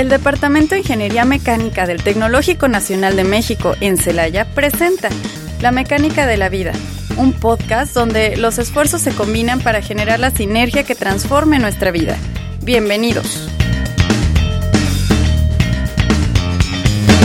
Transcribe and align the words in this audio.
El 0.00 0.08
Departamento 0.08 0.74
de 0.74 0.80
Ingeniería 0.80 1.26
Mecánica 1.26 1.86
del 1.86 2.02
Tecnológico 2.02 2.68
Nacional 2.68 3.16
de 3.16 3.24
México 3.24 3.76
en 3.82 3.98
Celaya 3.98 4.46
presenta 4.46 5.10
La 5.60 5.72
Mecánica 5.72 6.26
de 6.26 6.38
la 6.38 6.48
Vida, 6.48 6.72
un 7.18 7.34
podcast 7.34 7.92
donde 7.92 8.38
los 8.38 8.56
esfuerzos 8.56 9.02
se 9.02 9.14
combinan 9.14 9.60
para 9.60 9.82
generar 9.82 10.18
la 10.18 10.30
sinergia 10.30 10.84
que 10.84 10.94
transforme 10.94 11.58
nuestra 11.58 11.90
vida. 11.90 12.16
Bienvenidos. 12.62 13.46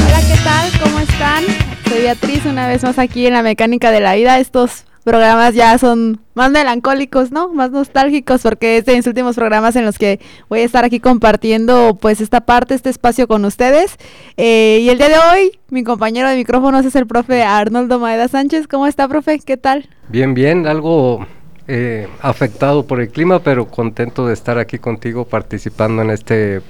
Hola, 0.05 0.19
¿qué 0.27 0.37
tal? 0.43 0.69
¿Cómo 0.83 0.99
están? 0.99 1.45
Soy 1.87 2.01
Beatriz, 2.01 2.45
una 2.45 2.67
vez 2.67 2.83
más 2.83 2.99
aquí 2.99 3.25
en 3.25 3.35
La 3.35 3.41
Mecánica 3.41 3.89
de 3.91 4.01
la 4.01 4.15
Vida. 4.15 4.37
Estos 4.37 4.83
programas 5.05 5.53
ya 5.53 5.77
son 5.77 6.19
más 6.33 6.51
melancólicos, 6.51 7.31
¿no? 7.31 7.53
Más 7.53 7.71
nostálgicos 7.71 8.41
porque 8.41 8.77
es 8.77 8.85
de 8.85 8.95
mis 8.95 9.07
últimos 9.07 9.35
programas 9.35 9.75
en 9.75 9.85
los 9.85 9.97
que 9.97 10.19
voy 10.49 10.59
a 10.59 10.63
estar 10.63 10.83
aquí 10.83 10.99
compartiendo 10.99 11.97
pues 12.01 12.19
esta 12.19 12.41
parte, 12.41 12.73
este 12.73 12.89
espacio 12.89 13.27
con 13.27 13.45
ustedes. 13.45 13.97
Eh, 14.35 14.79
y 14.81 14.89
el 14.89 14.97
día 14.97 15.09
de 15.09 15.15
hoy 15.17 15.59
mi 15.69 15.83
compañero 15.83 16.27
de 16.27 16.35
micrófonos 16.35 16.85
es 16.85 16.95
el 16.95 17.05
profe 17.05 17.43
Arnoldo 17.43 17.99
Maeda 17.99 18.27
Sánchez. 18.27 18.67
¿Cómo 18.67 18.87
está, 18.87 19.07
profe? 19.07 19.39
¿Qué 19.39 19.57
tal? 19.57 19.87
Bien, 20.09 20.33
bien, 20.33 20.65
algo 20.65 21.25
eh, 21.67 22.07
afectado 22.21 22.87
por 22.87 22.99
el 22.99 23.09
clima, 23.09 23.39
pero 23.39 23.67
contento 23.67 24.25
de 24.25 24.33
estar 24.33 24.57
aquí 24.57 24.79
contigo 24.79 25.25
participando 25.25 26.01
en 26.01 26.09
este 26.09 26.61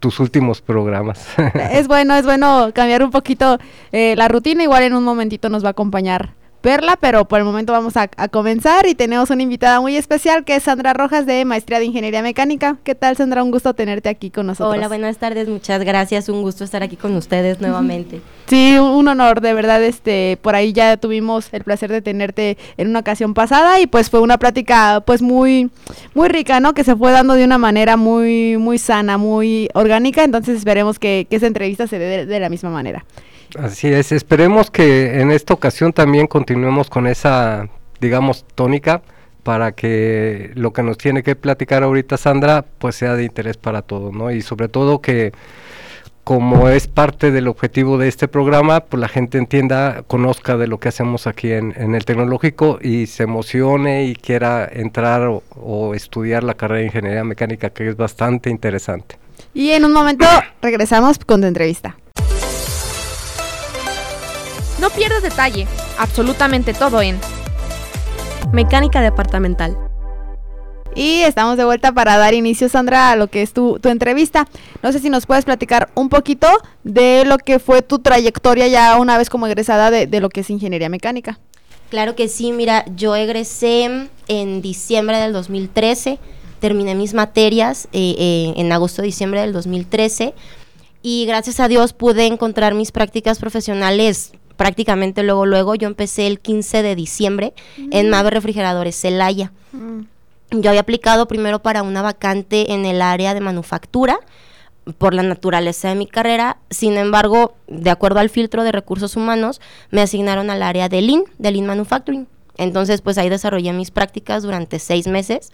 tus 0.00 0.18
últimos 0.18 0.60
programas. 0.60 1.26
es 1.72 1.86
bueno, 1.86 2.14
es 2.16 2.24
bueno 2.24 2.72
cambiar 2.74 3.04
un 3.04 3.12
poquito 3.12 3.58
eh, 3.92 4.14
la 4.16 4.26
rutina. 4.26 4.64
Igual 4.64 4.82
en 4.82 4.94
un 4.94 5.04
momentito 5.04 5.48
nos 5.48 5.62
va 5.62 5.68
a 5.68 5.70
acompañar 5.70 6.34
verla, 6.64 6.96
pero 6.98 7.26
por 7.26 7.38
el 7.38 7.44
momento 7.44 7.72
vamos 7.74 7.94
a, 7.96 8.08
comenzar 8.28 8.86
y 8.86 8.94
tenemos 8.94 9.28
una 9.28 9.42
invitada 9.42 9.80
muy 9.80 9.96
especial 9.96 10.44
que 10.44 10.56
es 10.56 10.62
Sandra 10.62 10.94
Rojas 10.94 11.26
de 11.26 11.44
Maestría 11.44 11.78
de 11.78 11.84
Ingeniería 11.84 12.22
Mecánica. 12.22 12.78
¿Qué 12.82 12.94
tal, 12.94 13.16
Sandra? 13.16 13.44
Un 13.44 13.50
gusto 13.50 13.74
tenerte 13.74 14.08
aquí 14.08 14.30
con 14.30 14.46
nosotros. 14.46 14.74
Hola, 14.74 14.88
buenas 14.88 15.18
tardes, 15.18 15.46
muchas 15.46 15.84
gracias, 15.84 16.30
un 16.30 16.40
gusto 16.40 16.64
estar 16.64 16.82
aquí 16.82 16.96
con 16.96 17.14
ustedes 17.14 17.60
nuevamente. 17.60 18.22
Sí, 18.46 18.78
un 18.78 19.06
honor, 19.06 19.42
de 19.42 19.52
verdad, 19.52 19.82
este, 19.84 20.38
por 20.40 20.54
ahí 20.54 20.72
ya 20.72 20.96
tuvimos 20.96 21.48
el 21.52 21.64
placer 21.64 21.92
de 21.92 22.00
tenerte 22.00 22.56
en 22.78 22.88
una 22.88 23.00
ocasión 23.00 23.34
pasada 23.34 23.78
y 23.80 23.86
pues 23.86 24.08
fue 24.08 24.20
una 24.20 24.38
plática 24.38 25.02
pues 25.04 25.20
muy, 25.20 25.70
muy 26.14 26.28
rica, 26.28 26.60
¿no? 26.60 26.72
Que 26.72 26.82
se 26.82 26.96
fue 26.96 27.12
dando 27.12 27.34
de 27.34 27.44
una 27.44 27.58
manera 27.58 27.98
muy, 27.98 28.56
muy 28.56 28.78
sana, 28.78 29.18
muy 29.18 29.68
orgánica, 29.74 30.24
entonces 30.24 30.56
esperemos 30.56 30.98
que, 30.98 31.26
esa 31.34 31.48
entrevista 31.48 31.88
se 31.88 31.98
dé 31.98 32.26
de 32.26 32.40
la 32.40 32.48
misma 32.48 32.70
manera. 32.70 33.04
Así 33.58 33.88
es, 33.88 34.12
esperemos 34.12 34.70
que 34.70 35.20
en 35.20 35.30
esta 35.30 35.54
ocasión 35.54 35.92
también 35.92 36.26
continuemos 36.26 36.90
con 36.90 37.06
esa, 37.06 37.68
digamos, 38.00 38.44
tónica 38.54 39.02
para 39.44 39.72
que 39.72 40.50
lo 40.54 40.72
que 40.72 40.82
nos 40.82 40.98
tiene 40.98 41.22
que 41.22 41.36
platicar 41.36 41.82
ahorita 41.82 42.16
Sandra 42.16 42.64
pues 42.78 42.96
sea 42.96 43.14
de 43.14 43.24
interés 43.24 43.56
para 43.56 43.82
todos, 43.82 44.12
¿no? 44.12 44.30
Y 44.30 44.42
sobre 44.42 44.68
todo 44.68 45.00
que 45.00 45.32
como 46.24 46.70
es 46.70 46.88
parte 46.88 47.30
del 47.30 47.48
objetivo 47.48 47.98
de 47.98 48.08
este 48.08 48.28
programa, 48.28 48.80
pues 48.80 48.98
la 48.98 49.08
gente 49.08 49.36
entienda, 49.36 50.02
conozca 50.06 50.56
de 50.56 50.66
lo 50.66 50.80
que 50.80 50.88
hacemos 50.88 51.26
aquí 51.26 51.52
en, 51.52 51.94
el 51.94 52.04
tecnológico 52.06 52.78
y 52.80 53.06
se 53.06 53.24
emocione 53.24 54.06
y 54.06 54.14
quiera 54.14 54.66
entrar 54.72 55.26
o, 55.26 55.42
o 55.54 55.94
estudiar 55.94 56.42
la 56.42 56.54
carrera 56.54 56.80
de 56.80 56.86
ingeniería 56.86 57.24
mecánica, 57.24 57.68
que 57.70 57.90
es 57.90 57.96
bastante 57.96 58.48
interesante. 58.48 59.18
Y 59.52 59.70
en 59.70 59.84
un 59.84 59.92
momento 59.92 60.24
regresamos 60.62 61.18
con 61.18 61.42
tu 61.42 61.46
entrevista. 61.46 61.96
No 64.84 64.90
pierdas 64.90 65.22
detalle, 65.22 65.66
absolutamente 65.96 66.74
todo 66.74 67.00
en 67.00 67.18
Mecánica 68.52 69.00
Departamental. 69.00 69.78
Y 70.94 71.22
estamos 71.22 71.56
de 71.56 71.64
vuelta 71.64 71.92
para 71.92 72.18
dar 72.18 72.34
inicio, 72.34 72.68
Sandra, 72.68 73.10
a 73.10 73.16
lo 73.16 73.28
que 73.28 73.40
es 73.40 73.54
tu, 73.54 73.80
entrevista. 73.84 74.46
No 74.82 74.92
sé 74.92 74.98
si 74.98 75.08
nos 75.08 75.24
puedes 75.24 75.46
platicar 75.46 75.88
un 75.94 76.10
poquito 76.10 76.48
de 76.82 77.24
lo 77.24 77.38
que 77.38 77.60
fue 77.60 77.80
tu 77.80 78.00
trayectoria 78.00 78.68
ya 78.68 78.98
una 78.98 79.16
vez 79.16 79.30
como 79.30 79.46
egresada 79.46 79.90
de, 79.90 80.20
lo 80.20 80.28
que 80.28 80.40
es 80.40 80.50
ingeniería 80.50 80.90
mecánica. 80.90 81.40
Claro 81.88 82.14
que 82.14 82.28
sí, 82.28 82.52
mira, 82.52 82.84
yo 82.94 83.16
egresé 83.16 84.10
en 84.28 84.60
diciembre 84.60 85.16
del 85.16 85.32
2013, 85.32 86.18
terminé 86.60 86.94
mis 86.94 87.14
materias 87.14 87.88
eh, 87.94 88.16
eh, 88.18 88.52
en 88.58 88.70
agosto-diciembre 88.70 89.40
del 89.40 89.54
2013 89.54 90.34
y 91.00 91.24
gracias 91.24 91.58
a 91.58 91.68
Dios 91.68 91.94
pude 91.94 92.26
encontrar 92.26 92.74
mis 92.74 92.92
prácticas 92.92 93.38
profesionales 93.38 94.32
prácticamente 94.56 95.22
luego, 95.22 95.46
luego, 95.46 95.74
yo 95.74 95.88
empecé 95.88 96.26
el 96.26 96.40
15 96.40 96.82
de 96.82 96.94
diciembre 96.94 97.54
en 97.90 98.10
Mave 98.10 98.30
Refrigeradores 98.30 98.96
Celaya. 98.96 99.52
Mm. 99.72 100.02
Yo 100.60 100.70
había 100.70 100.82
aplicado 100.82 101.26
primero 101.26 101.60
para 101.60 101.82
una 101.82 102.02
vacante 102.02 102.72
en 102.72 102.86
el 102.86 103.02
área 103.02 103.34
de 103.34 103.40
manufactura 103.40 104.20
por 104.98 105.14
la 105.14 105.22
naturaleza 105.22 105.88
de 105.88 105.94
mi 105.94 106.06
carrera, 106.06 106.58
sin 106.70 106.96
embargo, 106.96 107.54
de 107.66 107.90
acuerdo 107.90 108.20
al 108.20 108.28
filtro 108.28 108.64
de 108.64 108.72
recursos 108.72 109.16
humanos, 109.16 109.60
me 109.90 110.02
asignaron 110.02 110.50
al 110.50 110.62
área 110.62 110.88
de 110.88 111.00
Lean, 111.00 111.24
de 111.38 111.50
Lean 111.50 111.66
Manufacturing. 111.66 112.28
Entonces, 112.56 113.00
pues 113.00 113.18
ahí 113.18 113.28
desarrollé 113.28 113.72
mis 113.72 113.90
prácticas 113.90 114.42
durante 114.42 114.78
seis 114.78 115.06
meses. 115.06 115.52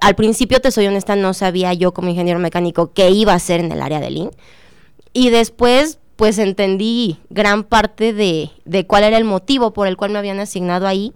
Al 0.00 0.14
principio, 0.16 0.60
te 0.60 0.72
soy 0.72 0.88
honesta, 0.88 1.14
no 1.14 1.32
sabía 1.34 1.72
yo 1.72 1.94
como 1.94 2.08
ingeniero 2.08 2.40
mecánico 2.40 2.92
qué 2.92 3.10
iba 3.10 3.32
a 3.32 3.36
hacer 3.36 3.60
en 3.60 3.70
el 3.70 3.80
área 3.80 4.00
de 4.00 4.10
Lean. 4.10 4.30
Y 5.12 5.30
después, 5.30 5.98
pues 6.22 6.38
entendí 6.38 7.18
gran 7.30 7.64
parte 7.64 8.12
de, 8.12 8.86
cuál 8.86 9.02
era 9.02 9.16
el 9.16 9.24
motivo 9.24 9.72
por 9.72 9.88
el 9.88 9.96
cual 9.96 10.12
me 10.12 10.20
habían 10.20 10.38
asignado 10.38 10.86
ahí. 10.86 11.12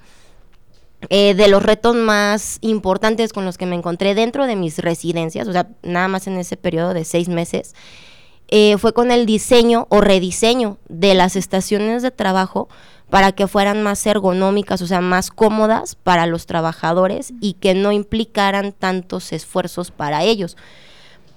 Eh, 1.11 1.35
de 1.35 1.47
los 1.47 1.63
retos 1.63 1.95
más 1.95 2.59
importantes 2.61 3.33
con 3.33 3.45
los 3.45 3.57
que 3.57 3.67
me 3.67 3.77
encontré 3.77 4.17
dentro 4.17 4.49
de 4.49 4.57
mis 4.57 4.81
residencias, 4.81 5.47
o 5.47 5.53
sea, 5.53 5.69
nada 5.85 6.09
más 6.09 6.27
en 6.27 6.37
ese 6.39 6.57
periodo 6.57 6.93
de 6.93 7.05
seis 7.05 7.29
meses, 7.29 7.77
eh, 8.49 8.79
fue 8.79 8.93
con 8.93 9.13
el 9.13 9.27
diseño 9.27 9.87
o 9.91 10.01
rediseño 10.01 10.79
de 10.89 11.15
las 11.15 11.37
estaciones 11.37 12.03
de 12.03 12.11
trabajo 12.11 12.69
para 13.09 13.31
que 13.31 13.47
fueran 13.47 13.85
más 13.85 14.05
ergonómicas, 14.09 14.83
o 14.83 14.89
sea, 14.89 15.03
más 15.03 15.31
cómodas 15.31 15.95
para 15.95 16.27
los 16.27 16.47
trabajadores 16.47 17.33
y 17.41 17.53
que 17.53 17.75
no 17.75 17.93
implicaran 17.93 18.73
tantos 18.73 19.33
esfuerzos 19.33 19.93
para 19.93 20.25
ellos 20.25 20.57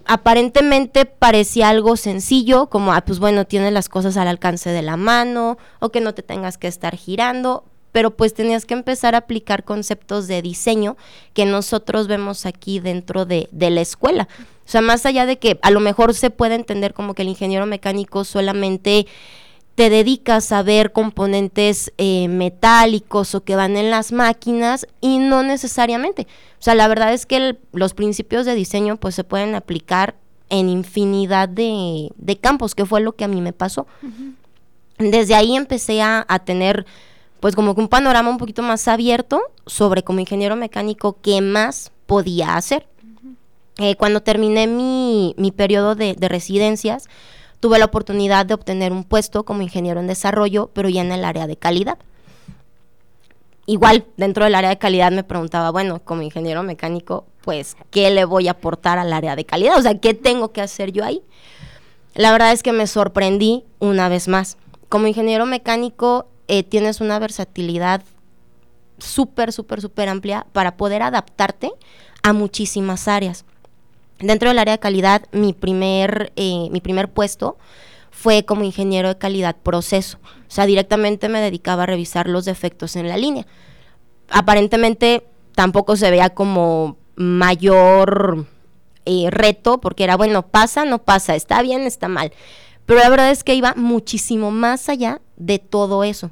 aparentemente 0.10 1.06
parecía 1.06 1.70
algo 1.70 1.96
sencillo, 1.96 2.66
como, 2.66 2.94
ah, 2.94 3.02
pues 3.02 3.20
bueno, 3.20 3.46
tienes 3.46 3.72
las 3.72 3.90
cosas 3.90 4.18
al 4.18 4.28
alcance 4.28 4.72
de 4.72 4.82
la 4.82 4.98
mano 4.98 5.60
o 5.80 5.90
que 5.90 6.02
no 6.02 6.16
te 6.16 6.24
tengas 6.24 6.58
que 6.58 6.68
estar 6.68 6.96
girando, 6.96 7.64
pero 7.92 8.18
pues 8.18 8.34
tenías 8.34 8.66
que 8.66 8.74
empezar 8.74 9.14
a 9.14 9.20
aplicar 9.20 9.64
conceptos 9.64 10.28
de 10.28 10.42
diseño 10.42 10.98
que 11.34 11.46
nosotros 11.46 12.08
vemos 12.08 12.48
aquí 12.48 12.80
dentro 12.80 13.26
de, 13.26 13.50
de 13.52 13.70
la 13.70 13.82
escuela. 13.82 14.28
O 14.66 14.72
sea, 14.72 14.82
más 14.82 15.06
allá 15.06 15.28
de 15.28 15.38
que 15.38 15.60
a 15.62 15.70
lo 15.70 15.80
mejor 15.80 16.16
se 16.16 16.32
puede 16.32 16.56
entender 16.56 16.96
como 16.96 17.14
que 17.14 17.22
el 17.22 17.30
ingeniero 17.30 17.68
mecánico 17.68 18.24
solamente 18.24 19.06
te 19.80 19.90
dedicas 19.90 20.52
a 20.52 20.62
ver 20.62 20.92
componentes 20.92 21.94
eh, 21.98 22.28
metálicos 22.28 23.34
o 23.34 23.46
que 23.46 23.56
van 23.56 23.78
en 23.78 23.90
las 23.90 24.12
máquinas 24.12 24.86
y 25.00 25.20
no 25.20 25.42
necesariamente. 25.42 26.28
O 26.60 26.62
sea, 26.62 26.76
la 26.76 26.90
verdad 26.90 27.14
es 27.14 27.26
que 27.26 27.58
los 27.72 27.94
principios 27.94 28.46
de 28.46 28.56
diseño 28.56 28.98
pues 28.98 29.16
se 29.16 29.24
pueden 29.24 29.56
aplicar 29.56 30.16
en 30.50 30.68
infinidad 30.68 31.48
de, 31.48 32.12
campos, 32.42 32.76
que 32.76 32.86
fue 32.86 33.00
lo 33.00 33.14
que 33.14 33.24
a 33.24 33.30
mí 33.30 33.40
me 33.40 33.54
pasó. 33.54 33.88
Desde 34.98 35.34
ahí 35.34 35.56
empecé 35.56 36.02
a, 36.02 36.26
tener 36.44 36.86
pues 37.40 37.56
como 37.56 37.74
que 37.74 37.80
un 37.80 37.88
panorama 37.88 38.30
un 38.30 38.38
poquito 38.38 38.62
más 38.62 38.86
abierto 38.90 39.40
sobre 39.66 40.04
como 40.04 40.20
ingeniero 40.20 40.58
mecánico 40.58 41.20
qué 41.22 41.40
más 41.40 41.94
podía 42.06 42.58
hacer. 42.58 42.86
Eh, 43.78 43.96
cuando 43.96 44.22
terminé 44.24 44.68
mi, 44.68 45.36
mi 45.38 45.54
periodo 45.54 45.96
de, 45.96 46.16
de 46.16 46.28
residencias, 46.28 47.08
tuve 47.60 47.80
la 47.80 47.86
oportunidad 47.86 48.46
de 48.46 48.54
obtener 48.54 48.92
un 48.92 49.04
puesto 49.04 49.44
como 49.44 49.62
ingeniero 49.62 50.00
en 50.00 50.08
desarrollo, 50.08 50.70
pero 50.74 50.90
ya 50.90 51.02
en 51.02 51.12
el 51.12 51.26
área 51.26 51.48
de 51.48 51.58
calidad. 51.58 51.98
Igual, 53.66 54.06
dentro 54.18 54.46
del 54.46 54.56
área 54.56 54.72
de 54.72 54.78
calidad 54.78 55.12
me 55.12 55.24
preguntaba, 55.24 55.70
bueno, 55.70 56.00
como 56.00 56.24
ingeniero 56.24 56.64
mecánico, 56.64 57.26
pues, 57.44 57.78
¿qué 57.92 58.10
le 58.10 58.26
voy 58.26 58.48
a 58.48 58.52
aportar 58.52 58.98
al 58.98 59.14
área 59.14 59.36
de 59.36 59.46
calidad? 59.46 59.78
O 59.78 59.82
sea, 59.82 60.00
¿qué 60.00 60.14
tengo 60.14 60.52
que 60.52 60.62
hacer 60.62 60.92
yo 60.92 61.06
ahí? 61.06 61.22
La 62.16 62.32
verdad 62.32 62.52
es 62.52 62.64
que 62.64 62.74
me 62.74 62.88
sorprendí 62.88 63.64
una 63.78 64.10
vez 64.10 64.28
más. 64.28 64.58
Como 64.88 65.06
ingeniero 65.06 65.46
mecánico 65.46 66.28
eh, 66.48 66.64
tienes 66.64 67.00
una 67.00 67.20
versatilidad 67.20 68.02
súper, 68.98 69.54
súper, 69.54 69.82
súper 69.82 70.10
amplia 70.10 70.48
para 70.52 70.76
poder 70.76 71.04
adaptarte 71.04 71.72
a 72.24 72.34
muchísimas 72.34 73.08
áreas. 73.08 73.46
Dentro 74.20 74.50
del 74.50 74.60
área 74.60 74.74
de 74.74 74.80
calidad, 74.80 75.24
mi 75.32 75.54
primer, 75.54 76.34
eh, 76.36 76.68
mi 76.72 76.82
primer 76.82 77.10
puesto 77.10 77.58
fue 78.12 78.44
como 78.44 78.64
ingeniero 78.64 79.08
de 79.08 79.18
calidad 79.18 79.56
proceso. 79.56 80.18
O 80.24 80.52
sea, 80.52 80.66
directamente 80.66 81.30
me 81.30 81.40
dedicaba 81.40 81.84
a 81.84 81.86
revisar 81.86 82.28
los 82.28 82.46
defectos 82.46 82.96
en 82.96 83.08
la 83.08 83.18
línea. 83.18 83.48
Aparentemente 84.30 85.26
tampoco 85.56 85.96
se 85.96 86.12
veía 86.12 86.32
como 86.32 86.98
mayor 87.16 88.46
eh, 89.06 89.28
reto, 89.30 89.80
porque 89.80 90.04
era, 90.04 90.18
bueno, 90.18 90.48
pasa, 90.48 90.86
no 90.86 91.00
pasa, 91.00 91.36
está 91.36 91.62
bien, 91.62 91.82
está 91.84 92.08
mal. 92.10 92.34
Pero 92.86 93.00
la 93.00 93.10
verdad 93.10 93.32
es 93.32 93.44
que 93.44 93.56
iba 93.56 93.74
muchísimo 93.76 94.52
más 94.52 94.90
allá 94.90 95.22
de 95.38 95.60
todo 95.60 96.04
eso. 96.04 96.32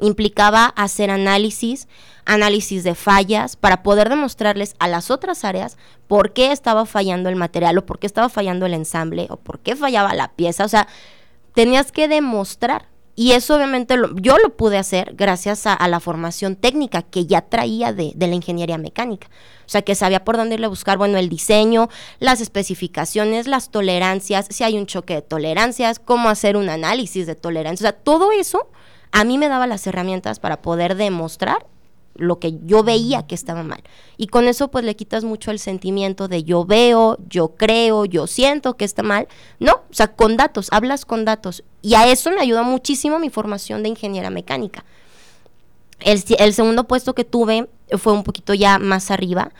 Implicaba 0.00 0.66
hacer 0.66 1.10
análisis, 1.10 1.88
análisis 2.24 2.84
de 2.84 2.94
fallas, 2.94 3.56
para 3.56 3.82
poder 3.82 4.08
demostrarles 4.08 4.74
a 4.78 4.88
las 4.88 5.10
otras 5.10 5.44
áreas 5.44 5.76
por 6.06 6.32
qué 6.32 6.52
estaba 6.52 6.86
fallando 6.86 7.28
el 7.28 7.36
material 7.36 7.78
o 7.78 7.86
por 7.86 7.98
qué 7.98 8.06
estaba 8.06 8.28
fallando 8.28 8.66
el 8.66 8.74
ensamble 8.74 9.26
o 9.30 9.36
por 9.36 9.58
qué 9.60 9.76
fallaba 9.76 10.14
la 10.14 10.28
pieza. 10.28 10.64
O 10.64 10.68
sea, 10.68 10.88
tenías 11.54 11.92
que 11.92 12.08
demostrar. 12.08 12.90
Y 13.14 13.32
eso 13.32 13.56
obviamente 13.56 13.94
yo 14.22 14.38
lo 14.38 14.56
pude 14.56 14.78
hacer 14.78 15.12
gracias 15.14 15.66
a, 15.66 15.86
la 15.86 16.00
formación 16.00 16.56
técnica 16.56 17.02
que 17.02 17.26
ya 17.26 17.42
traía 17.42 17.92
de, 17.92 18.12
de, 18.14 18.26
la 18.26 18.34
ingeniería 18.34 18.78
mecánica. 18.78 19.28
O 19.66 19.68
sea, 19.68 19.82
que 19.82 19.94
sabía 19.94 20.24
por 20.24 20.38
dónde 20.38 20.54
irle 20.54 20.64
a 20.64 20.70
buscar, 20.70 20.96
bueno, 20.96 21.18
el 21.18 21.28
diseño, 21.28 21.90
las 22.20 22.40
especificaciones, 22.40 23.46
las 23.46 23.70
tolerancias, 23.70 24.46
si 24.48 24.64
hay 24.64 24.78
un 24.78 24.86
choque 24.86 25.16
de 25.16 25.20
tolerancias, 25.22 25.98
cómo 25.98 26.30
hacer 26.30 26.56
un 26.56 26.70
análisis 26.70 27.26
de 27.26 27.34
tolerancia. 27.34 27.86
O 27.86 27.90
sea, 27.90 28.02
todo 28.02 28.32
eso 28.32 28.70
a 29.12 29.24
mí 29.24 29.38
me 29.38 29.48
daba 29.48 29.66
las 29.66 29.86
herramientas 29.86 30.40
para 30.40 30.62
poder 30.62 30.96
demostrar 30.96 31.66
lo 32.14 32.38
que 32.38 32.58
yo 32.64 32.82
veía 32.82 33.26
que 33.26 33.34
estaba 33.34 33.62
mal. 33.62 33.82
Y 34.16 34.26
con 34.26 34.46
eso 34.46 34.68
pues 34.68 34.84
le 34.84 34.96
quitas 34.96 35.24
mucho 35.24 35.50
el 35.50 35.58
sentimiento 35.58 36.28
de 36.28 36.44
yo 36.44 36.64
veo, 36.64 37.18
yo 37.28 37.54
creo, 37.56 38.04
yo 38.04 38.26
siento 38.26 38.76
que 38.76 38.84
está 38.84 39.02
mal. 39.02 39.28
No, 39.58 39.74
o 39.74 39.94
sea, 39.94 40.08
con 40.08 40.36
datos, 40.36 40.68
hablas 40.72 41.04
con 41.04 41.24
datos. 41.24 41.62
Y 41.80 41.94
a 41.94 42.10
eso 42.10 42.30
me 42.30 42.40
ayudó 42.40 42.64
muchísimo 42.64 43.18
mi 43.18 43.30
formación 43.30 43.82
de 43.82 43.90
ingeniera 43.90 44.30
mecánica. 44.30 44.84
El, 46.00 46.22
el 46.38 46.54
segundo 46.54 46.84
puesto 46.84 47.14
que 47.14 47.24
tuve 47.24 47.68
fue 47.96 48.12
un 48.12 48.24
poquito 48.24 48.54
ya 48.54 48.78
más 48.78 49.10
arriba, 49.10 49.52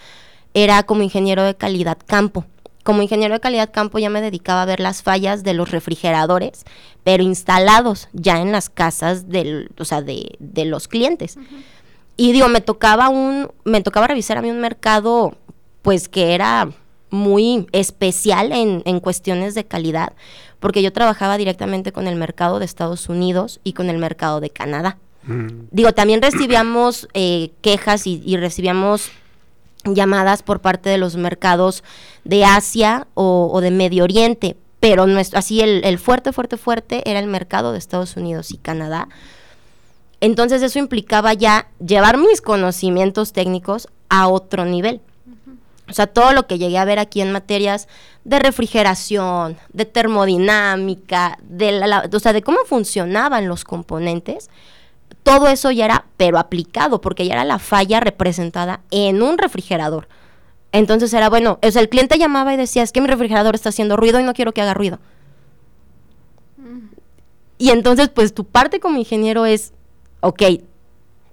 era 0.55 0.83
como 0.83 1.03
ingeniero 1.03 1.45
de 1.45 1.55
calidad 1.55 1.99
campo 2.05 2.45
como 2.83 3.03
ingeniero 3.03 3.35
de 3.35 3.41
calidad 3.41 3.71
campo 3.73 3.99
ya 3.99 4.11
me 4.11 4.21
dedicaba 4.21 4.63
a 4.63 4.67
ver 4.67 4.81
las 4.81 5.03
fallas 5.03 5.43
de 5.45 5.55
los 5.55 5.71
refrigeradores, 5.71 6.65
pero 7.05 7.23
instalados 7.23 8.09
ya 8.13 8.41
en 8.41 8.53
las 8.53 8.71
casas 8.71 9.29
del, 9.29 9.71
o 9.79 9.85
sea, 9.85 10.03
de, 10.03 10.37
de 10.39 10.65
los 10.65 10.89
clientes. 10.89 11.39
Y 12.17 12.33
digo, 12.33 12.49
me 12.49 12.61
tocaba 12.61 13.09
un, 13.09 13.51
me 13.65 13.81
tocaba 13.83 14.07
revisar 14.07 14.39
a 14.39 14.43
mí 14.43 14.51
un 14.51 14.61
mercado, 14.61 15.37
pues 15.83 16.09
que 16.09 16.35
era 16.35 16.71
muy 17.11 17.67
especial 17.73 18.53
en, 18.53 18.83
en 18.85 19.01
cuestiones 19.01 19.55
de 19.55 19.65
calidad, 19.65 20.13
porque 20.61 20.83
yo 20.83 20.93
trabajaba 20.93 21.37
directamente 21.37 21.93
con 21.93 22.07
el 22.07 22.17
mercado 22.17 22.59
de 22.59 22.65
Estados 22.65 23.09
Unidos 23.09 23.61
y 23.65 23.75
con 23.75 23.91
el 23.91 23.99
mercado 23.99 24.41
de 24.41 24.51
Canadá. 24.51 24.99
Mm. 25.25 25.67
Digo, 25.71 25.93
también 25.93 26.23
recibíamos 26.23 27.09
eh, 27.15 27.51
quejas 27.61 28.07
y, 28.07 28.23
y 28.25 28.37
recibíamos 28.37 29.11
llamadas 29.85 30.43
por 30.43 30.61
parte 30.61 30.91
de 30.91 30.99
los 30.99 31.17
mercados 31.17 31.83
de 32.25 32.45
Asia 32.45 33.07
o, 33.15 33.61
de 33.61 33.71
Medio 33.71 34.05
Oriente, 34.05 34.57
pero 34.81 35.07
nuestro, 35.07 35.39
así 35.39 35.61
el, 35.61 35.85
el, 35.85 35.99
fuerte, 35.99 36.33
fuerte, 36.33 36.57
fuerte 36.57 37.09
era 37.09 37.21
el 37.21 37.27
mercado 37.27 37.73
de 37.73 37.79
Estados 37.79 38.17
Unidos 38.17 38.51
y 38.51 38.59
Canadá. 38.59 39.09
Entonces 40.21 40.63
eso 40.63 40.79
implicaba 40.79 41.35
ya 41.35 41.69
llevar 41.85 42.17
mis 42.17 42.41
conocimientos 42.41 43.33
técnicos 43.33 43.89
a 44.09 44.29
otro 44.29 44.65
nivel. 44.65 45.01
O 45.89 45.95
sea, 45.95 46.07
todo 46.07 46.33
lo 46.33 46.47
que 46.47 46.59
llegué 46.59 46.79
a 46.79 46.85
ver 46.85 46.99
aquí 46.99 47.21
en 47.21 47.33
materias 47.33 47.89
de 48.25 48.39
refrigeración, 48.39 49.59
de 49.73 49.85
termodinámica, 49.85 51.39
de, 51.43 51.73
la, 51.73 52.09
o 52.11 52.21
sea, 52.21 52.33
de 52.33 52.43
cómo 52.43 52.59
funcionaban 52.65 53.49
los 53.49 53.65
componentes, 53.65 54.49
todo 55.23 55.49
eso 55.49 55.71
ya 55.71 55.85
era, 55.85 56.07
pero 56.17 56.39
aplicado, 56.39 57.01
porque 57.01 57.27
ya 57.27 57.35
era 57.35 57.45
la 57.45 57.59
falla 57.59 58.01
representada 58.01 58.81
en 58.91 59.23
un 59.23 59.39
refrigerador. 59.39 60.09
Entonces 60.73 61.13
era 61.13 61.29
bueno, 61.29 61.59
o 61.63 61.71
sea, 61.71 61.83
el 61.83 61.89
cliente 61.89 62.19
llamaba 62.19 62.55
y 62.55 62.57
decía, 62.57 62.83
es 62.83 62.93
que 62.93 63.01
mi 63.01 63.07
refrigerador 63.07 63.55
está 63.55 63.69
haciendo 63.69 63.97
ruido 63.97 64.19
y 64.21 64.25
no 64.25 64.35
quiero 64.35 64.53
que 64.53 64.63
haga 64.63 64.75
ruido. 64.75 64.99
Y 67.59 67.71
entonces, 67.71 68.09
pues 68.09 68.35
tu 68.35 68.45
parte 68.45 68.81
como 68.81 68.99
ingeniero 68.99 69.47
es, 69.47 69.73
ok, 70.21 70.43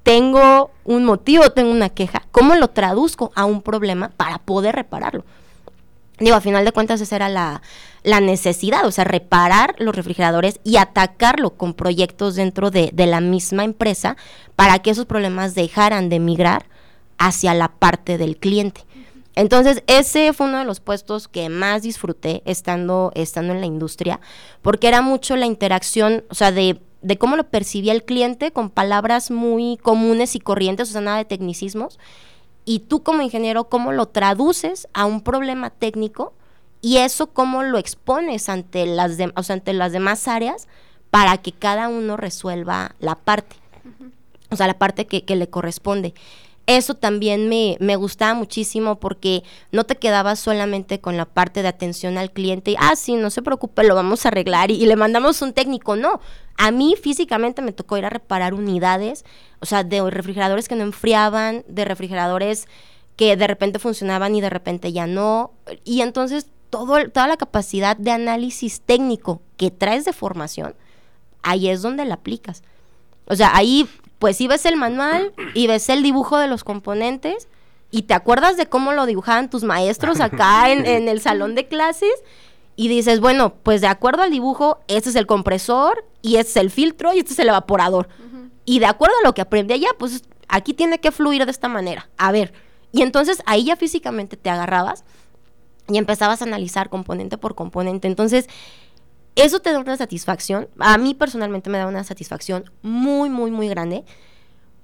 tengo 0.03 0.71
un 0.83 1.05
motivo, 1.05 1.51
tengo 1.51 1.71
una 1.71 1.89
queja, 1.89 2.23
¿cómo 2.31 2.55
lo 2.55 2.69
traduzco 2.69 3.31
a 3.35 3.45
un 3.45 3.61
problema 3.61 4.09
para 4.09 4.37
poder 4.37 4.75
repararlo? 4.75 5.23
Digo, 6.19 6.35
a 6.35 6.41
final 6.41 6.65
de 6.65 6.71
cuentas 6.71 7.01
esa 7.01 7.15
era 7.15 7.29
la, 7.29 7.61
la 8.03 8.19
necesidad, 8.21 8.85
o 8.85 8.91
sea, 8.91 9.03
reparar 9.03 9.75
los 9.79 9.95
refrigeradores 9.95 10.59
y 10.63 10.77
atacarlo 10.77 11.51
con 11.51 11.73
proyectos 11.73 12.35
dentro 12.35 12.71
de, 12.71 12.91
de, 12.93 13.07
la 13.07 13.21
misma 13.21 13.63
empresa 13.63 14.17
para 14.55 14.79
que 14.79 14.91
esos 14.91 15.05
problemas 15.05 15.55
dejaran 15.55 16.09
de 16.09 16.19
migrar 16.19 16.65
hacia 17.17 17.53
la 17.53 17.69
parte 17.69 18.17
del 18.17 18.37
cliente. 18.37 18.85
Entonces, 19.35 19.83
ese 19.87 20.33
fue 20.33 20.47
uno 20.47 20.59
de 20.59 20.65
los 20.65 20.79
puestos 20.79 21.27
que 21.27 21.49
más 21.49 21.83
disfruté 21.83 22.41
estando, 22.45 23.11
estando 23.15 23.53
en 23.53 23.61
la 23.61 23.67
industria, 23.67 24.19
porque 24.61 24.87
era 24.87 25.01
mucho 25.01 25.35
la 25.35 25.45
interacción, 25.45 26.25
o 26.29 26.35
sea, 26.35 26.51
de, 26.51 26.81
de 27.01 27.17
cómo 27.17 27.37
lo 27.37 27.49
percibía 27.49 27.93
el 27.93 28.03
cliente 28.03 28.51
con 28.51 28.69
palabras 28.69 29.31
muy 29.31 29.77
comunes 29.77 30.35
y 30.35 30.39
corrientes, 30.39 30.89
o 30.89 30.91
sea, 30.91 31.01
nada 31.01 31.17
de 31.17 31.25
tecnicismos, 31.25 31.99
y 32.65 32.79
tú 32.79 33.01
como 33.01 33.21
ingeniero, 33.21 33.69
cómo 33.69 33.91
lo 33.91 34.07
traduces 34.07 34.87
a 34.93 35.05
un 35.05 35.21
problema 35.21 35.69
técnico 35.69 36.33
y 36.81 36.97
eso 36.97 37.27
cómo 37.27 37.63
lo 37.63 37.77
expones 37.77 38.49
ante 38.49 38.85
las, 38.85 39.17
ante 39.49 39.73
las 39.73 39.91
demás 39.91 40.27
áreas 40.27 40.67
para 41.09 41.37
que 41.37 41.51
cada 41.51 41.89
uno 41.89 42.17
resuelva 42.17 42.95
la 42.99 43.15
parte, 43.15 43.55
o 44.49 44.55
sea, 44.55 44.67
la 44.67 44.77
parte 44.77 45.07
que, 45.07 45.25
que 45.25 45.35
le 45.35 45.49
corresponde 45.49 46.13
eso 46.69 46.93
también 46.93 47.49
me, 47.49 47.77
me, 47.79 47.95
gustaba 47.95 48.35
muchísimo 48.35 48.99
porque 48.99 49.43
no 49.71 49.85
te 49.85 49.95
quedabas 49.95 50.39
solamente 50.39 51.01
con 51.01 51.17
la 51.17 51.25
parte 51.25 51.63
de 51.63 51.67
atención 51.67 52.15
al 52.19 52.31
cliente, 52.31 52.75
ah, 52.77 52.95
sí, 52.95 53.15
no 53.15 53.31
se 53.31 53.41
preocupe, 53.41 53.83
lo 53.83 53.95
vamos 53.95 54.23
a 54.23 54.27
arreglar 54.27 54.69
y, 54.69 54.75
y, 54.75 54.85
le 54.85 54.95
mandamos 54.95 55.41
un 55.41 55.53
técnico, 55.53 55.95
no. 55.95 56.21
A 56.57 56.69
mí 56.69 56.95
físicamente 57.01 57.63
me 57.63 57.71
tocó 57.71 57.97
ir 57.97 58.05
a 58.05 58.11
reparar 58.11 58.53
unidades, 58.53 59.25
o 59.61 59.65
sea, 59.65 59.83
de 59.83 60.07
refrigeradores 60.11 60.67
que 60.67 60.75
no 60.75 60.83
enfriaban, 60.83 61.63
de 61.67 61.85
refrigeradores 61.85 62.67
que 63.15 63.35
de 63.35 63.47
repente 63.47 63.79
funcionaban 63.79 64.35
y 64.35 64.41
de 64.41 64.51
repente 64.51 64.91
ya 64.91 65.07
no. 65.07 65.53
Y 65.83 66.01
entonces 66.01 66.45
todo, 66.69 67.09
toda 67.09 67.27
la 67.27 67.37
capacidad 67.37 67.97
de 67.97 68.11
análisis 68.11 68.81
técnico 68.81 69.41
que 69.57 69.71
traes 69.71 70.05
de 70.05 70.13
formación, 70.13 70.75
ahí 71.41 71.69
es 71.69 71.81
donde 71.81 72.05
la 72.05 72.15
aplicas. 72.15 72.63
O 73.25 73.35
sea, 73.35 73.55
ahí 73.55 73.87
pues 74.19 74.37
sí 74.37 74.47
ves 74.47 74.65
el 74.65 74.75
manual 74.75 75.33
y 75.53 75.67
ves 75.67 75.89
el 75.89 76.03
dibujo 76.03 76.37
de 76.37 76.47
los 76.47 76.63
componentes 76.63 77.47
y 77.91 78.03
te 78.03 78.13
acuerdas 78.13 78.57
de 78.57 78.67
cómo 78.67 78.91
lo 78.93 79.05
dibujaban 79.05 79.49
tus 79.49 79.63
maestros 79.63 80.19
acá 80.19 80.71
en, 80.71 81.07
el 81.07 81.21
salón 81.21 81.55
de 81.55 81.67
clases 81.67 82.11
y 82.75 82.87
dices, 82.87 83.19
bueno, 83.19 83.55
pues 83.63 83.81
de 83.81 83.87
acuerdo 83.87 84.23
al 84.23 84.31
dibujo, 84.31 84.79
este 84.87 85.09
es 85.09 85.15
el 85.15 85.25
compresor 85.25 86.05
y 86.21 86.35
este 86.35 86.51
es 86.51 86.57
el 86.57 86.71
filtro 86.71 87.13
y 87.13 87.19
este 87.19 87.33
es 87.33 87.39
el 87.39 87.49
evaporador. 87.49 88.07
Y 88.65 88.79
de 88.79 88.85
acuerdo 88.85 89.15
a 89.21 89.27
lo 89.27 89.33
que 89.33 89.41
aprendí 89.41 89.73
allá, 89.73 89.89
pues 89.97 90.23
aquí 90.47 90.73
tiene 90.73 90.99
que 90.99 91.11
fluir 91.11 91.45
de 91.45 91.51
esta 91.51 91.67
manera. 91.67 92.09
A 92.17 92.31
ver, 92.31 92.53
y 92.91 93.01
entonces 93.01 93.41
ahí 93.45 93.65
ya 93.65 93.75
físicamente 93.75 94.37
te 94.37 94.49
agarrabas 94.49 95.03
y 95.89 95.97
empezabas 95.97 96.41
a 96.41 96.45
analizar 96.45 96.89
componente 96.89 97.37
por 97.37 97.55
componente. 97.55 98.07
Entonces, 98.07 98.47
eso 99.35 99.59
te 99.59 99.71
da 99.71 99.79
una 99.79 99.97
satisfacción. 99.97 100.67
A 100.79 100.97
mí 100.97 101.13
personalmente 101.13 101.69
me 101.69 101.77
da 101.77 101.87
una 101.87 102.03
satisfacción 102.03 102.69
muy, 102.81 103.29
muy, 103.29 103.51
muy 103.51 103.67
grande 103.67 104.03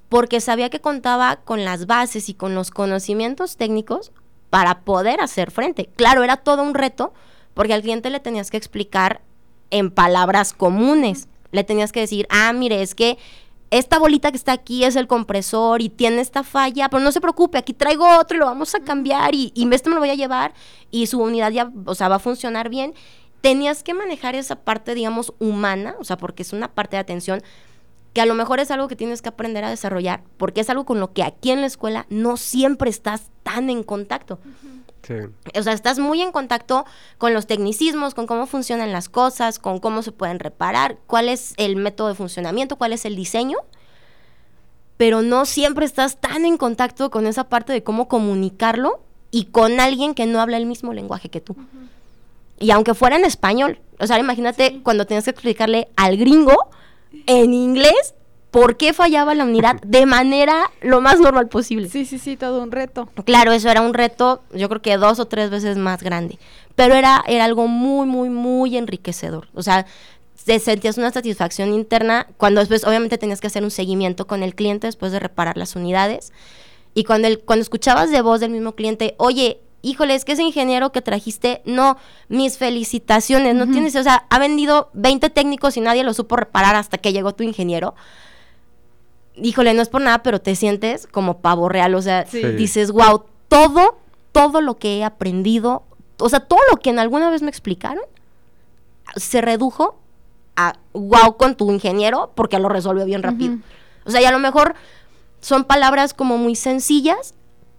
porque 0.10 0.40
sabía 0.40 0.70
que 0.70 0.80
contaba 0.82 1.38
con 1.38 1.66
las 1.66 1.88
bases 1.88 2.30
y 2.30 2.34
con 2.34 2.56
los 2.56 2.72
conocimientos 2.72 3.58
técnicos 3.58 4.12
para 4.50 4.82
poder 4.82 5.20
hacer 5.20 5.52
frente. 5.52 5.90
Claro, 5.96 6.24
era 6.24 6.38
todo 6.38 6.64
un 6.64 6.74
reto 6.74 7.14
porque 7.54 7.74
al 7.74 7.82
cliente 7.82 8.10
le 8.10 8.20
tenías 8.20 8.52
que 8.52 8.58
explicar 8.58 9.22
en 9.72 9.92
palabras 9.92 10.54
comunes. 10.54 11.28
Le 11.52 11.64
tenías 11.64 11.92
que 11.92 12.02
decir, 12.02 12.28
ah, 12.30 12.54
mire, 12.54 12.82
es 12.82 12.96
que 12.96 13.18
esta 13.72 14.00
bolita 14.00 14.32
que 14.32 14.38
está 14.38 14.54
aquí 14.54 14.84
es 14.84 14.96
el 14.96 15.08
compresor 15.08 15.82
y 15.82 15.90
tiene 15.90 16.22
esta 16.22 16.44
falla, 16.44 16.90
pero 16.90 17.04
no 17.04 17.12
se 17.12 17.22
preocupe, 17.22 17.58
aquí 17.58 17.74
traigo 17.74 18.20
otro 18.20 18.38
y 18.38 18.40
lo 18.40 18.46
vamos 18.46 18.74
a 18.76 18.80
cambiar 18.80 19.34
y, 19.34 19.52
y 19.56 19.74
este 19.74 19.90
me 19.90 19.96
lo 19.96 20.02
voy 20.02 20.12
a 20.12 20.16
llevar 20.16 20.54
y 20.92 21.08
su 21.08 21.20
unidad 21.22 21.52
ya, 21.52 21.72
o 21.86 21.96
sea, 21.96 22.08
va 22.08 22.16
a 22.16 22.20
funcionar 22.20 22.70
bien. 22.70 22.94
Tenías 23.42 23.84
que 23.84 23.94
manejar 23.94 24.36
esa 24.36 24.56
parte, 24.56 24.96
digamos, 24.96 25.34
humana, 25.40 25.96
o 26.00 26.04
sea, 26.04 26.18
porque 26.18 26.44
es 26.44 26.54
una 26.54 26.74
parte 26.74 26.96
de 26.96 27.02
atención 27.02 27.44
que 28.16 28.22
a 28.22 28.26
lo 28.26 28.34
mejor 28.34 28.62
es 28.62 28.72
algo 28.72 28.88
que 28.88 28.96
tienes 28.96 29.22
que 29.22 29.28
aprender 29.28 29.66
a 29.66 29.70
desarrollar, 29.70 30.24
porque 30.38 30.62
es 30.62 30.70
algo 30.70 30.86
con 30.86 31.02
lo 31.02 31.12
que 31.12 31.22
aquí 31.22 31.52
en 31.52 31.60
la 31.60 31.68
escuela 31.68 32.06
no 32.10 32.38
siempre 32.38 32.90
estás 32.90 33.30
tan 33.44 33.70
en 33.70 33.84
contacto. 33.84 34.40
Sí. 35.06 35.14
O 35.58 35.64
sea, 35.64 35.74
estás 35.74 36.00
muy 36.00 36.22
en 36.22 36.32
contacto 36.32 36.86
con 37.18 37.34
los 37.34 37.46
tecnicismos, 37.46 38.14
con 38.14 38.26
cómo 38.26 38.48
funcionan 38.48 38.92
las 38.92 39.08
cosas, 39.08 39.60
con 39.60 39.80
cómo 39.80 40.02
se 40.02 40.12
pueden 40.12 40.40
reparar, 40.40 40.98
cuál 41.06 41.30
es 41.30 41.54
el 41.58 41.76
método 41.76 42.08
de 42.08 42.16
funcionamiento, 42.16 42.78
cuál 42.78 42.94
es 42.94 43.06
el 43.06 43.16
diseño, 43.16 43.58
pero 44.98 45.22
no 45.22 45.46
siempre 45.46 45.86
estás 45.86 46.18
tan 46.18 46.46
en 46.46 46.58
contacto 46.58 47.12
con 47.12 47.28
esa 47.28 47.50
parte 47.50 47.74
de 47.74 47.84
cómo 47.84 48.08
comunicarlo 48.08 49.02
y 49.30 49.46
con 49.46 49.80
alguien 49.80 50.16
que 50.16 50.26
no 50.26 50.40
habla 50.40 50.58
el 50.58 50.66
mismo 50.66 50.94
lenguaje 50.94 51.30
que 51.30 51.42
tú. 51.42 51.56
Y 52.58 52.72
aunque 52.72 52.94
fuera 52.94 53.18
en 53.18 53.26
español, 53.26 53.80
o 54.00 54.08
sea, 54.08 54.18
imagínate 54.18 54.82
cuando 54.82 55.06
tenías 55.06 55.26
que 55.26 55.32
explicarle 55.32 55.90
al 55.98 56.18
gringo 56.18 56.70
en 57.28 57.54
inglés 57.54 58.16
por 58.56 58.78
qué 58.78 58.94
fallaba 58.94 59.36
la 59.36 59.44
unidad 59.44 59.82
de 59.82 60.06
manera 60.06 60.72
lo 60.80 61.02
más 61.02 61.20
normal 61.20 61.50
posible. 61.50 61.90
Sí, 61.90 62.06
sí, 62.06 62.18
sí, 62.18 62.38
todo 62.38 62.64
un 62.64 62.72
reto. 62.72 63.10
Claro, 63.26 63.52
eso 63.52 63.70
era 63.70 63.82
un 63.82 63.94
reto, 63.94 64.44
yo 64.54 64.70
creo 64.70 64.82
que 64.82 64.96
dos 64.96 65.20
o 65.20 65.26
tres 65.26 65.50
veces 65.50 65.76
más 65.76 66.02
grande. 66.02 66.40
Pero 66.74 66.96
era, 66.96 67.22
era 67.28 67.44
algo 67.44 67.68
muy, 67.68 68.08
muy, 68.08 68.30
muy 68.30 68.78
enriquecedor. 68.78 69.50
O 69.56 69.62
sea, 69.62 69.86
se 70.36 70.58
sentías 70.60 70.98
una 70.98 71.12
satisfacción 71.12 71.74
interna 71.74 72.28
cuando 72.38 72.62
después 72.62 72.86
obviamente 72.86 73.18
tenías 73.18 73.42
que 73.42 73.48
hacer 73.48 73.62
un 73.62 73.72
seguimiento 73.72 74.26
con 74.26 74.42
el 74.42 74.56
cliente 74.56 74.88
después 74.88 75.12
de 75.12 75.20
reparar 75.20 75.58
las 75.58 75.76
unidades. 75.76 76.32
Y 76.94 77.04
cuando, 77.04 77.28
el, 77.28 77.40
cuando 77.40 77.62
escuchabas 77.62 78.10
de 78.10 78.22
voz 78.22 78.40
del 78.40 78.52
mismo 78.52 78.72
cliente, 78.72 79.16
oye, 79.18 79.60
híjole, 79.82 80.16
es 80.16 80.24
que 80.24 80.32
ese 80.32 80.44
ingeniero 80.44 80.94
que 80.94 81.02
trajiste, 81.02 81.62
no, 81.66 81.98
mis 82.30 82.58
felicitaciones, 82.58 83.54
no 83.54 83.68
tienes, 83.68 83.98
o 83.98 84.04
sea, 84.04 84.28
ha 84.30 84.40
vendido 84.40 84.92
20 84.94 85.30
técnicos 85.30 85.76
y 85.76 85.82
nadie 85.82 86.06
lo 86.06 86.14
supo 86.14 86.38
reparar 86.38 86.78
hasta 86.78 86.98
que 86.98 87.12
llegó 87.12 87.36
tu 87.36 87.44
ingeniero. 87.44 87.96
Híjole, 89.42 89.74
no 89.74 89.82
es 89.82 89.90
por 89.90 90.02
nada, 90.02 90.24
pero 90.24 90.40
te 90.40 90.56
sientes 90.56 91.08
como 91.08 91.40
pavo 91.40 91.68
real, 91.70 91.96
o 91.96 92.02
sea, 92.02 92.26
Sí. 92.26 92.42
dices, 92.54 92.92
wow, 92.92 93.24
todo, 93.48 93.98
todo 94.32 94.62
lo 94.62 94.78
que 94.78 94.98
he 94.98 95.04
aprendido, 95.04 95.84
o 96.20 96.30
sea, 96.30 96.40
todo 96.40 96.60
lo 96.72 96.78
que 96.78 96.90
en 96.90 97.00
alguna 97.00 97.30
vez 97.30 97.42
me 97.42 97.50
explicaron, 97.50 98.04
se 99.16 99.42
redujo 99.42 99.98
a 100.56 100.78
wow 100.94 101.36
con 101.38 101.56
tu 101.56 101.72
ingeniero 101.72 102.32
porque 102.36 102.60
lo 102.60 102.70
resolvió 102.70 103.06
bien 103.06 103.24
rápido. 103.24 103.58
O 104.06 104.12
sea, 104.12 104.22
y 104.22 104.26
a 104.26 104.32
lo 104.32 104.40
mejor 104.40 104.76
son 105.42 105.64
palabras 105.66 106.14
como 106.14 106.38
muy 106.38 106.56
sencillas, 106.56 107.34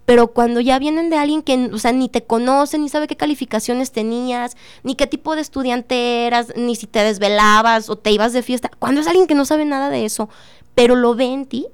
pero 0.04 0.28
cuando 0.28 0.60
ya 0.60 0.78
vienen 0.78 1.10
de 1.10 1.16
alguien 1.16 1.42
que, 1.42 1.70
o 1.72 1.78
sea, 1.78 1.90
ni 1.92 2.08
te 2.08 2.22
conoce, 2.22 2.78
ni 2.78 2.88
sabe 2.88 3.08
qué 3.08 3.16
calificaciones 3.16 3.90
tenías, 3.90 4.56
ni 4.84 4.94
qué 4.94 5.06
tipo 5.08 5.34
de 5.34 5.40
estudiante 5.40 6.26
eras, 6.26 6.52
ni 6.54 6.76
si 6.76 6.86
te 6.86 7.00
desvelabas 7.00 7.90
o 7.90 7.96
te 7.96 8.12
ibas 8.12 8.32
de 8.32 8.42
fiesta, 8.42 8.70
cuando 8.78 9.00
es 9.00 9.08
alguien 9.08 9.26
que 9.26 9.34
no 9.34 9.44
sabe 9.44 9.64
nada 9.64 9.90
de 9.90 10.04
eso, 10.04 10.28
pero 10.76 10.94
lo 10.94 11.14
ve 11.14 11.24
en 11.24 11.46
ti, 11.46 11.66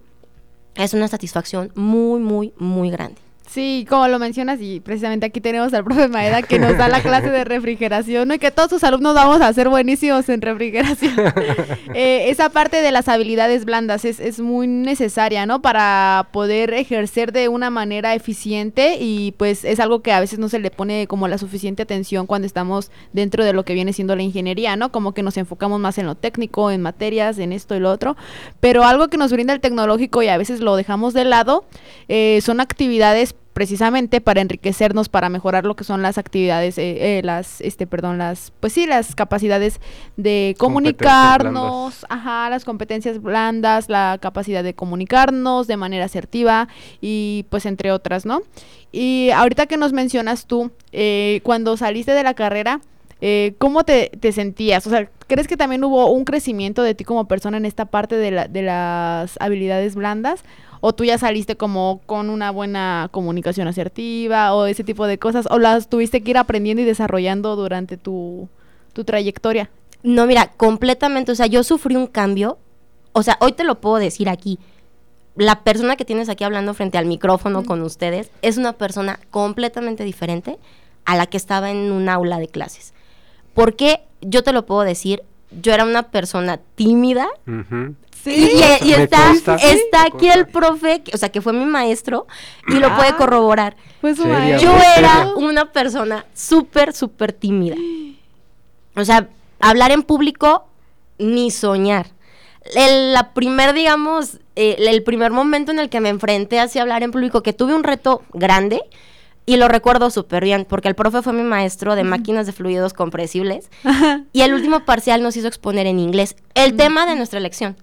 es 0.77 0.95
una 0.95 1.09
satisfacción 1.09 1.73
muy, 1.75 2.21
muy, 2.21 2.55
muy 2.57 2.89
grande. 2.89 3.21
Sí, 3.53 3.85
como 3.87 4.09
lo 4.09 4.19
mencionas, 4.19 4.63
y 4.63 4.81
precisamente 4.81 5.27
aquí 5.27 5.43
tenemos 5.43 5.75
al 5.75 5.85
profe 5.85 6.09
Maeda 6.09 6.41
que 6.41 6.59
nos 6.59 6.79
da 6.79 6.89
la 6.89 7.03
clase 7.03 7.31
de 7.31 7.45
refrigeración, 7.45 8.27
¿no? 8.29 8.33
Y 8.33 8.39
que 8.39 8.51
todos 8.51 8.71
sus 8.71 8.83
alumnos 8.83 9.15
vamos 9.15 9.43
a 9.43 9.53
ser 9.53 9.69
buenísimos 9.69 10.27
en 10.31 10.41
refrigeración. 10.41 11.13
Eh, 11.95 12.31
esa 12.31 12.49
parte 12.49 12.81
de 12.81 12.91
las 12.91 13.09
habilidades 13.09 13.67
blandas 13.67 14.05
es, 14.07 14.19
es 14.19 14.41
muy 14.41 14.67
necesaria, 14.67 15.45
¿no? 15.45 15.61
Para 15.61 16.29
poder 16.33 16.73
ejercer 16.73 17.33
de 17.33 17.49
una 17.49 17.69
manera 17.69 18.15
eficiente 18.15 18.97
y 18.99 19.33
pues 19.33 19.65
es 19.65 19.79
algo 19.79 20.01
que 20.01 20.13
a 20.13 20.21
veces 20.21 20.39
no 20.39 20.49
se 20.49 20.59
le 20.59 20.71
pone 20.71 21.07
como 21.07 21.29
la 21.29 21.37
suficiente 21.37 21.83
atención 21.83 22.27
cuando 22.27 22.47
estamos 22.47 22.91
dentro 23.13 23.45
de 23.45 23.53
lo 23.53 23.65
que 23.65 23.75
viene 23.75 23.93
siendo 23.93 24.17
la 24.17 24.23
ingeniería, 24.23 24.77
¿no? 24.77 24.91
Como 24.91 25.13
que 25.13 25.23
nos 25.23 25.37
enfocamos 25.37 25.81
más 25.81 25.99
en 25.99 26.07
lo 26.07 26.15
técnico, 26.15 26.71
en 26.71 26.81
materias, 26.81 27.39
en 27.39 27.53
esto 27.53 27.75
y 27.75 27.81
lo 27.81 27.91
otro. 27.91 28.17
Pero 28.61 28.85
algo 28.85 29.09
que 29.09 29.19
nos 29.19 29.33
brinda 29.33 29.53
el 29.53 29.61
tecnológico 29.61 30.23
y 30.23 30.29
a 30.29 30.39
veces 30.39 30.61
lo 30.61 30.77
dejamos 30.77 31.13
de 31.13 31.25
lado 31.25 31.65
eh, 32.09 32.41
son 32.43 32.61
actividades 32.61 33.35
precisamente 33.53 34.21
para 34.21 34.41
enriquecernos, 34.41 35.09
para 35.09 35.29
mejorar 35.29 35.65
lo 35.65 35.77
que 35.77 35.85
son 35.85 36.03
las 36.03 36.19
actividades, 36.19 36.79
eh, 36.79 37.19
eh, 37.19 37.23
las, 37.23 37.61
este, 37.61 37.87
perdón, 37.87 38.19
las, 38.19 38.53
pues 38.61 38.73
sí, 38.73 38.87
las 38.87 39.15
capacidades 39.15 39.81
de 40.17 40.55
comunicarnos, 40.59 42.07
ajá, 42.09 42.49
las 42.51 42.65
competencias 42.65 43.21
blandas, 43.21 43.89
la 43.89 44.19
capacidad 44.21 44.65
de 44.65 44.75
comunicarnos 44.75 45.67
de 45.67 45.77
manera 45.77 46.07
asertiva 46.07 46.69
y 47.01 47.47
pues 47.51 47.67
entre 47.67 47.93
otras, 47.93 48.25
¿no? 48.25 48.43
Y 48.91 49.31
ahorita 49.31 49.67
que 49.67 49.77
nos 49.77 49.93
mencionas 49.93 50.47
tú, 50.47 50.71
eh, 50.93 51.41
cuando 51.43 51.77
saliste 51.77 52.13
de 52.13 52.23
la 52.23 52.35
carrera, 52.35 52.81
eh, 53.25 53.55
¿cómo 53.59 53.85
te, 53.85 54.11
te 54.21 54.33
sentías? 54.33 54.87
O 54.87 54.91
sea, 54.91 55.09
¿crees 55.29 55.47
que 55.47 55.57
también 55.57 55.85
hubo 55.85 56.11
un 56.11 56.25
crecimiento 56.25 56.83
de 56.83 56.95
ti 56.95 57.05
como 57.05 57.29
persona 57.29 57.57
en 57.57 57.65
esta 57.65 57.85
parte 57.85 58.17
de, 58.17 58.33
la, 58.33 58.49
de 58.49 58.63
las 58.63 59.37
habilidades 59.41 59.95
blandas? 59.95 60.43
¿O 60.85 60.93
tú 60.93 61.05
ya 61.05 61.17
saliste 61.17 61.57
como 61.57 62.01
con 62.07 62.29
una 62.29 62.51
buena 62.51 63.09
comunicación 63.13 63.69
asertiva 63.69 64.53
o 64.53 64.67
ese 64.67 64.83
tipo 64.83 65.07
de 65.07 65.17
cosas? 65.17 65.47
¿O 65.49 65.61
las 65.61 65.89
tuviste 65.89 66.23
que 66.23 66.33
ir 66.33 66.39
aprendiendo 66.39 66.83
y 66.83 66.85
desarrollando 66.85 67.55
durante 67.55 67.97
tu, 67.97 68.49
tu 68.93 69.05
trayectoria? 69.05 69.71
No, 70.03 70.27
mira, 70.27 70.49
completamente, 70.57 71.31
o 71.31 71.35
sea, 71.37 71.47
yo 71.47 71.63
sufrí 71.63 71.95
un 71.95 72.09
cambio, 72.09 72.59
o 73.13 73.23
sea, 73.23 73.39
hoy 73.41 73.53
te 73.53 73.63
lo 73.63 73.81
puedo 73.81 73.97
decir 73.97 74.29
aquí. 74.29 74.59
La 75.37 75.63
persona 75.63 75.95
que 75.95 76.05
tienes 76.05 76.29
aquí 76.29 76.43
hablando 76.43 76.75
frente 76.75 76.99
al 76.99 77.07
micrófono 77.07 77.63
con 77.65 77.81
ustedes 77.83 78.33
es 78.43 78.59
una 78.59 78.73
persona 78.73 79.21
completamente 79.31 80.03
diferente 80.03 80.59
a 81.05 81.17
la 81.17 81.27
que 81.27 81.37
estaba 81.37 81.71
en 81.71 81.93
un 81.93 82.09
aula 82.09 82.41
de 82.41 82.49
clases. 82.49 82.93
Porque 83.55 84.01
yo 84.21 84.43
te 84.43 84.53
lo 84.53 84.67
puedo 84.67 84.83
decir, 84.83 85.23
yo 85.61 85.73
era 85.73 85.85
una 85.85 86.05
persona 86.11 86.59
tímida. 86.75 87.29
Y, 88.25 88.31
y- 88.31 88.93
y 88.93 88.97
Me 88.97 89.03
está, 89.05 89.27
consta. 89.29 89.57
está 89.57 90.03
aquí 90.05 90.29
el 90.29 90.47
profe, 90.49 91.03
que- 91.03 91.13
o 91.15 91.19
sea, 91.19 91.31
que 91.31 91.41
fue 91.41 91.53
mi 91.53 91.65
maestro, 91.65 92.27
y 92.69 92.75
lo 92.75 92.95
puede 92.97 93.11
Ah. 93.11 93.17
corroborar. 93.17 93.77
Pues 94.01 94.17
su 94.17 94.23
Seria, 94.25 94.39
maestro. 94.39 94.71
Yo 94.73 94.79
era 94.99 95.29
una 95.37 95.73
persona 95.73 96.25
súper, 96.35 96.93
súper 96.93 97.33
tímida. 97.33 97.77
O 98.97 99.05
sea, 99.05 99.29
hablar 99.61 99.91
en 99.93 100.03
público, 100.03 100.67
ni 101.19 101.51
soñar. 101.51 102.09
El, 102.77 103.13
la 103.13 103.33
primer, 103.33 103.73
digamos, 103.75 104.39
eh, 104.57 104.77
el 104.79 105.03
primer 105.03 105.33
momento 105.33 105.73
en 105.73 105.79
el 105.79 105.89
que 105.89 106.01
me 106.01 106.09
enfrenté 106.11 106.61
hacia 106.61 106.83
hablar 106.83 107.03
en 107.03 107.11
público, 107.11 107.43
que 107.43 107.53
tuve 107.53 107.75
un 107.75 107.83
reto 107.85 108.23
grande, 108.33 108.83
y 109.47 109.57
lo 109.57 109.67
recuerdo 109.67 110.11
súper 110.11 110.45
bien, 110.45 110.65
porque 110.69 110.87
el 110.89 110.95
profe 110.95 111.23
fue 111.23 111.33
mi 111.33 111.43
maestro 111.43 111.97
de 111.97 112.05
máquinas 112.05 112.47
de 112.47 112.53
fluidos 112.53 112.93
compresibles, 112.93 113.69
y 114.33 114.43
el 114.43 114.55
último 114.55 114.85
parcial 114.85 115.23
nos 115.23 115.37
hizo 115.37 115.49
exponer 115.49 115.87
en 115.89 115.99
inglés 115.99 116.37
el 116.55 116.77
tema 116.77 117.07
de 117.07 117.17
nuestra 117.17 117.41
lección. 117.41 117.77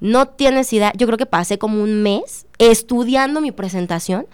No 0.00 0.26
tienes 0.28 0.72
idea, 0.72 0.92
yo 0.96 1.06
creo 1.06 1.18
que 1.18 1.26
pasé 1.26 1.58
como 1.58 1.82
un 1.82 2.02
mes 2.02 2.46
estudiando 2.58 3.40
mi 3.40 3.52
presentación 3.52 4.26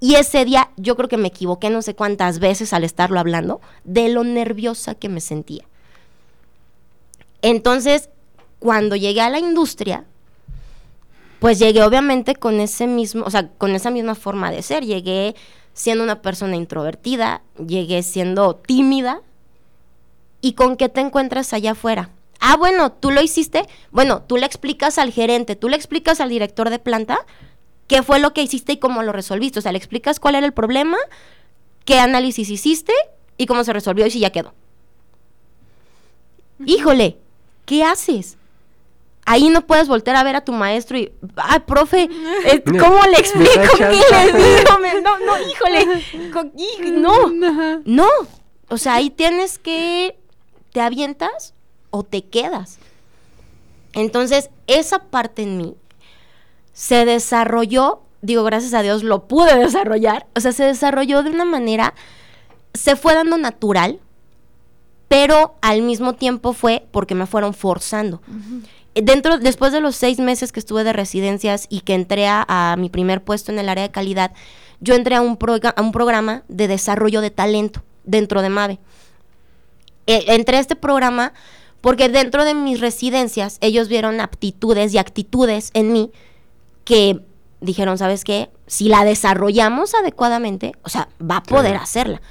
y 0.00 0.14
ese 0.14 0.44
día 0.44 0.70
yo 0.76 0.96
creo 0.96 1.08
que 1.08 1.16
me 1.16 1.28
equivoqué 1.28 1.70
no 1.70 1.82
sé 1.82 1.94
cuántas 1.94 2.38
veces 2.38 2.72
al 2.72 2.84
estarlo 2.84 3.18
hablando 3.18 3.60
de 3.84 4.08
lo 4.08 4.24
nerviosa 4.24 4.94
que 4.94 5.08
me 5.08 5.20
sentía. 5.20 5.64
Entonces, 7.42 8.10
cuando 8.58 8.96
llegué 8.96 9.20
a 9.20 9.30
la 9.30 9.38
industria, 9.38 10.04
pues 11.40 11.58
llegué 11.58 11.82
obviamente 11.82 12.34
con 12.34 12.60
ese 12.60 12.86
mismo, 12.86 13.24
o 13.24 13.30
sea, 13.30 13.48
con 13.48 13.74
esa 13.74 13.90
misma 13.90 14.14
forma 14.14 14.50
de 14.50 14.62
ser. 14.62 14.84
Llegué 14.84 15.34
siendo 15.72 16.02
una 16.02 16.20
persona 16.22 16.56
introvertida, 16.56 17.42
llegué 17.64 18.02
siendo 18.02 18.56
tímida. 18.56 19.22
¿Y 20.40 20.52
con 20.52 20.76
qué 20.76 20.88
te 20.88 21.00
encuentras 21.00 21.52
allá 21.52 21.72
afuera? 21.72 22.10
Ah, 22.40 22.56
bueno, 22.56 22.92
tú 22.92 23.10
lo 23.10 23.20
hiciste. 23.20 23.64
Bueno, 23.90 24.22
tú 24.22 24.36
le 24.36 24.46
explicas 24.46 24.98
al 24.98 25.12
gerente, 25.12 25.56
tú 25.56 25.68
le 25.68 25.76
explicas 25.76 26.20
al 26.20 26.28
director 26.28 26.70
de 26.70 26.78
planta 26.78 27.18
qué 27.88 28.02
fue 28.02 28.18
lo 28.20 28.32
que 28.32 28.42
hiciste 28.42 28.72
y 28.72 28.76
cómo 28.78 29.02
lo 29.02 29.12
resolviste. 29.12 29.58
O 29.58 29.62
sea, 29.62 29.72
le 29.72 29.78
explicas 29.78 30.20
cuál 30.20 30.34
era 30.36 30.46
el 30.46 30.52
problema, 30.52 30.96
qué 31.84 31.98
análisis 31.98 32.48
hiciste 32.50 32.92
y 33.36 33.46
cómo 33.46 33.64
se 33.64 33.72
resolvió 33.72 34.06
y 34.06 34.10
si 34.10 34.20
ya 34.20 34.30
quedó. 34.30 34.52
Híjole, 36.64 37.16
¿qué 37.66 37.84
haces? 37.84 38.36
Ahí 39.24 39.48
no 39.50 39.66
puedes 39.66 39.88
voltear 39.88 40.16
a 40.16 40.22
ver 40.22 40.36
a 40.36 40.40
tu 40.44 40.52
maestro 40.52 40.96
y, 40.98 41.12
ay, 41.36 41.60
profe, 41.60 42.08
¿cómo 42.80 43.02
le 43.06 43.18
explico 43.18 43.52
qué 43.76 43.84
le 43.84 44.32
digo? 44.32 44.78
Me- 44.80 45.00
No, 45.02 45.18
no, 45.18 45.32
híjole, 45.50 46.02
no, 47.00 47.26
no. 47.84 48.08
O 48.70 48.78
sea, 48.78 48.94
ahí 48.94 49.10
tienes 49.10 49.58
que, 49.58 50.18
te 50.72 50.80
avientas 50.80 51.54
o 51.98 52.02
te 52.04 52.22
quedas. 52.24 52.78
Entonces, 53.92 54.50
esa 54.66 55.00
parte 55.04 55.42
en 55.42 55.56
mí 55.56 55.74
se 56.72 57.04
desarrolló, 57.04 58.00
digo, 58.22 58.44
gracias 58.44 58.74
a 58.74 58.82
Dios 58.82 59.02
lo 59.02 59.26
pude 59.26 59.56
desarrollar, 59.58 60.26
o 60.36 60.40
sea, 60.40 60.52
se 60.52 60.64
desarrolló 60.64 61.22
de 61.22 61.30
una 61.30 61.44
manera, 61.44 61.94
se 62.74 62.96
fue 62.96 63.14
dando 63.14 63.36
natural, 63.38 63.98
pero 65.08 65.54
al 65.62 65.82
mismo 65.82 66.12
tiempo 66.14 66.52
fue 66.52 66.86
porque 66.92 67.14
me 67.14 67.26
fueron 67.26 67.54
forzando. 67.54 68.20
Eh, 68.94 69.02
Dentro, 69.02 69.38
después 69.38 69.72
de 69.72 69.80
los 69.80 69.96
seis 69.96 70.18
meses 70.18 70.52
que 70.52 70.60
estuve 70.60 70.84
de 70.84 70.92
residencias 70.92 71.66
y 71.70 71.80
que 71.80 71.94
entré 71.94 72.26
a, 72.28 72.44
a 72.46 72.76
mi 72.76 72.90
primer 72.90 73.24
puesto 73.24 73.50
en 73.50 73.58
el 73.58 73.68
área 73.70 73.84
de 73.84 73.90
calidad, 73.90 74.32
yo 74.80 74.94
entré 74.94 75.16
a 75.16 75.22
un, 75.22 75.38
proga- 75.38 75.72
a 75.76 75.82
un 75.82 75.92
programa 75.92 76.42
de 76.48 76.68
desarrollo 76.68 77.20
de 77.22 77.30
talento 77.30 77.82
dentro 78.04 78.42
de 78.42 78.50
MAVE. 78.50 78.78
Eh, 80.06 80.24
entré 80.28 80.58
a 80.58 80.60
este 80.60 80.76
programa 80.76 81.32
porque 81.80 82.08
dentro 82.08 82.44
de 82.44 82.54
mis 82.54 82.80
residencias 82.80 83.58
ellos 83.60 83.88
vieron 83.88 84.20
aptitudes 84.20 84.92
y 84.94 84.98
actitudes 84.98 85.70
en 85.74 85.92
mí 85.92 86.10
que 86.84 87.20
dijeron, 87.60 87.98
¿sabes 87.98 88.24
qué? 88.24 88.50
Si 88.66 88.88
la 88.88 89.04
desarrollamos 89.04 89.94
adecuadamente, 89.94 90.72
o 90.82 90.88
sea, 90.88 91.08
va 91.20 91.38
a 91.38 91.42
poder 91.42 91.72
Claro. 91.72 91.84
hacerla. 91.84 92.22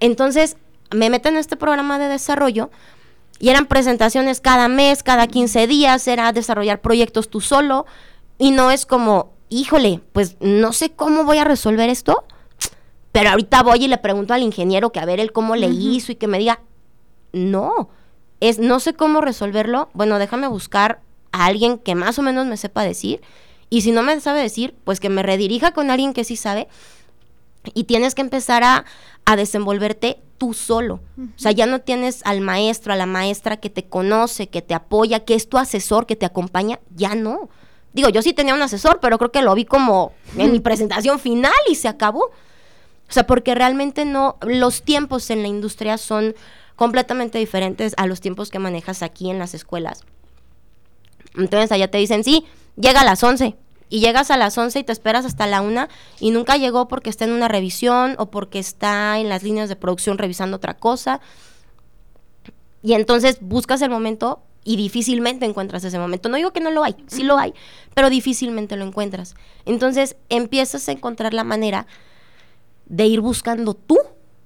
Entonces, 0.00 0.56
me 0.90 1.10
meten 1.10 1.34
en 1.34 1.40
este 1.40 1.56
programa 1.56 1.98
de 1.98 2.08
desarrollo 2.08 2.70
y 3.38 3.48
eran 3.48 3.66
presentaciones 3.66 4.40
cada 4.40 4.68
mes, 4.68 5.02
cada 5.02 5.26
15 5.26 5.66
días, 5.66 6.06
era 6.06 6.32
desarrollar 6.32 6.80
proyectos 6.80 7.28
tú 7.28 7.40
solo 7.40 7.86
y 8.38 8.50
no 8.52 8.70
es 8.70 8.86
como, 8.86 9.32
híjole, 9.48 10.00
pues 10.12 10.36
no 10.40 10.72
sé 10.72 10.90
cómo 10.90 11.24
voy 11.24 11.38
a 11.38 11.44
resolver 11.44 11.88
esto, 11.88 12.24
pero 13.12 13.30
ahorita 13.30 13.62
voy 13.62 13.84
y 13.84 13.88
le 13.88 13.98
pregunto 13.98 14.34
al 14.34 14.42
ingeniero 14.42 14.90
que 14.92 15.00
a 15.00 15.04
ver 15.04 15.20
él 15.20 15.32
cómo 15.32 15.56
le 15.56 15.68
hizo 15.68 16.12
y 16.12 16.16
que 16.16 16.26
me 16.26 16.38
diga, 16.38 16.60
no, 17.32 17.88
es 18.40 18.58
no 18.58 18.80
sé 18.80 18.94
cómo 18.94 19.20
resolverlo, 19.20 19.88
bueno, 19.94 20.18
déjame 20.18 20.48
buscar 20.48 21.00
a 21.32 21.46
alguien 21.46 21.78
que 21.78 21.94
más 21.94 22.18
o 22.18 22.22
menos 22.22 22.46
me 22.46 22.56
sepa 22.56 22.82
decir 22.82 23.20
y 23.70 23.80
si 23.80 23.92
no 23.92 24.02
me 24.02 24.20
sabe 24.20 24.40
decir, 24.40 24.74
pues 24.84 25.00
que 25.00 25.08
me 25.08 25.22
redirija 25.22 25.72
con 25.72 25.90
alguien 25.90 26.12
que 26.12 26.24
sí 26.24 26.36
sabe 26.36 26.68
y 27.72 27.84
tienes 27.84 28.14
que 28.14 28.20
empezar 28.20 28.62
a, 28.62 28.84
a 29.24 29.36
desenvolverte 29.36 30.18
tú 30.38 30.52
solo. 30.52 31.00
O 31.18 31.38
sea, 31.38 31.52
ya 31.52 31.66
no 31.66 31.80
tienes 31.80 32.20
al 32.24 32.40
maestro, 32.40 32.92
a 32.92 32.96
la 32.96 33.06
maestra 33.06 33.56
que 33.56 33.70
te 33.70 33.84
conoce, 33.84 34.48
que 34.48 34.62
te 34.62 34.74
apoya, 34.74 35.24
que 35.24 35.34
es 35.34 35.48
tu 35.48 35.58
asesor, 35.58 36.06
que 36.06 36.16
te 36.16 36.26
acompaña, 36.26 36.80
ya 36.94 37.14
no. 37.14 37.48
Digo, 37.92 38.08
yo 38.08 38.22
sí 38.22 38.32
tenía 38.32 38.54
un 38.54 38.62
asesor, 38.62 38.98
pero 39.00 39.18
creo 39.18 39.32
que 39.32 39.42
lo 39.42 39.54
vi 39.54 39.64
como 39.64 40.12
en 40.36 40.52
mi 40.52 40.60
presentación 40.60 41.18
final 41.18 41.52
y 41.68 41.76
se 41.76 41.88
acabó. 41.88 42.32
O 43.08 43.12
sea, 43.12 43.26
porque 43.26 43.54
realmente 43.54 44.04
no, 44.04 44.36
los 44.42 44.82
tiempos 44.82 45.30
en 45.30 45.42
la 45.42 45.48
industria 45.48 45.98
son 45.98 46.34
completamente 46.76 47.38
diferentes 47.38 47.94
a 47.96 48.06
los 48.06 48.20
tiempos 48.20 48.50
que 48.50 48.58
manejas 48.58 49.02
aquí 49.02 49.30
en 49.30 49.38
las 49.38 49.54
escuelas. 49.54 50.02
Entonces 51.36 51.72
allá 51.72 51.90
te 51.90 51.98
dicen, 51.98 52.24
sí, 52.24 52.44
llega 52.76 53.00
a 53.00 53.04
las 53.04 53.22
11. 53.22 53.56
Y 53.90 54.00
llegas 54.00 54.30
a 54.30 54.36
las 54.36 54.56
11 54.56 54.78
y 54.80 54.84
te 54.84 54.92
esperas 54.92 55.24
hasta 55.24 55.46
la 55.46 55.60
1 55.60 55.88
y 56.18 56.30
nunca 56.30 56.56
llegó 56.56 56.88
porque 56.88 57.10
está 57.10 57.26
en 57.26 57.32
una 57.32 57.48
revisión 57.48 58.16
o 58.18 58.30
porque 58.30 58.58
está 58.58 59.18
en 59.20 59.28
las 59.28 59.42
líneas 59.42 59.68
de 59.68 59.76
producción 59.76 60.18
revisando 60.18 60.56
otra 60.56 60.74
cosa. 60.74 61.20
Y 62.82 62.94
entonces 62.94 63.38
buscas 63.40 63.82
el 63.82 63.90
momento 63.90 64.42
y 64.64 64.76
difícilmente 64.76 65.44
encuentras 65.44 65.84
ese 65.84 65.98
momento. 65.98 66.28
No 66.28 66.36
digo 66.36 66.52
que 66.52 66.60
no 66.60 66.70
lo 66.70 66.82
hay, 66.82 66.96
sí 67.06 67.22
lo 67.22 67.38
hay, 67.38 67.54
pero 67.94 68.10
difícilmente 68.10 68.76
lo 68.76 68.84
encuentras. 68.84 69.36
Entonces 69.64 70.16
empiezas 70.28 70.88
a 70.88 70.92
encontrar 70.92 71.34
la 71.34 71.44
manera 71.44 71.86
de 72.86 73.06
ir 73.06 73.20
buscando 73.20 73.74
tú 73.74 73.98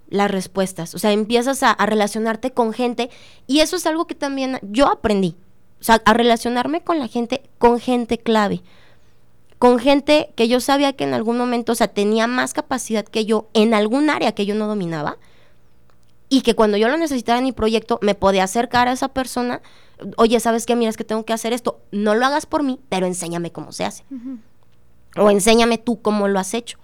las 0.09 0.31
respuestas. 0.31 0.95
O 0.95 0.99
sea, 0.99 1.13
empiezas 1.13 1.63
a, 1.63 1.71
a 1.71 1.87
relacionarte 1.87 2.53
con 2.53 2.73
gente 2.73 3.11
y 3.47 3.61
eso 3.61 3.77
es 3.77 3.87
algo 3.87 4.07
que 4.07 4.15
también 4.15 4.59
yo 4.63 4.89
aprendí. 4.89 5.37
O 5.81 5.85
sea, 5.85 6.03
a 6.05 6.13
relacionarme 6.13 6.83
con 6.83 6.99
la 6.99 7.09
gente, 7.09 7.49
con 7.59 7.79
gente 7.79 8.19
clave. 8.19 8.63
Con 9.59 9.79
gente 9.79 10.33
que 10.37 10.49
yo 10.49 10.61
sabía 10.61 10.93
que 10.93 11.05
en 11.05 11.15
algún 11.15 11.37
momento, 11.37 11.73
o 11.73 11.75
sea, 11.75 11.89
tenía 11.89 12.27
más 12.27 12.53
capacidad 12.53 13.05
que 13.05 13.25
yo 13.25 13.49
en 13.55 13.75
algún 13.75 14.11
área 14.11 14.33
que 14.33 14.47
yo 14.47 14.55
no 14.55 14.67
dominaba. 14.67 15.19
Y 16.29 16.43
que 16.43 16.55
cuando 16.55 16.77
yo 16.77 16.89
lo 16.89 16.97
necesitara 16.97 17.39
en 17.39 17.45
mi 17.45 17.53
proyecto, 17.53 17.99
me 18.03 18.15
podía 18.15 18.45
acercar 18.45 18.87
a 18.87 18.93
esa 18.93 19.09
persona. 19.09 19.63
Oye, 20.17 20.39
¿sabes 20.41 20.67
qué? 20.67 20.77
Mira, 20.77 20.91
es 20.91 20.97
que 20.97 21.05
tengo 21.05 21.25
que 21.25 21.33
hacer 21.33 21.53
esto. 21.53 21.81
No 21.91 22.15
lo 22.15 22.27
hagas 22.27 22.45
por 22.45 22.63
mí, 22.63 22.79
pero 22.89 23.07
enséñame 23.07 23.51
cómo 23.51 23.73
se 23.73 23.85
hace. 23.85 24.05
O 25.17 25.31
enséñame 25.31 25.79
tú 25.79 26.03
cómo 26.03 26.29
lo 26.29 26.39
has 26.39 26.55
hecho. 26.55 26.79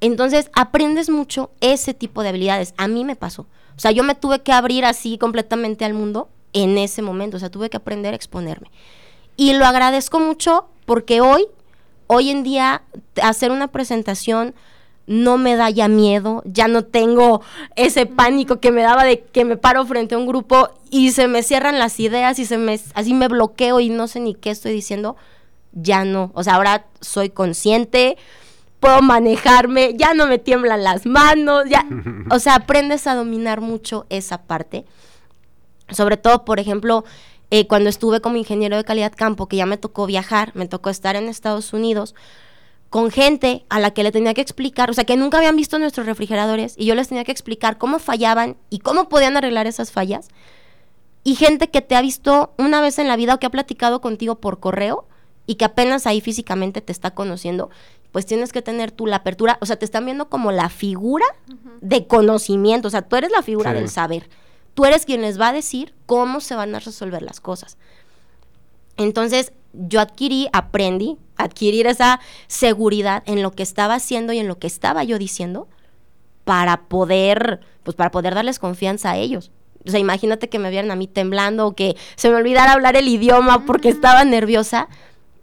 Entonces, 0.00 0.50
aprendes 0.54 1.10
mucho 1.10 1.50
ese 1.60 1.94
tipo 1.94 2.22
de 2.22 2.30
habilidades. 2.30 2.74
A 2.76 2.88
mí 2.88 3.04
me 3.04 3.16
pasó. 3.16 3.42
O 3.76 3.80
sea, 3.80 3.90
yo 3.90 4.02
me 4.02 4.14
tuve 4.14 4.40
que 4.40 4.52
abrir 4.52 4.84
así 4.84 5.18
completamente 5.18 5.84
al 5.84 5.94
mundo 5.94 6.28
en 6.52 6.78
ese 6.78 7.02
momento. 7.02 7.36
O 7.36 7.40
sea, 7.40 7.50
tuve 7.50 7.70
que 7.70 7.76
aprender 7.76 8.12
a 8.12 8.16
exponerme. 8.16 8.70
Y 9.36 9.54
lo 9.54 9.66
agradezco 9.66 10.20
mucho 10.20 10.68
porque 10.86 11.20
hoy, 11.20 11.46
hoy 12.06 12.30
en 12.30 12.42
día, 12.42 12.82
hacer 13.22 13.50
una 13.50 13.68
presentación 13.68 14.54
no 15.06 15.38
me 15.38 15.56
da 15.56 15.70
ya 15.70 15.88
miedo, 15.88 16.42
ya 16.44 16.68
no 16.68 16.84
tengo 16.84 17.40
ese 17.74 18.06
pánico 18.06 18.60
que 18.60 18.70
me 18.70 18.82
daba 18.82 19.02
de 19.02 19.22
que 19.22 19.44
me 19.44 19.56
paro 19.56 19.84
frente 19.84 20.14
a 20.14 20.18
un 20.18 20.26
grupo 20.26 20.70
y 20.88 21.10
se 21.10 21.26
me 21.26 21.42
cierran 21.42 21.80
las 21.80 21.98
ideas 21.98 22.38
y 22.38 22.44
se 22.44 22.58
me 22.58 22.78
así 22.94 23.12
me 23.12 23.26
bloqueo 23.26 23.80
y 23.80 23.88
no 23.88 24.06
sé 24.06 24.20
ni 24.20 24.34
qué 24.34 24.50
estoy 24.50 24.72
diciendo. 24.72 25.16
Ya 25.72 26.04
no, 26.04 26.30
o 26.34 26.44
sea, 26.44 26.54
ahora 26.54 26.86
soy 27.00 27.30
consciente, 27.30 28.18
puedo 28.80 29.02
manejarme, 29.02 29.94
ya 29.96 30.14
no 30.14 30.26
me 30.26 30.38
tiemblan 30.38 30.82
las 30.82 31.06
manos, 31.06 31.64
ya, 31.68 31.86
o 32.30 32.38
sea, 32.38 32.56
aprendes 32.56 33.06
a 33.06 33.14
dominar 33.14 33.60
mucho 33.60 34.06
esa 34.08 34.42
parte. 34.42 34.84
Sobre 35.90 36.16
todo, 36.16 36.44
por 36.44 36.58
ejemplo, 36.58 37.04
eh, 37.50 37.66
cuando 37.66 37.90
estuve 37.90 38.20
como 38.20 38.36
ingeniero 38.36 38.76
de 38.76 38.84
calidad 38.84 39.12
campo, 39.14 39.46
que 39.46 39.56
ya 39.56 39.66
me 39.66 39.76
tocó 39.76 40.06
viajar, 40.06 40.52
me 40.54 40.66
tocó 40.66 40.90
estar 40.90 41.16
en 41.16 41.28
Estados 41.28 41.72
Unidos 41.72 42.14
con 42.90 43.10
gente 43.10 43.64
a 43.68 43.78
la 43.78 43.92
que 43.92 44.02
le 44.02 44.10
tenía 44.10 44.34
que 44.34 44.40
explicar, 44.40 44.90
o 44.90 44.94
sea, 44.94 45.04
que 45.04 45.16
nunca 45.16 45.38
habían 45.38 45.56
visto 45.56 45.78
nuestros 45.78 46.06
refrigeradores 46.06 46.74
y 46.76 46.86
yo 46.86 46.96
les 46.96 47.08
tenía 47.08 47.24
que 47.24 47.32
explicar 47.32 47.78
cómo 47.78 48.00
fallaban 48.00 48.56
y 48.68 48.80
cómo 48.80 49.08
podían 49.08 49.36
arreglar 49.36 49.68
esas 49.68 49.92
fallas. 49.92 50.28
Y 51.22 51.36
gente 51.36 51.70
que 51.70 51.82
te 51.82 51.94
ha 51.94 52.02
visto 52.02 52.52
una 52.58 52.80
vez 52.80 52.98
en 52.98 53.06
la 53.06 53.16
vida 53.16 53.34
o 53.34 53.38
que 53.38 53.46
ha 53.46 53.50
platicado 53.50 54.00
contigo 54.00 54.40
por 54.40 54.58
correo 54.58 55.06
y 55.46 55.56
que 55.56 55.64
apenas 55.64 56.06
ahí 56.06 56.20
físicamente 56.20 56.80
te 56.80 56.92
está 56.92 57.12
conociendo, 57.12 57.70
pues 58.12 58.26
tienes 58.26 58.52
que 58.52 58.62
tener 58.62 58.90
tú 58.90 59.06
la 59.06 59.16
apertura, 59.16 59.58
o 59.60 59.66
sea, 59.66 59.76
te 59.76 59.84
están 59.84 60.04
viendo 60.04 60.28
como 60.28 60.50
la 60.52 60.68
figura 60.68 61.24
de 61.80 62.06
conocimiento, 62.06 62.88
o 62.88 62.90
sea, 62.90 63.02
tú 63.02 63.16
eres 63.16 63.30
la 63.30 63.42
figura 63.42 63.70
Sí. 63.72 63.76
del 63.78 63.88
saber. 63.88 64.28
Tú 64.74 64.84
eres 64.84 65.04
quien 65.04 65.22
les 65.22 65.40
va 65.40 65.48
a 65.48 65.52
decir 65.52 65.94
cómo 66.06 66.40
se 66.40 66.54
van 66.54 66.74
a 66.74 66.78
resolver 66.80 67.22
las 67.22 67.40
cosas. 67.40 67.76
Entonces, 68.96 69.52
yo 69.72 70.00
adquirí, 70.00 70.48
aprendí, 70.52 71.16
adquirir 71.36 71.86
esa 71.86 72.20
seguridad 72.48 73.22
en 73.26 73.42
lo 73.42 73.52
que 73.52 73.62
estaba 73.62 73.94
haciendo 73.94 74.32
y 74.32 74.38
en 74.38 74.48
lo 74.48 74.58
que 74.58 74.66
estaba 74.66 75.04
yo 75.04 75.18
diciendo 75.18 75.68
para 76.44 76.82
poder, 76.88 77.60
pues 77.82 77.96
para 77.96 78.10
poder 78.10 78.34
darles 78.34 78.58
confianza 78.58 79.12
a 79.12 79.16
ellos. 79.16 79.50
O 79.86 79.90
sea, 79.90 80.00
imagínate 80.00 80.48
que 80.48 80.58
me 80.58 80.70
vieran 80.70 80.90
a 80.90 80.96
mí 80.96 81.06
temblando 81.06 81.66
o 81.66 81.74
que 81.74 81.96
se 82.16 82.28
me 82.28 82.36
olvidara 82.36 82.72
hablar 82.72 82.96
el 82.96 83.08
idioma 83.08 83.64
porque 83.64 83.88
estaba 83.88 84.24
nerviosa. 84.24 84.88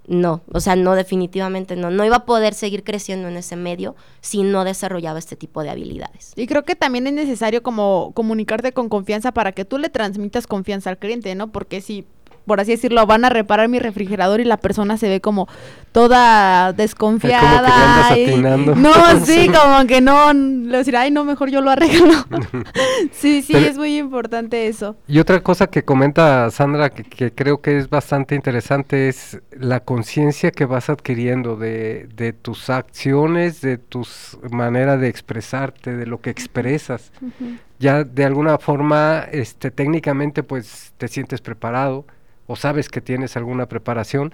No, 0.07 0.41
o 0.53 0.61
sea, 0.61 0.77
no, 0.77 0.95
definitivamente 0.95 1.75
no. 1.75 1.91
No 1.91 2.05
iba 2.05 2.15
a 2.15 2.25
poder 2.25 2.53
seguir 2.53 2.85
creciendo 2.85 3.27
en 3.27 3.35
ese 3.35 3.57
medio 3.57 3.95
si 4.21 4.41
no 4.41 4.63
desarrollaba 4.63 5.19
este 5.19 5.35
tipo 5.35 5.63
de 5.63 5.69
habilidades. 5.69 6.31
Y 6.37 6.47
creo 6.47 6.63
que 6.63 6.75
también 6.75 7.07
es 7.07 7.13
necesario 7.13 7.61
como 7.61 8.13
comunicarte 8.13 8.71
con 8.71 8.87
confianza 8.87 9.33
para 9.33 9.51
que 9.51 9.65
tú 9.65 9.77
le 9.77 9.89
transmitas 9.89 10.47
confianza 10.47 10.89
al 10.89 10.97
cliente, 10.97 11.35
¿no? 11.35 11.51
Porque 11.51 11.81
si, 11.81 12.07
por 12.47 12.61
así 12.61 12.71
decirlo, 12.71 13.05
van 13.05 13.25
a 13.25 13.29
reparar 13.29 13.67
mi 13.67 13.77
refrigerador 13.77 14.39
y 14.39 14.45
la 14.45 14.57
persona 14.57 14.97
se 14.97 15.09
ve 15.09 15.21
como 15.21 15.47
toda 15.91 16.71
desconfiada. 16.73 17.59
andas 17.59 18.17
y-. 18.17 18.35
No, 18.81 18.93
sí, 19.25 19.49
como 19.49 19.85
que 19.85 19.99
no, 20.01 20.33
le 20.33 20.77
decir, 20.77 20.95
ay, 20.95 21.11
no, 21.11 21.25
mejor 21.25 21.49
yo 21.49 21.61
lo 21.61 21.69
arreglo. 21.69 22.13
sí, 23.11 23.41
sí, 23.41 23.53
Pero- 23.53 23.67
es 23.67 23.77
muy 23.77 23.97
importante 23.97 24.67
eso. 24.67 24.95
Y 25.07 25.19
otra 25.19 25.41
cosa 25.41 25.67
que 25.67 25.83
comenta 25.83 26.49
Sandra 26.49 26.89
que, 26.89 27.03
que 27.03 27.31
creo 27.31 27.61
que 27.61 27.77
es 27.77 27.89
bastante 27.89 28.33
interesante 28.35 29.09
es 29.09 29.39
la 29.51 29.81
conciencia 29.81 30.51
que 30.51 30.65
vas 30.65 30.89
adquiriendo 30.89 31.57
de, 31.57 32.07
de 32.15 32.31
tus 32.31 32.69
acciones, 32.69 33.59
de 33.61 33.77
tus 33.77 34.37
maneras 34.51 35.01
de 35.01 35.09
expresarte, 35.09 35.95
de 35.95 36.05
lo 36.05 36.21
que 36.21 36.29
expresas. 36.29 37.11
Ya 37.79 38.03
de 38.03 38.23
alguna 38.25 38.57
forma, 38.57 39.25
este, 39.31 39.69
técnicamente, 39.69 40.43
pues 40.43 40.93
te 40.97 41.07
sientes 41.07 41.41
preparado 41.41 42.05
o 42.47 42.55
sabes 42.55 42.89
que 42.89 43.01
tienes 43.01 43.37
alguna 43.37 43.67
preparación, 43.67 44.33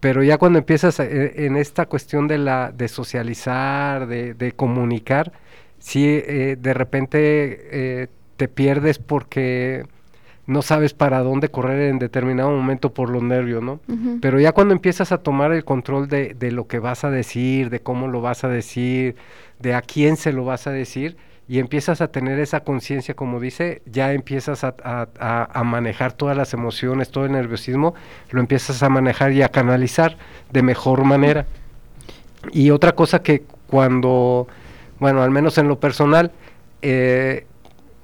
pero 0.00 0.22
ya 0.22 0.38
cuando 0.38 0.58
empiezas 0.58 1.00
a- 1.00 1.04
e- 1.04 1.46
en 1.46 1.56
esta 1.56 1.86
cuestión 1.86 2.28
de 2.28 2.38
la 2.38 2.72
de 2.72 2.88
socializar, 2.88 4.06
de, 4.06 4.34
de 4.34 4.52
comunicar, 4.52 5.32
sí, 5.78 6.04
eh, 6.06 6.56
de 6.60 6.74
repente 6.74 7.18
eh, 8.02 8.08
te 8.36 8.48
pierdes 8.48 8.98
porque 8.98 9.84
no 10.46 10.62
sabes 10.62 10.94
para 10.94 11.18
dónde 11.20 11.50
correr 11.50 11.90
en 11.90 11.98
determinado 11.98 12.50
momento 12.50 12.94
por 12.94 13.10
los 13.10 13.22
nervios, 13.22 13.62
¿no? 13.62 13.80
Pero 14.20 14.40
ya 14.40 14.52
cuando 14.52 14.72
empiezas 14.72 15.12
a 15.12 15.18
tomar 15.18 15.52
el 15.52 15.64
control 15.64 16.08
de, 16.08 16.34
de 16.34 16.52
lo 16.52 16.66
que 16.66 16.78
vas 16.78 17.04
a 17.04 17.10
decir, 17.10 17.68
de 17.68 17.80
cómo 17.80 18.08
lo 18.08 18.22
vas 18.22 18.44
a 18.44 18.48
decir, 18.48 19.16
de 19.58 19.74
a 19.74 19.82
quién 19.82 20.16
se 20.16 20.32
lo 20.32 20.44
vas 20.46 20.66
a 20.66 20.70
decir, 20.70 21.16
y 21.48 21.58
empiezas 21.60 22.00
a 22.02 22.08
tener 22.08 22.38
esa 22.40 22.60
conciencia, 22.60 23.14
como 23.14 23.40
dice, 23.40 23.80
ya 23.86 24.12
empiezas 24.12 24.64
a, 24.64 24.74
a- 24.84 25.64
manejar 25.64 26.12
todas 26.12 26.36
las 26.36 26.52
emociones, 26.52 27.10
todo 27.10 27.24
el 27.24 27.32
nerviosismo, 27.32 27.94
lo 28.30 28.40
empiezas 28.40 28.82
a 28.82 28.88
manejar 28.90 29.32
y 29.32 29.42
a 29.42 29.48
canalizar 29.48 30.18
de 30.52 30.62
mejor 30.62 31.04
manera. 31.04 31.46
Y 32.52 32.70
otra 32.70 32.92
cosa 32.92 33.22
que 33.22 33.44
cuando, 33.66 34.46
bueno, 35.00 35.22
al 35.22 35.30
menos 35.30 35.56
en 35.56 35.68
lo 35.68 35.80
personal, 35.80 36.32
eh, 36.82 37.46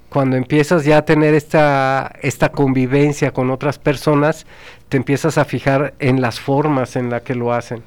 cuando 0.09 0.37
empiezas 0.37 0.83
ya 0.83 0.97
a 0.99 1.05
tener 1.05 1.35
esta, 1.35 2.11
esta 2.21 2.49
convivencia 2.49 3.31
con 3.31 3.51
otras 3.51 3.77
personas, 3.77 4.47
te 4.89 4.97
empiezas 4.97 5.37
a 5.37 5.45
fijar 5.45 5.93
en 5.99 6.19
las 6.19 6.39
formas 6.39 6.95
en 6.95 7.09
las 7.11 7.21
que 7.21 7.35
lo 7.35 7.53
hacen. 7.53 7.83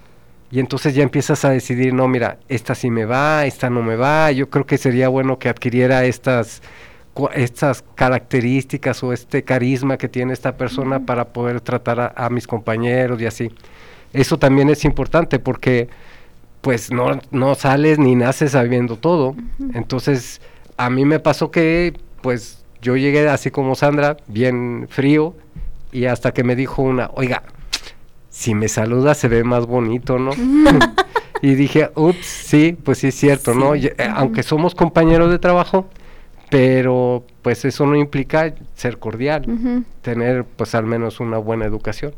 Y 0.50 0.60
entonces 0.60 0.94
ya 0.94 1.02
empiezas 1.02 1.44
a 1.44 1.50
decidir, 1.50 1.92
no, 1.92 2.08
mira, 2.08 2.38
esta 2.48 2.74
sí 2.74 2.90
me 2.90 3.04
va, 3.04 3.44
esta 3.44 3.68
no 3.68 3.82
me 3.82 3.96
va. 3.96 4.32
Yo 4.32 4.48
creo 4.48 4.64
que 4.64 4.78
sería 4.78 5.08
bueno 5.08 5.38
que 5.38 5.48
adquiriera 5.48 6.04
estas, 6.04 6.62
estas 7.34 7.84
características 7.94 9.02
o 9.02 9.12
este 9.12 9.42
carisma 9.44 9.98
que 9.98 10.08
tiene 10.08 10.32
esta 10.32 10.56
persona 10.56 11.00
para 11.00 11.26
poder 11.26 11.60
tratar 11.60 12.00
a, 12.00 12.12
a 12.16 12.30
mis 12.30 12.46
compañeros 12.46 13.20
y 13.20 13.26
así. 13.26 13.50
Eso 14.12 14.38
también 14.38 14.70
es 14.70 14.84
importante 14.84 15.38
porque 15.38 15.88
pues 16.60 16.90
no, 16.90 17.20
no 17.30 17.54
sales 17.54 17.98
ni 17.98 18.14
naces 18.14 18.52
sabiendo 18.52 18.96
todo. 18.96 19.34
Entonces, 19.74 20.40
a 20.76 20.90
mí 20.90 21.04
me 21.04 21.20
pasó 21.20 21.50
que, 21.50 21.94
pues, 22.22 22.64
yo 22.82 22.96
llegué 22.96 23.28
así 23.28 23.50
como 23.50 23.74
Sandra, 23.74 24.16
bien 24.26 24.86
frío, 24.88 25.34
y 25.92 26.06
hasta 26.06 26.32
que 26.32 26.44
me 26.44 26.56
dijo 26.56 26.82
una, 26.82 27.10
oiga, 27.14 27.42
si 28.38 28.54
me 28.54 28.68
saluda 28.68 29.16
se 29.16 29.26
ve 29.26 29.42
más 29.42 29.66
bonito, 29.66 30.16
¿no? 30.16 30.30
y 31.42 31.56
dije, 31.56 31.90
ups, 31.96 32.24
sí, 32.24 32.78
pues 32.84 32.98
sí 32.98 33.08
es 33.08 33.16
cierto, 33.16 33.52
¿no? 33.52 33.74
Y, 33.74 33.86
eh, 33.86 33.94
Aunque 34.14 34.44
somos 34.44 34.76
compañeros 34.76 35.28
de 35.32 35.40
trabajo, 35.40 35.88
pero 36.48 37.24
pues 37.42 37.64
eso 37.64 37.84
no 37.84 37.96
implica 37.96 38.54
ser 38.74 38.98
cordial, 38.98 39.84
tener 40.02 40.44
pues 40.44 40.76
al 40.76 40.86
menos 40.86 41.18
una 41.18 41.38
buena 41.38 41.64
educación. 41.64 42.14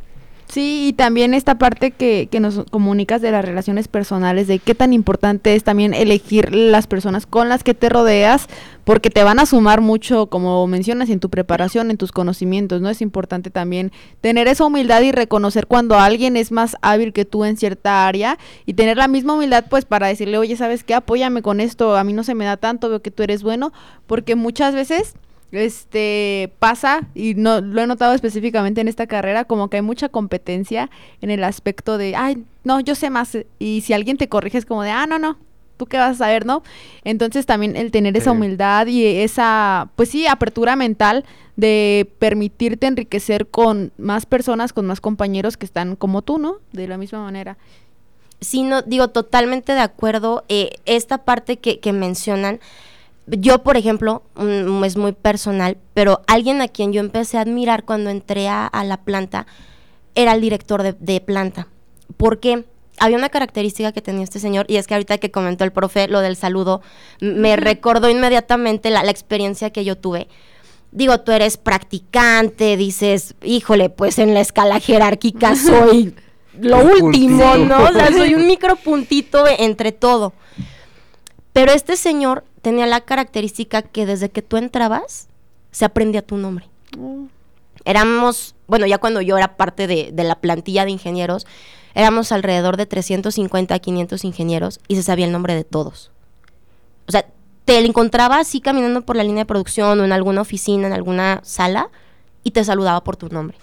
Sí, 0.53 0.89
y 0.89 0.93
también 0.95 1.33
esta 1.33 1.59
parte 1.59 1.93
que, 1.93 2.27
que 2.29 2.41
nos 2.41 2.65
comunicas 2.73 3.23
de 3.23 3.31
las 3.31 3.45
relaciones 3.45 3.87
personales, 3.87 4.49
de 4.49 4.59
qué 4.59 4.75
tan 4.75 4.93
importante 4.93 5.55
es 5.55 5.63
también 5.63 5.95
elegir 5.95 6.53
las 6.53 6.89
personas 6.89 7.25
con 7.25 7.49
las 7.49 7.63
que 7.63 7.73
te 7.73 7.89
rodeas, 7.89 8.49
porque 8.83 9.11
te 9.11 9.23
van 9.23 9.39
a 9.39 9.47
sumar 9.47 9.81
mucho, 9.81 10.27
como 10.27 10.67
mencionas, 10.67 11.09
en 11.09 11.21
tu 11.21 11.31
preparación, 11.31 11.93
en 11.93 11.99
tus 11.99 12.11
conocimientos, 12.11 12.81
¿no? 12.81 12.91
Es 12.91 13.01
importante 13.01 13.51
también 13.51 13.93
tener 14.21 14.49
esa 14.49 14.65
humildad 14.65 15.03
y 15.03 15.13
reconocer 15.13 15.69
cuando 15.69 16.01
alguien 16.01 16.37
es 16.37 16.51
más 16.51 16.77
hábil 16.83 17.13
que 17.13 17.25
tú 17.25 17.45
en 17.45 17.57
cierta 17.57 18.09
área 18.09 18.37
y 18.67 18.75
tener 18.75 18.97
la 18.97 19.07
misma 19.07 19.35
humildad, 19.35 19.67
pues, 19.71 19.85
para 19.85 20.09
decirle, 20.09 20.37
oye, 20.37 20.57
¿sabes 20.57 20.83
qué? 20.83 20.95
Apóyame 20.95 21.43
con 21.43 21.61
esto, 21.61 21.97
a 21.97 22.03
mí 22.03 22.13
no 22.13 22.25
se 22.25 22.35
me 22.35 22.45
da 22.45 22.57
tanto, 22.57 22.89
veo 22.89 23.03
que 23.03 23.13
tú 23.13 23.23
eres 23.23 23.45
bueno, 23.45 23.73
porque 24.09 24.35
muchas 24.35 24.75
veces 24.75 25.15
este 25.53 26.53
pasa 26.59 27.09
y 27.15 27.35
no 27.35 27.61
lo 27.61 27.83
he 27.83 27.87
notado 27.87 28.15
específicamente 28.15 28.81
en 28.81 28.89
esta 28.89 29.07
carrera 29.07 29.45
como 29.45 29.69
que 29.69 29.79
hay 29.79 29.83
mucha 29.83 30.09
competencia 30.09 30.91
en 31.21 31.31
el 31.31 31.43
aspecto 31.43 31.99
de 31.99 32.15
ay 32.15 32.45
no 32.63 32.81
yo 32.81 32.95
sé 32.95 33.11
más 33.11 33.37
y 33.59 33.81
si 33.81 33.93
alguien 33.93 34.17
te 34.17 34.29
corrige 34.29 34.59
es 34.59 34.67
como 34.67 34.83
de 34.83 34.91
ah 34.91 35.07
no 35.07 35.19
no 35.19 35.39
tú 35.77 35.87
qué 35.87 35.97
vas 35.97 36.13
a 36.13 36.19
saber 36.19 36.47
no 36.47 36.63
entonces 37.05 37.47
también 37.47 37.75
el 37.75 37.91
tener 37.91 38.17
esa 38.17 38.33
humildad 38.33 38.87
y 38.87 39.05
esa 39.05 39.89
pues 39.97 40.11
sí 40.11 40.27
apertura 40.27 40.77
mental 40.77 41.25
de 41.57 42.11
permitirte 42.19 42.87
enriquecer 42.87 43.47
con 43.49 43.93
más 43.99 44.27
personas 44.27 44.73
con 44.73 44.87
más 44.87 45.01
compañeros 45.01 45.57
que 45.57 45.67
están 45.67 45.97
como 45.97 46.23
tú 46.23 46.39
no 46.39 46.57
de 46.73 46.89
la 46.89 46.97
misma 46.97 47.23
manera. 47.23 47.59
Sí, 48.41 48.63
no, 48.63 48.81
digo, 48.83 49.09
totalmente 49.09 49.73
de 49.75 49.81
acuerdo. 49.81 50.45
eh, 50.49 50.71
esta 50.87 51.19
parte 51.19 51.59
que, 51.59 51.79
que 51.79 51.93
mencionan, 51.93 52.61
yo, 53.31 53.62
por 53.62 53.77
ejemplo, 53.77 54.23
mm, 54.37 54.85
es 54.85 54.97
muy 54.97 55.12
personal, 55.12 55.77
pero 55.95 56.23
alguien 56.27 56.61
a 56.61 56.69
quien 56.69 56.93
yo 56.93 57.01
empecé 57.01 57.38
a 57.38 57.43
admirar 57.43 57.85
cuando 57.85 58.11
entré 58.11 58.49
a, 58.49 58.66
a 58.66 58.85
la 58.85 58.99
planta 58.99 59.47
era 60.14 60.33
el 60.33 60.40
director 60.40 60.83
de, 60.83 60.95
de 60.99 61.21
planta. 61.21 61.69
Porque 62.16 62.64
había 62.99 63.16
una 63.16 63.31
característica 63.31 63.93
que 63.93 64.03
tenía 64.03 64.25
este 64.25 64.38
señor, 64.38 64.66
y 64.69 64.77
es 64.77 64.87
que 64.87 64.95
ahorita 64.95 65.19
que 65.19 65.31
comentó 65.31 65.64
el 65.64 65.73
profe 65.73 66.07
lo 66.09 66.21
del 66.21 66.37
saludo, 66.37 66.83
me 67.21 67.57
recordó 67.57 68.09
inmediatamente 68.11 68.90
la, 68.90 69.03
la 69.03 69.11
experiencia 69.11 69.71
que 69.71 69.85
yo 69.85 69.97
tuve. 69.97 70.29
Digo, 70.93 71.21
tú 71.21 71.33
eres 71.33 71.57
practicante, 71.57 72.77
dices, 72.77 73.35
híjole, 73.43 73.90
pues 73.90 74.19
en 74.19 74.35
la 74.35 74.40
escala 74.40 74.81
jerárquica 74.81 75.57
soy 75.57 76.14
lo 76.59 76.79
último. 76.79 77.57
¿no? 77.57 77.85
O 77.85 77.93
sea, 77.93 78.12
soy 78.12 78.35
un 78.35 78.47
micropuntito 78.47 79.45
entre 79.59 79.93
todo. 79.93 80.33
Pero 81.53 81.73
este 81.73 81.97
señor 81.97 82.45
tenía 82.62 82.87
la 82.87 83.01
característica 83.01 83.83
que 83.83 84.07
desde 84.07 84.31
que 84.31 84.42
tú 84.42 84.57
entrabas, 84.57 85.29
se 85.70 85.85
aprendía 85.85 86.23
tu 86.23 86.37
nombre. 86.37 86.68
Éramos, 87.85 88.55
bueno, 88.66 88.87
ya 88.87 88.99
cuando 88.99 89.20
yo 89.20 89.38
era 89.38 89.57
parte 89.57 89.87
de, 89.87 90.11
de 90.12 90.25
la 90.25 90.37
plantilla 90.40 90.85
de 90.85 90.90
ingenieros, 90.90 91.46
éramos 91.94 92.33
alrededor 92.33 92.77
de 92.77 92.87
350 92.87 93.75
a 93.75 93.79
500 93.79 94.25
ingenieros 94.25 94.81
y 94.88 94.96
se 94.96 95.03
sabía 95.03 95.27
el 95.27 95.33
nombre 95.33 95.55
de 95.55 95.64
todos. 95.64 96.11
O 97.09 97.12
sea, 97.12 97.27
te 97.64 97.79
encontraba 97.79 98.38
así 98.38 98.61
caminando 98.61 99.03
por 99.03 99.16
la 99.16 99.25
línea 99.25 99.42
de 99.42 99.46
producción 99.46 100.01
o 100.01 100.05
en 100.05 100.12
alguna 100.12 100.40
oficina, 100.40 100.87
en 100.87 100.92
alguna 100.92 101.40
sala, 101.44 101.90
y 102.42 102.51
te 102.51 102.64
saludaba 102.64 103.05
por 103.05 103.16
tu 103.16 103.29
nombre. 103.29 103.57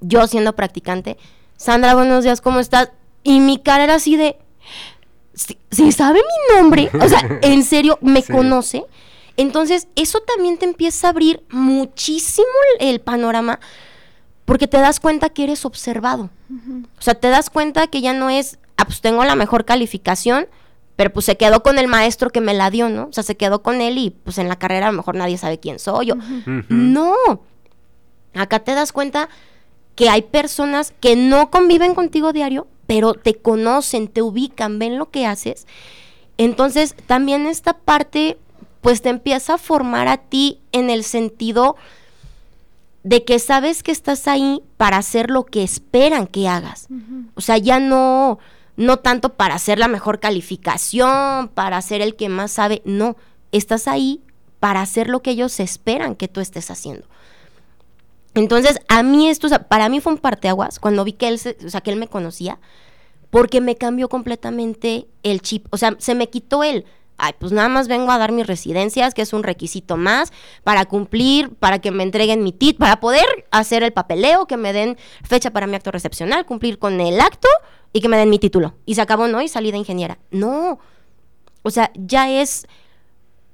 Yo 0.00 0.26
siendo 0.26 0.54
practicante, 0.54 1.18
Sandra, 1.56 1.94
buenos 1.94 2.24
días, 2.24 2.40
¿cómo 2.40 2.60
estás? 2.60 2.90
Y 3.24 3.40
mi 3.40 3.58
cara 3.58 3.84
era 3.84 3.96
así 3.96 4.16
de, 4.16 4.38
si, 5.38 5.58
si 5.70 5.92
sabe 5.92 6.20
mi 6.20 6.56
nombre, 6.56 6.90
o 7.00 7.08
sea, 7.08 7.20
en 7.42 7.62
serio, 7.64 7.98
me 8.02 8.22
Sí. 8.22 8.32
conoce. 8.32 8.84
Entonces, 9.36 9.86
eso 9.94 10.20
también 10.20 10.58
te 10.58 10.64
empieza 10.66 11.06
a 11.06 11.10
abrir 11.10 11.42
muchísimo 11.50 12.46
el, 12.80 12.88
el 12.88 13.00
panorama 13.00 13.60
porque 14.44 14.66
te 14.66 14.78
das 14.78 14.98
cuenta 14.98 15.28
que 15.28 15.44
eres 15.44 15.64
observado. 15.64 16.30
O 16.98 17.02
sea, 17.02 17.14
te 17.14 17.28
das 17.28 17.50
cuenta 17.50 17.86
que 17.86 18.00
ya 18.00 18.14
no 18.14 18.30
es, 18.30 18.58
ah, 18.78 18.84
pues 18.86 19.00
tengo 19.00 19.22
la 19.24 19.36
mejor 19.36 19.64
calificación, 19.64 20.48
pero 20.96 21.12
pues 21.12 21.26
se 21.26 21.36
quedó 21.36 21.62
con 21.62 21.78
el 21.78 21.86
maestro 21.86 22.30
que 22.30 22.40
me 22.40 22.54
la 22.54 22.70
dio, 22.70 22.88
¿no? 22.88 23.04
O 23.08 23.12
sea, 23.12 23.22
se 23.22 23.36
quedó 23.36 23.62
con 23.62 23.80
él 23.80 23.98
y 23.98 24.10
pues 24.10 24.38
en 24.38 24.48
la 24.48 24.56
carrera 24.58 24.88
a 24.88 24.90
lo 24.90 24.96
mejor 24.96 25.14
nadie 25.14 25.38
sabe 25.38 25.60
quién 25.60 25.78
soy 25.78 26.06
yo. 26.06 26.14
No. 26.68 27.14
Acá 28.34 28.58
te 28.60 28.72
das 28.74 28.90
cuenta 28.92 29.28
que 29.94 30.08
hay 30.08 30.22
personas 30.22 30.92
que 31.00 31.14
no 31.14 31.50
conviven 31.50 31.94
contigo 31.94 32.32
diario, 32.32 32.66
pero 32.88 33.12
te 33.12 33.34
conocen, 33.34 34.08
te 34.08 34.22
ubican, 34.22 34.78
ven 34.78 34.96
lo 34.96 35.10
que 35.10 35.26
haces. 35.26 35.66
Entonces, 36.38 36.94
también 37.06 37.46
esta 37.46 37.74
parte, 37.74 38.38
pues 38.80 39.02
te 39.02 39.10
empieza 39.10 39.54
a 39.54 39.58
formar 39.58 40.08
a 40.08 40.16
ti 40.16 40.58
en 40.72 40.88
el 40.88 41.04
sentido 41.04 41.76
de 43.02 43.26
que 43.26 43.40
sabes 43.40 43.82
que 43.82 43.92
estás 43.92 44.26
ahí 44.26 44.62
para 44.78 44.96
hacer 44.96 45.28
lo 45.28 45.44
que 45.44 45.62
esperan 45.62 46.26
que 46.26 46.48
hagas. 46.48 46.88
O 47.34 47.42
sea, 47.42 47.58
ya 47.58 47.78
no, 47.78 48.38
no 48.78 48.96
tanto 49.00 49.34
para 49.34 49.56
hacer 49.56 49.78
la 49.78 49.88
mejor 49.88 50.18
calificación, 50.18 51.48
para 51.48 51.82
ser 51.82 52.00
el 52.00 52.16
que 52.16 52.30
más 52.30 52.52
sabe, 52.52 52.80
no, 52.86 53.18
estás 53.52 53.86
ahí 53.86 54.22
para 54.60 54.80
hacer 54.80 55.10
lo 55.10 55.20
que 55.20 55.32
ellos 55.32 55.60
esperan 55.60 56.16
que 56.16 56.26
tú 56.26 56.40
estés 56.40 56.70
haciendo. 56.70 57.06
Entonces, 58.38 58.78
a 58.88 59.02
mí 59.02 59.28
esto, 59.28 59.46
o 59.46 59.50
sea, 59.50 59.66
para 59.68 59.88
mí 59.88 60.00
fue 60.00 60.12
un 60.12 60.18
parteaguas 60.18 60.78
cuando 60.78 61.02
vi 61.04 61.12
que 61.12 61.28
él, 61.28 61.38
se- 61.38 61.56
o 61.66 61.70
sea, 61.70 61.80
que 61.80 61.90
él 61.90 61.96
me 61.98 62.06
conocía, 62.08 62.58
porque 63.30 63.60
me 63.60 63.76
cambió 63.76 64.08
completamente 64.08 65.06
el 65.22 65.42
chip. 65.42 65.66
O 65.70 65.76
sea, 65.76 65.96
se 65.98 66.14
me 66.14 66.28
quitó 66.30 66.62
el, 66.62 66.84
ay, 67.16 67.32
pues 67.38 67.50
nada 67.52 67.68
más 67.68 67.88
vengo 67.88 68.12
a 68.12 68.18
dar 68.18 68.30
mis 68.32 68.46
residencias, 68.46 69.12
que 69.12 69.22
es 69.22 69.32
un 69.32 69.42
requisito 69.42 69.96
más 69.96 70.32
para 70.62 70.84
cumplir, 70.84 71.50
para 71.56 71.80
que 71.80 71.90
me 71.90 72.04
entreguen 72.04 72.42
mi 72.44 72.52
TIT, 72.52 72.78
para 72.78 73.00
poder 73.00 73.26
hacer 73.50 73.82
el 73.82 73.92
papeleo, 73.92 74.46
que 74.46 74.56
me 74.56 74.72
den 74.72 74.96
fecha 75.24 75.50
para 75.50 75.66
mi 75.66 75.74
acto 75.74 75.90
recepcional, 75.90 76.46
cumplir 76.46 76.78
con 76.78 77.00
el 77.00 77.20
acto 77.20 77.48
y 77.92 78.00
que 78.00 78.08
me 78.08 78.16
den 78.16 78.30
mi 78.30 78.38
título. 78.38 78.74
Y 78.86 78.94
se 78.94 79.00
acabó, 79.00 79.26
¿no? 79.26 79.42
Y 79.42 79.48
salí 79.48 79.72
de 79.72 79.78
ingeniera. 79.78 80.18
No. 80.30 80.78
O 81.62 81.70
sea, 81.70 81.90
ya 81.96 82.30
es, 82.30 82.66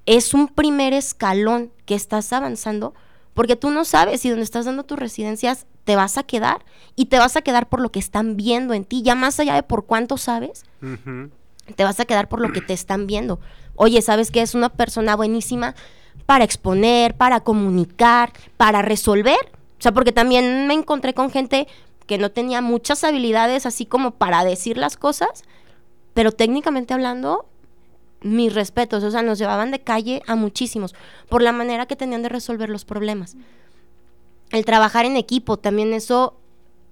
es 0.06 0.34
un 0.34 0.48
primer 0.48 0.92
escalón 0.92 1.72
que 1.86 1.94
estás 1.94 2.32
avanzando 2.32 2.94
porque 3.34 3.56
tú 3.56 3.70
no 3.70 3.84
sabes 3.84 4.20
si 4.20 4.30
donde 4.30 4.44
estás 4.44 4.64
dando 4.64 4.84
tus 4.84 4.98
residencias 4.98 5.66
te 5.84 5.96
vas 5.96 6.16
a 6.16 6.22
quedar 6.22 6.64
y 6.96 7.06
te 7.06 7.18
vas 7.18 7.36
a 7.36 7.42
quedar 7.42 7.68
por 7.68 7.80
lo 7.80 7.90
que 7.90 7.98
están 7.98 8.36
viendo 8.36 8.74
en 8.74 8.84
ti, 8.84 9.02
ya 9.02 9.14
más 9.14 9.38
allá 9.38 9.54
de 9.54 9.62
por 9.62 9.84
cuánto 9.84 10.16
sabes, 10.16 10.64
te 11.76 11.84
vas 11.84 12.00
a 12.00 12.04
quedar 12.04 12.28
por 12.28 12.40
lo 12.40 12.52
que 12.52 12.60
te 12.60 12.72
están 12.72 13.06
viendo. 13.06 13.40
Oye, 13.76 14.00
¿sabes 14.02 14.30
que 14.30 14.40
es 14.40 14.54
una 14.54 14.68
persona 14.68 15.16
buenísima 15.16 15.74
para 16.26 16.44
exponer, 16.44 17.14
para 17.16 17.40
comunicar, 17.40 18.32
para 18.56 18.82
resolver? 18.82 19.38
O 19.78 19.82
sea, 19.82 19.92
porque 19.92 20.12
también 20.12 20.66
me 20.66 20.74
encontré 20.74 21.12
con 21.12 21.30
gente 21.30 21.66
que 22.06 22.18
no 22.18 22.30
tenía 22.30 22.60
muchas 22.60 23.02
habilidades 23.04 23.66
así 23.66 23.86
como 23.86 24.12
para 24.12 24.44
decir 24.44 24.76
las 24.76 24.96
cosas, 24.96 25.42
pero 26.12 26.32
técnicamente 26.32 26.94
hablando, 26.94 27.46
mis 28.24 28.54
respetos, 28.54 29.04
o 29.04 29.10
sea, 29.10 29.22
nos 29.22 29.38
llevaban 29.38 29.70
de 29.70 29.80
calle 29.80 30.22
a 30.26 30.34
muchísimos 30.34 30.94
por 31.28 31.42
la 31.42 31.52
manera 31.52 31.86
que 31.86 31.94
tenían 31.94 32.22
de 32.22 32.30
resolver 32.30 32.70
los 32.70 32.84
problemas. 32.84 33.36
El 34.50 34.64
trabajar 34.64 35.04
en 35.04 35.16
equipo, 35.16 35.58
también 35.58 35.92
eso, 35.92 36.34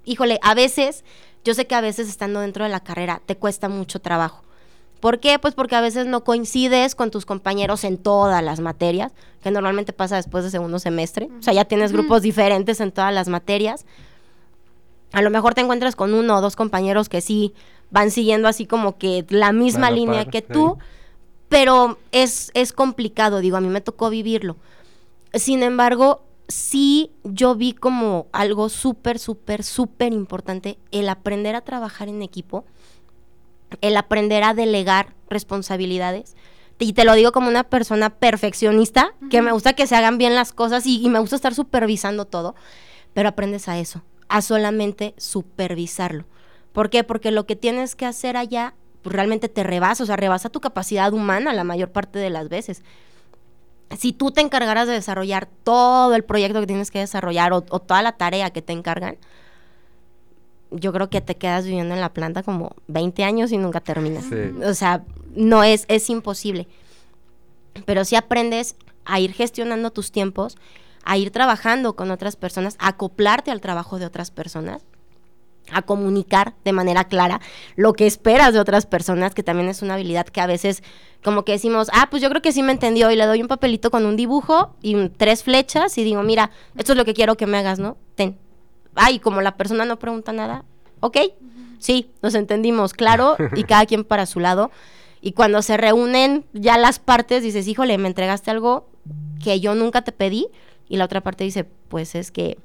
híjole, 0.05 0.39
a 0.43 0.55
veces, 0.55 1.05
yo 1.45 1.55
sé 1.55 1.67
que 1.67 1.75
a 1.75 1.81
veces 1.81 2.09
estando 2.09 2.41
dentro 2.41 2.65
de 2.65 2.71
la 2.71 2.81
carrera 2.81 3.23
te 3.25 3.37
cuesta 3.37 3.69
mucho 3.69 3.99
trabajo. 3.99 4.43
¿Por 5.01 5.19
qué? 5.19 5.39
Pues 5.41 5.55
porque 5.55 5.75
a 5.75 5.81
veces 5.81 6.07
no 6.07 6.23
coincides 6.23 6.95
con 6.95 7.11
tus 7.11 7.27
compañeros 7.27 7.83
en 7.83 7.99
todas 7.99 8.45
las 8.45 8.61
materias, 8.61 9.11
que 9.43 9.51
normalmente 9.51 9.93
pasa 9.93 10.17
después 10.17 10.45
de 10.45 10.51
segundo 10.51 10.79
semestre. 10.79 11.29
O 11.41 11.43
sea, 11.43 11.53
ya 11.55 11.65
tienes 11.65 11.93
grupos 11.93 12.23
diferentes 12.23 12.79
en 12.81 12.93
todas 12.93 13.13
las 13.13 13.29
materias. 13.29 13.85
A 15.13 15.23
lo 15.23 15.31
mejor 15.31 15.55
te 15.55 15.61
encuentras 15.63 15.97
con 15.97 16.15
uno 16.15 16.37
o 16.37 16.41
dos 16.41 16.55
compañeros 16.57 17.09
que 17.09 17.21
sí 17.21 17.53
van 17.91 18.11
siguiendo 18.11 18.47
así 18.49 18.65
como 18.65 18.97
que 18.97 19.27
la 19.29 19.53
misma 19.53 19.91
línea 19.91 20.25
par, 20.25 20.31
que 20.31 20.41
sí. 20.41 20.61
Pero 21.53 21.99
es, 22.13 22.51
es 22.55 22.73
complicado, 22.73 23.41
digo, 23.41 23.59
a 23.59 23.61
mí 23.61 23.69
me 23.69 23.83
tocó 23.83 24.09
vivirlo. 24.09 24.57
Sin 25.35 25.63
embargo, 25.63 26.23
sí 26.49 27.11
yo 27.25 27.55
vi 27.55 27.75
como 27.75 28.27
algo 28.33 28.71
súper, 28.71 29.19
súper, 29.19 29.63
súper 29.63 30.15
importante 30.15 30.79
el 30.93 31.11
aprender 31.11 31.55
a 31.55 31.61
trabajar 31.61 32.09
en 32.09 32.23
equipo, 32.23 32.65
el 33.83 33.99
aprender 33.99 34.45
a 34.45 34.55
delegar 34.55 35.13
responsabilidades. 35.29 36.37
Y 36.79 36.95
te 36.95 37.05
lo 37.05 37.13
digo 37.13 37.33
como 37.33 37.49
una 37.49 37.65
persona 37.65 38.09
perfeccionista, 38.09 39.13
que 39.31 39.43
me 39.43 39.53
gusta 39.53 39.75
que 39.75 39.87
se 39.87 39.95
hagan 39.95 40.17
bien 40.17 40.35
las 40.35 40.55
cosas 40.55 40.87
y, 40.87 41.05
y 41.05 41.11
me 41.11 41.19
gusta 41.19 41.37
estar 41.37 41.55
supervisando 41.55 42.25
todo, 42.25 42.55
pero 43.13 43.29
aprendes 43.29 43.69
a 43.69 43.79
eso, 43.79 44.01
a 44.29 44.41
solamente 44.41 45.13
supervisarlo. 45.19 46.25
¿Por 46.73 46.89
qué? 46.89 47.05
Porque 47.05 47.31
lo 47.31 47.45
que 47.45 47.57
tienes 47.57 47.95
que 47.95 48.07
hacer 48.07 48.39
allá 48.39 48.75
pues, 49.03 49.15
realmente 49.15 49.49
te 49.49 49.63
rebasa, 49.63 50.03
o 50.03 50.07
sea, 50.07 50.17
rebasa 50.17 50.49
tu 50.49 50.61
capacidad 50.61 51.13
humana 51.13 51.53
la 51.53 51.65
mayor 51.65 51.91
parte 51.91 52.19
de 52.19 52.31
las 52.31 52.49
veces 52.49 52.83
si 53.99 54.13
tú 54.13 54.31
te 54.31 54.41
encargaras 54.41 54.87
de 54.87 54.95
desarrollar 54.95 55.49
todo 55.65 56.15
el 56.15 56.25
proyecto 56.25 56.61
que 56.61 56.67
tienes 56.67 56.91
que 56.91 57.01
desarrollar 57.01 57.53
o, 57.53 57.65
o 57.69 57.81
toda 57.81 58.03
la 58.03 58.13
tarea 58.13 58.51
que 58.51 58.63
te 58.63 58.73
encargan, 58.73 59.17
yo 60.71 60.93
creo 60.93 61.11
que 61.11 61.21
te 61.21 61.37
quedas 61.37 61.65
viviendo 61.65 61.95
en 61.95 62.01
la 62.01 62.13
planta 62.13 62.43
como 62.43 62.75
20 62.89 63.25
años 63.25 63.53
y 63.53 63.59
nunca 63.59 63.81
terminas. 63.81 64.25
Sí. 64.25 64.65
O 64.65 64.75
sea, 64.75 65.05
no 65.35 65.63
es, 65.63 65.85
es 65.89 66.09
imposible. 66.09 66.67
Pero 67.85 68.05
si 68.05 68.17
aprendes 68.17 68.77
a 69.05 69.21
ir 69.21 69.33
gestionando 69.33 69.91
tus 69.91 70.13
tiempos, 70.13 70.57
a 71.05 71.17
ir 71.19 71.31
trabajando 71.31 71.95
con 71.95 72.11
otras 72.11 72.37
personas, 72.37 72.77
a 72.79 72.89
acoplarte 72.89 73.51
al 73.51 73.61
trabajo 73.61 73.99
de 73.99 74.07
otras 74.07 74.31
personas 74.31 74.83
a 75.71 75.83
comunicar 75.83 76.55
de 76.65 76.73
manera 76.73 77.05
clara 77.05 77.41
lo 77.77 77.93
que 77.93 78.07
esperas 78.07 78.53
de 78.53 78.61
otras 78.61 78.87
personas, 78.87 79.35
que 79.35 79.43
también 79.43 79.69
es 79.69 79.81
una 79.83 79.95
habilidad 79.95 80.27
que 80.27 80.41
a 80.41 80.47
veces 80.47 80.83
como 81.23 81.45
que 81.45 81.53
decimos, 81.53 81.89
ah, 81.95 82.09
pues 82.11 82.21
yo 82.23 82.29
creo 82.29 82.43
que 82.43 82.53
sí 82.53 82.63
me 82.63 82.73
entendió 82.73 83.11
y 83.11 83.17
le 83.17 83.25
doy 83.27 83.41
un 83.41 83.49
papelito 83.49 83.91
con 83.91 84.05
un 84.05 84.17
dibujo 84.17 84.75
y 84.83 84.97
un- 84.97 85.11
tres 85.13 85.45
flechas 85.45 85.97
y 85.99 86.05
digo, 86.05 86.23
mira, 86.23 86.51
esto 86.77 86.93
es 86.93 86.99
lo 86.99 87.05
que 87.05 87.15
quiero 87.15 87.37
que 87.37 87.47
me 87.47 87.59
hagas, 87.59 87.79
¿no? 87.79 87.97
Ten. 88.17 88.37
Ay, 88.97 89.21
como 89.21 89.41
la 89.41 89.57
persona 89.57 89.85
no 89.85 89.99
pregunta 89.99 90.33
nada, 90.33 90.65
ok, 91.01 91.17
sí, 91.79 92.11
nos 92.23 92.35
entendimos, 92.35 92.93
claro, 92.93 93.37
y 93.55 93.63
cada 93.65 93.87
quien 93.87 94.05
para 94.05 94.27
su 94.27 94.41
lado. 94.41 94.71
Y 95.21 95.33
cuando 95.33 95.63
se 95.63 95.77
reúnen 95.77 96.45
ya 96.53 96.77
las 96.77 96.99
partes, 96.99 97.45
dices, 97.45 97.69
híjole, 97.69 97.97
me 97.99 98.09
entregaste 98.09 98.51
algo 98.51 98.89
que 99.43 99.61
yo 99.61 99.75
nunca 99.77 100.03
te 100.03 100.11
pedí. 100.13 100.49
Y 100.89 100.97
la 100.97 101.05
otra 101.05 101.21
parte 101.21 101.45
dice, 101.45 101.65
pues 101.89 102.17
es 102.17 102.33
que 102.33 102.59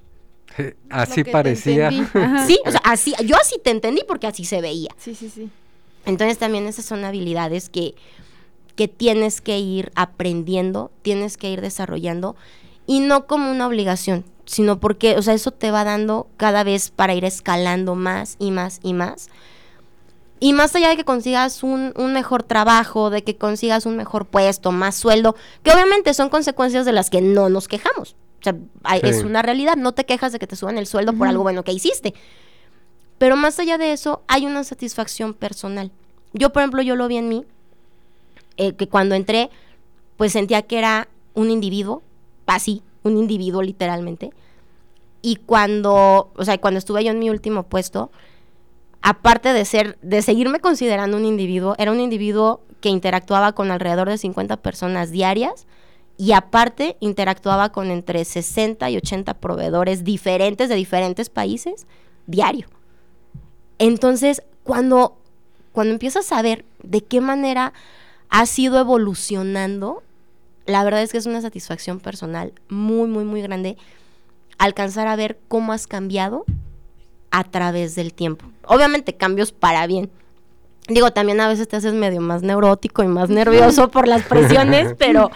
Así 0.90 1.24
parecía. 1.24 1.90
Sí, 2.48 2.60
o 2.66 2.72
sea, 2.72 2.82
así, 2.84 3.14
yo 3.26 3.36
así 3.36 3.60
te 3.64 3.70
entendí 3.72 4.02
porque 4.08 4.28
así 4.28 4.46
se 4.46 4.62
veía. 4.62 4.90
Sí, 4.98 5.16
sí, 5.16 5.30
sí. 5.30 5.50
Entonces 6.06 6.38
también 6.38 6.68
esas 6.68 6.86
son 6.86 7.04
habilidades 7.04 7.70
que, 7.70 7.96
que 8.76 8.88
tienes 8.88 9.42
que 9.42 9.60
ir 9.60 9.92
aprendiendo, 9.96 10.92
tienes 11.02 11.38
que 11.38 11.50
ir 11.50 11.62
desarrollando 11.62 12.36
y 12.86 13.02
no 13.02 13.28
como 13.28 13.52
una 13.52 13.68
obligación, 13.68 14.24
sino 14.46 14.80
porque, 14.80 15.18
o 15.18 15.22
sea, 15.22 15.34
eso 15.34 15.52
te 15.52 15.72
va 15.72 15.84
dando 15.84 16.28
cada 16.38 16.64
vez 16.64 16.92
para 16.92 17.14
ir 17.14 17.26
escalando 17.26 17.96
más 17.96 18.38
y 18.40 18.52
más 18.52 18.80
y 18.84 18.94
más. 18.94 19.30
Y 20.40 20.54
más 20.54 20.76
allá 20.76 20.90
de 20.90 20.98
que 20.98 21.04
consigas 21.04 21.64
un, 21.64 21.94
un 21.98 22.14
mejor 22.14 22.44
trabajo, 22.44 23.10
de 23.10 23.24
que 23.24 23.36
consigas 23.36 23.86
un 23.86 23.98
mejor 23.98 24.26
puesto, 24.26 24.72
más 24.72 24.96
sueldo, 24.96 25.36
que 25.64 25.72
obviamente 25.72 26.14
son 26.14 26.30
consecuencias 26.30 26.86
de 26.86 26.94
las 26.94 27.10
que 27.10 27.22
no 27.22 27.50
nos 27.50 27.68
quejamos. 27.68 28.16
O 28.40 28.44
sea, 28.44 28.56
hay- 28.84 29.02
Sí. 29.02 29.08
es 29.08 29.24
una 29.24 29.42
realidad, 29.42 29.76
no 29.76 29.92
te 29.94 30.06
quejas 30.06 30.32
de 30.32 30.40
que 30.40 30.48
te 30.48 30.56
suban 30.56 30.78
el 30.78 30.86
sueldo 30.88 31.14
por 31.14 31.28
algo 31.28 31.44
bueno 31.44 31.64
que 31.64 31.72
hiciste. 31.74 32.14
Pero 33.18 33.36
más 33.36 33.60
allá 33.60 33.78
de 33.78 33.94
eso, 33.94 34.22
hay 34.28 34.46
una 34.46 34.64
satisfacción 34.64 35.34
personal. 35.34 35.92
Yo, 36.34 36.52
por 36.52 36.62
ejemplo, 36.62 36.82
yo 36.84 36.96
lo 36.96 37.08
vi 37.08 37.18
en 37.18 37.30
mí, 37.30 37.46
eh, 38.58 38.74
que 38.74 38.88
cuando 38.88 39.16
entré, 39.16 39.50
pues 40.18 40.32
sentía 40.34 40.62
que 40.62 40.78
era 40.78 41.08
un 41.34 41.50
individuo, 41.50 42.04
así, 42.46 42.84
un 43.04 43.18
individuo 43.18 43.62
literalmente. 43.64 44.32
Y 45.22 45.38
cuando, 45.38 46.32
o 46.36 46.46
sea, 46.46 46.58
cuando 46.60 46.78
estuve 46.78 47.04
yo 47.04 47.12
en 47.12 47.20
mi 47.20 47.30
último 47.30 47.64
puesto, 47.64 48.12
aparte 49.02 49.54
de 49.54 49.66
ser, 49.66 49.98
de 50.02 50.22
seguirme 50.22 50.60
considerando 50.60 51.18
un 51.18 51.26
individuo, 51.26 51.76
era 51.78 51.92
un 51.92 52.00
individuo 52.00 52.62
que 52.82 52.90
interactuaba 52.90 53.54
con 53.54 53.72
alrededor 53.72 54.10
de 54.10 54.18
50 54.18 54.58
personas 54.58 55.10
diarias 55.12 55.66
y 56.18 56.32
aparte 56.32 56.98
interactuaba 57.00 57.72
con 57.72 57.92
entre 57.92 58.26
60 58.26 58.90
y 58.90 58.98
80 58.98 59.36
proveedores 59.36 60.04
diferentes 60.04 60.68
de 60.68 60.76
diferentes 60.76 61.30
países 61.30 61.86
diario. 62.26 62.68
Entonces, 63.78 64.42
cuando, 64.64 65.18
cuando 65.72 65.94
empiezas 65.94 66.32
a 66.32 66.42
ver 66.42 66.66
de 66.82 67.02
qué 67.02 67.22
manera 67.22 67.74
has 68.30 68.58
ido 68.58 68.80
evolucionando, 68.80 70.04
la 70.66 70.84
verdad 70.84 71.02
es 71.02 71.12
que 71.12 71.18
es 71.18 71.28
una 71.28 71.42
satisfacción 71.42 72.00
personal 72.00 72.54
muy, 72.68 73.08
muy, 73.08 73.24
muy 73.24 73.42
grande 73.42 73.78
alcanzar 74.58 75.08
a 75.08 75.16
ver 75.16 75.40
cómo 75.48 75.72
has 75.72 75.88
cambiado 75.88 76.46
a 77.32 77.44
través 77.44 77.96
del 77.96 78.14
tiempo. 78.14 78.46
Obviamente 78.66 79.14
cambios 79.14 79.52
para 79.52 79.86
bien. 79.88 80.10
Digo, 80.88 81.12
también 81.12 81.40
a 81.42 81.48
veces 81.48 81.68
te 81.68 81.76
haces 81.76 81.94
medio 81.94 82.22
más 82.22 82.42
neurótico 82.42 83.04
y 83.04 83.08
más 83.08 83.30
nervioso 83.30 83.88
por 83.92 84.08
las 84.08 84.24
presiones, 84.24 84.96
pero, 84.98 85.32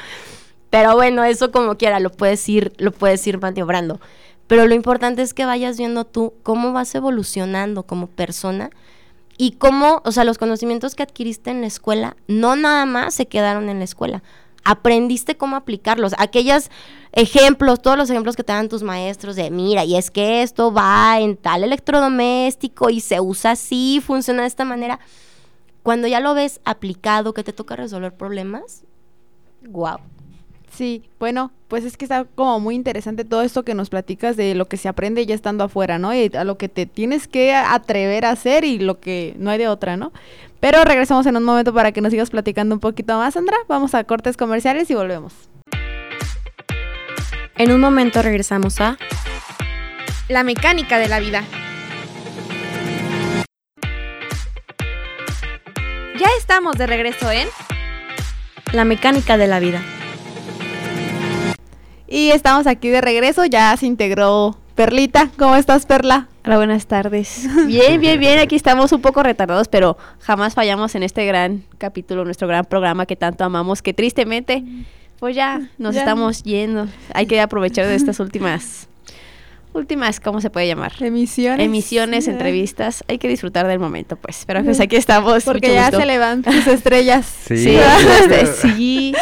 pero 0.72 0.96
bueno, 0.96 1.24
eso 1.26 1.52
como 1.52 1.78
quiera, 1.78 2.00
lo 2.00 2.12
puedes 2.12 2.48
ir, 2.50 2.74
lo 2.78 2.92
puedes 2.92 3.28
ir 3.28 3.40
maniobrando. 3.40 4.00
Pero 4.48 4.66
lo 4.66 4.74
importante 4.74 5.22
es 5.22 5.34
que 5.34 5.46
vayas 5.46 5.78
viendo 5.78 6.06
tú 6.06 6.34
cómo 6.44 6.72
vas 6.74 6.96
evolucionando 6.96 7.84
como 7.84 8.08
persona 8.08 8.72
y 9.38 9.52
cómo, 9.52 10.02
o 10.06 10.12
sea, 10.12 10.24
los 10.24 10.38
conocimientos 10.38 10.96
que 10.96 11.04
adquiriste 11.04 11.52
en 11.52 11.62
la 11.62 11.68
escuela 11.68 12.16
no 12.28 12.56
nada 12.56 12.86
más 12.86 13.14
se 13.14 13.28
quedaron 13.28 13.70
en 13.70 13.80
la 13.80 13.84
escuela. 13.84 14.24
Aprendiste 14.64 15.36
cómo 15.36 15.58
aplicarlos. 15.58 16.14
Aquellos 16.18 16.70
ejemplos, 17.12 17.82
todos 17.82 17.98
los 17.98 18.10
ejemplos 18.10 18.38
que 18.38 18.44
te 18.44 18.54
dan 18.54 18.70
tus 18.70 18.84
maestros 18.84 19.36
de, 19.36 19.52
mira, 19.52 19.84
y 19.84 19.98
es 19.98 20.10
que 20.10 20.42
esto 20.42 20.72
va 20.72 21.20
en 21.20 21.36
tal 21.36 21.66
electrodoméstico 21.66 22.90
y 22.90 23.02
se 23.02 23.20
usa 23.20 23.52
así, 23.52 24.02
funciona 24.06 24.44
de 24.44 24.48
esta 24.48 24.64
manera. 24.64 25.00
Cuando 25.84 26.08
ya 26.08 26.22
lo 26.22 26.34
ves 26.34 26.62
aplicado, 26.64 27.34
que 27.34 27.44
te 27.44 27.52
toca 27.52 27.76
resolver 27.76 28.14
problemas, 28.14 28.84
wow. 29.68 29.98
Sí, 30.72 31.04
bueno, 31.20 31.52
pues 31.68 31.84
es 31.84 31.98
que 31.98 32.06
está 32.06 32.24
como 32.24 32.60
muy 32.62 32.76
interesante 32.76 33.26
todo 33.26 33.42
esto 33.42 33.64
que 33.64 33.74
nos 33.74 33.90
platicas 33.90 34.38
de 34.38 34.56
lo 34.56 34.68
que 34.68 34.78
se 34.78 34.88
aprende 34.88 35.26
ya 35.26 35.36
estando 35.36 35.66
afuera, 35.66 36.00
¿no? 36.00 36.14
Y 36.14 36.32
a 36.34 36.46
lo 36.46 36.58
que 36.58 36.70
te 36.70 36.86
tienes 36.86 37.28
que 37.28 37.54
atrever 37.54 38.26
a 38.26 38.32
hacer 38.32 38.64
y 38.64 38.80
lo 38.80 39.00
que 39.00 39.36
no 39.38 39.52
hay 39.52 39.58
de 39.58 39.68
otra, 39.68 39.98
¿no? 39.98 40.14
Pero 40.62 40.84
regresamos 40.86 41.26
en 41.26 41.36
un 41.36 41.44
momento 41.44 41.74
para 41.74 41.92
que 41.92 42.00
nos 42.00 42.12
sigas 42.12 42.30
platicando 42.30 42.74
un 42.74 42.80
poquito 42.80 43.18
más, 43.18 43.34
Sandra. 43.34 43.58
Vamos 43.68 43.94
a 43.96 44.04
cortes 44.06 44.38
comerciales 44.38 44.90
y 44.90 44.96
volvemos. 44.96 45.34
En 47.58 47.72
un 47.72 47.82
momento 47.82 48.22
regresamos 48.22 48.80
a 48.80 48.98
La 50.30 50.44
mecánica 50.44 51.00
de 51.00 51.10
la 51.10 51.20
vida. 51.20 51.44
Ya 56.18 56.28
estamos 56.40 56.78
de 56.78 56.88
regreso 56.88 57.30
en 57.30 57.48
La 58.72 58.86
mecánica 58.86 59.38
de 59.38 59.48
la 59.48 59.60
vida. 59.60 59.82
Y 62.14 62.32
estamos 62.32 62.68
aquí 62.68 62.90
de 62.90 63.00
regreso, 63.00 63.46
ya 63.46 63.76
se 63.78 63.86
integró 63.86 64.58
Perlita. 64.76 65.30
¿Cómo 65.38 65.56
estás, 65.56 65.86
Perla? 65.86 66.28
Hola, 66.46 66.58
buenas 66.58 66.86
tardes. 66.86 67.48
Bien, 67.68 68.02
bien, 68.02 68.20
bien. 68.20 68.38
Aquí 68.40 68.56
estamos 68.58 68.92
un 68.92 69.00
poco 69.02 69.24
retardados, 69.24 69.70
pero 69.70 69.98
jamás 70.20 70.54
fallamos 70.54 70.94
en 70.96 71.04
este 71.04 71.26
gran 71.26 71.64
capítulo, 71.78 72.26
nuestro 72.26 72.50
gran 72.50 72.66
programa 72.66 73.06
que 73.06 73.16
tanto 73.16 73.46
amamos, 73.46 73.82
que 73.82 73.94
tristemente, 73.94 74.62
pues 75.20 75.38
ya 75.38 75.70
nos 75.78 75.96
Ya. 75.96 76.02
estamos 76.02 76.44
yendo. 76.44 76.88
Hay 77.14 77.28
que 77.28 77.40
aprovechar 77.40 77.88
de 77.88 77.96
estas 77.96 78.20
últimas, 78.20 78.90
últimas, 79.74 80.20
¿cómo 80.20 80.42
se 80.42 80.50
puede 80.50 80.68
llamar? 80.68 80.92
Emisiones. 81.00 81.66
Emisiones, 81.66 82.26
Sí. 82.26 82.32
entrevistas. 82.32 83.04
Hay 83.08 83.18
que 83.18 83.28
disfrutar 83.28 83.68
del 83.68 83.80
momento, 83.80 84.16
pues. 84.16 84.44
Pero 84.46 84.64
pues 84.64 84.80
aquí 84.80 84.96
estamos. 84.96 85.44
Porque 85.44 85.68
mucho 85.68 85.74
ya 85.80 85.86
gusto. 85.86 86.00
se 86.00 86.06
le 86.06 86.18
van 86.18 86.44
sus 86.44 86.68
estrellas. 86.68 87.26
Sí. 87.48 87.58
Sí, 87.58 87.78
sí. 88.62 89.14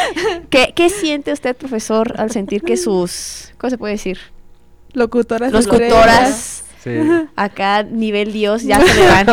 ¿Qué, 0.50 0.72
¿Qué 0.74 0.90
siente 0.90 1.32
usted, 1.32 1.56
profesor, 1.56 2.14
al 2.18 2.30
sentir 2.30 2.62
que 2.62 2.76
sus, 2.76 3.52
¿cómo 3.58 3.70
se 3.70 3.78
puede 3.78 3.94
decir? 3.94 4.18
Locutoras. 4.92 5.52
Tutoras 5.52 6.64
Sí. 6.82 6.90
acá, 7.36 7.82
nivel 7.82 8.32
Dios, 8.32 8.62
ya 8.62 8.80
se 8.80 8.94
le 8.94 9.06
van. 9.08 9.26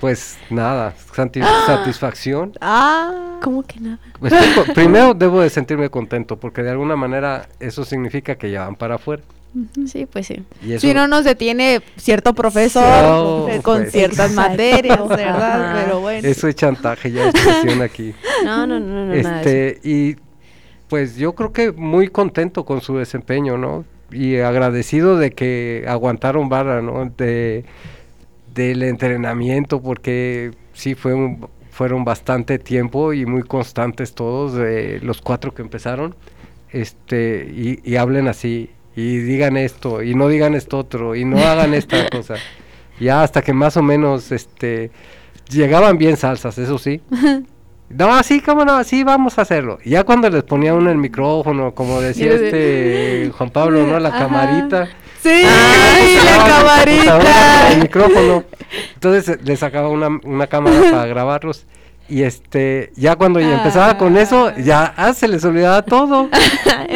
Pues 0.00 0.36
nada, 0.50 0.94
santi- 1.14 1.40
satisfacción. 1.66 2.52
Ah. 2.60 3.38
¿Cómo 3.40 3.62
que 3.62 3.78
nada? 3.80 3.98
Co- 4.20 4.72
primero 4.74 5.14
debo 5.14 5.40
de 5.40 5.48
sentirme 5.50 5.90
contento 5.90 6.38
porque 6.38 6.62
de 6.62 6.70
alguna 6.70 6.96
manera 6.96 7.48
eso 7.60 7.84
significa 7.84 8.34
que 8.36 8.50
ya 8.50 8.64
van 8.64 8.74
para 8.76 8.96
afuera. 8.96 9.22
Sí, 9.86 10.06
pues 10.06 10.26
sí. 10.26 10.42
Si 10.78 10.94
no 10.94 11.06
nos 11.08 11.24
detiene 11.24 11.82
cierto 11.96 12.34
profesor 12.34 13.62
con 13.62 13.80
pues. 13.80 13.92
ciertas 13.92 14.30
Exacto. 14.30 14.50
materias, 14.50 15.08
¿verdad? 15.08 15.72
Ajá. 15.72 15.82
Pero 15.84 16.00
bueno. 16.00 16.26
eso 16.26 16.48
es 16.48 16.54
chantaje, 16.54 17.12
ya 17.12 17.28
es 17.28 17.32
presión 17.32 17.82
aquí. 17.82 18.14
No, 18.44 18.66
no, 18.66 18.80
no, 18.80 19.06
no, 19.06 19.12
este 19.12 19.78
y 19.84 20.16
pues 20.88 21.16
yo 21.16 21.34
creo 21.34 21.52
que 21.52 21.70
muy 21.70 22.08
contento 22.08 22.64
con 22.64 22.80
su 22.80 22.96
desempeño 22.96 23.56
no 23.56 23.84
y 24.10 24.36
agradecido 24.38 25.16
de 25.16 25.30
que 25.32 25.84
aguantaron 25.86 26.48
vara 26.48 26.82
no 26.82 27.08
de 27.16 27.64
del 28.52 28.82
entrenamiento 28.82 29.80
porque 29.80 30.50
sí 30.72 30.94
fue 30.94 31.14
un 31.14 31.46
fueron 31.70 32.04
bastante 32.04 32.58
tiempo 32.58 33.12
y 33.12 33.26
muy 33.26 33.42
constantes 33.42 34.14
todos 34.14 34.54
los 35.02 35.22
cuatro 35.22 35.54
que 35.54 35.62
empezaron 35.62 36.14
este 36.70 37.48
y, 37.54 37.80
y 37.88 37.96
hablen 37.96 38.28
así 38.28 38.70
y 38.96 39.18
digan 39.18 39.56
esto 39.56 40.02
y 40.02 40.14
no 40.14 40.28
digan 40.28 40.54
esto 40.54 40.78
otro 40.78 41.14
y 41.14 41.24
no 41.24 41.38
hagan 41.38 41.74
esta 41.74 42.08
cosa 42.10 42.34
ya 43.00 43.22
hasta 43.22 43.42
que 43.42 43.52
más 43.52 43.76
o 43.76 43.82
menos 43.82 44.32
este 44.32 44.90
llegaban 45.48 45.98
bien 45.98 46.16
salsas 46.16 46.58
eso 46.58 46.78
sí 46.78 47.00
no, 47.90 48.22
sí, 48.22 48.40
cómo 48.40 48.64
no, 48.64 48.82
sí, 48.84 49.04
vamos 49.04 49.38
a 49.38 49.42
hacerlo. 49.42 49.78
Y 49.84 49.90
ya 49.90 50.04
cuando 50.04 50.30
les 50.30 50.42
ponía 50.44 50.72
uno 50.72 50.90
el 50.90 50.96
micrófono, 50.96 51.74
como 51.74 52.00
decía 52.00 52.32
este 52.32 53.30
Juan 53.36 53.50
Pablo, 53.50 53.86
¿no? 53.86 53.98
La 54.00 54.08
Ajá. 54.08 54.18
camarita. 54.20 54.88
Sí, 55.22 55.28
Ay, 55.28 56.16
la 56.24 56.82
El 56.82 57.04
camarita. 57.04 57.76
micrófono. 57.82 58.44
Entonces 58.94 59.28
eh, 59.36 59.40
le 59.44 59.56
sacaba 59.58 59.90
una, 59.90 60.08
una 60.24 60.46
cámara 60.46 60.80
para 60.90 61.04
grabarlos. 61.14 61.66
Y 62.12 62.24
este, 62.24 62.92
ya 62.94 63.16
cuando 63.16 63.40
ya 63.40 63.54
empezaba 63.54 63.96
con 63.96 64.18
eso, 64.18 64.54
ya 64.58 64.92
ah, 64.98 65.14
se 65.14 65.26
les 65.26 65.42
olvidaba 65.46 65.80
todo. 65.80 66.28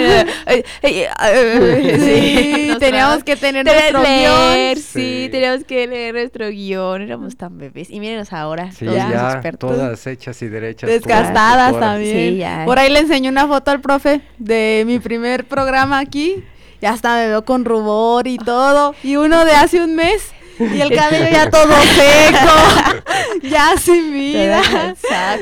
sí, 0.83 2.70
teníamos 2.79 3.24
que 3.24 3.35
tener 3.37 3.64
nuestro 3.64 4.02
guion. 4.02 4.76
Sí, 4.76 4.83
Sí. 4.83 5.29
teníamos 5.31 5.64
que 5.64 5.87
leer 5.87 6.14
nuestro 6.14 6.50
guion. 6.50 7.00
Éramos 7.00 7.35
tan 7.35 7.57
bebés. 7.57 7.88
Y 7.88 7.98
mírenos 7.98 8.31
ahora, 8.35 8.70
Sí, 8.72 8.85
todos 8.85 8.98
ya, 8.98 9.09
los 9.09 9.33
expertos. 9.35 9.70
todas 9.70 10.07
hechas 10.07 10.42
y 10.42 10.48
derechas. 10.48 10.90
Desgastadas 10.90 11.81
también. 11.81 12.35
Sí, 12.35 12.37
ya. 12.37 12.64
Por 12.66 12.79
ahí 12.79 12.90
le 12.90 12.98
enseñé 12.98 13.31
una 13.31 13.46
foto 13.46 13.70
al 13.70 13.81
profe 13.81 14.20
de 14.37 14.85
mi 14.87 14.98
primer 15.07 15.46
programa 15.46 15.98
aquí. 15.98 16.44
Ya 16.83 16.90
hasta 16.90 17.14
me 17.16 17.29
veo 17.29 17.42
con 17.46 17.64
rubor 17.64 18.26
y 18.26 18.37
todo. 18.37 18.94
Y 19.02 19.16
uno 19.16 19.46
de 19.46 19.52
hace 19.52 19.83
un 19.83 19.96
mes. 19.96 20.31
Y 20.59 20.81
el 20.81 20.95
cabello 20.95 21.27
ya 21.31 21.51
todo 21.51 21.73
seco. 21.83 23.42
ya 23.42 23.77
sin 23.79 24.12
vida. 24.12 24.62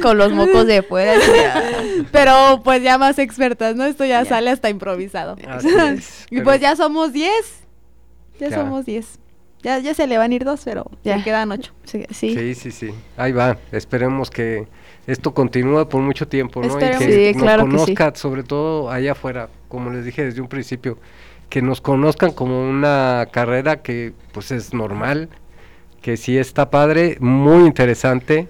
Con 0.03 0.19
los 0.19 0.33
mocos 0.33 0.67
de 0.67 0.83
fuera. 0.83 1.15
Pero 2.13 2.61
pues 2.65 2.83
ya 2.83 2.99
más 2.99 3.19
expertas, 3.19 3.77
¿no? 3.77 3.85
Esto 3.85 4.05
ya, 4.05 4.23
Ya. 4.23 4.29
sale 4.29 4.51
hasta 4.51 4.71
improvisado. 4.71 5.37
Es, 5.61 6.27
y 6.31 6.41
pues 6.41 6.61
ya 6.61 6.77
somos 6.77 7.13
10. 7.13 7.31
Ya, 8.41 8.51
somos 8.51 8.85
10. 8.87 9.19
Ya, 9.63 9.79
ya 9.79 9.95
se 9.95 10.07
le 10.07 10.19
van 10.19 10.31
a 10.31 10.35
ir 10.35 10.45
dos, 10.45 10.61
pero 10.63 10.91
ya 11.05 11.25
quedan 11.25 11.51
ocho. 11.51 11.73
Sí, 11.85 12.05
sí. 12.11 12.55
Sí. 12.71 12.91
Ahí 13.17 13.33
va. 13.33 13.57
Esperemos 13.73 14.29
que 14.31 14.67
esto 15.07 15.33
continúe 15.33 15.89
por 15.89 16.03
mucho 16.03 16.29
tiempo, 16.29 16.61
¿no? 16.61 16.67
Esperemos. 16.67 17.03
Y 17.03 17.07
que 17.07 17.13
Sí, 17.33 17.33
nos 17.35 17.43
claro 17.43 17.65
que 17.65 17.71
sí. 17.71 17.77
conozca, 17.79 18.13
sobre 18.15 18.43
todo 18.43 18.91
allá 18.91 19.13
afuera, 19.13 19.49
como 19.69 19.89
les 19.91 20.05
dije 20.05 20.23
desde 20.25 20.43
un 20.43 20.49
principio, 20.49 20.99
que 21.55 21.63
nos 21.63 21.81
conozcan 21.81 22.33
como 22.33 22.69
una 22.69 23.29
carrera 23.31 23.81
que 23.81 24.13
pues 24.33 24.51
es 24.51 24.75
normal, 24.75 25.29
que 26.03 26.17
sí 26.17 26.37
está 26.37 26.69
padre, 26.69 27.17
muy 27.21 27.65
interesante, 27.65 28.49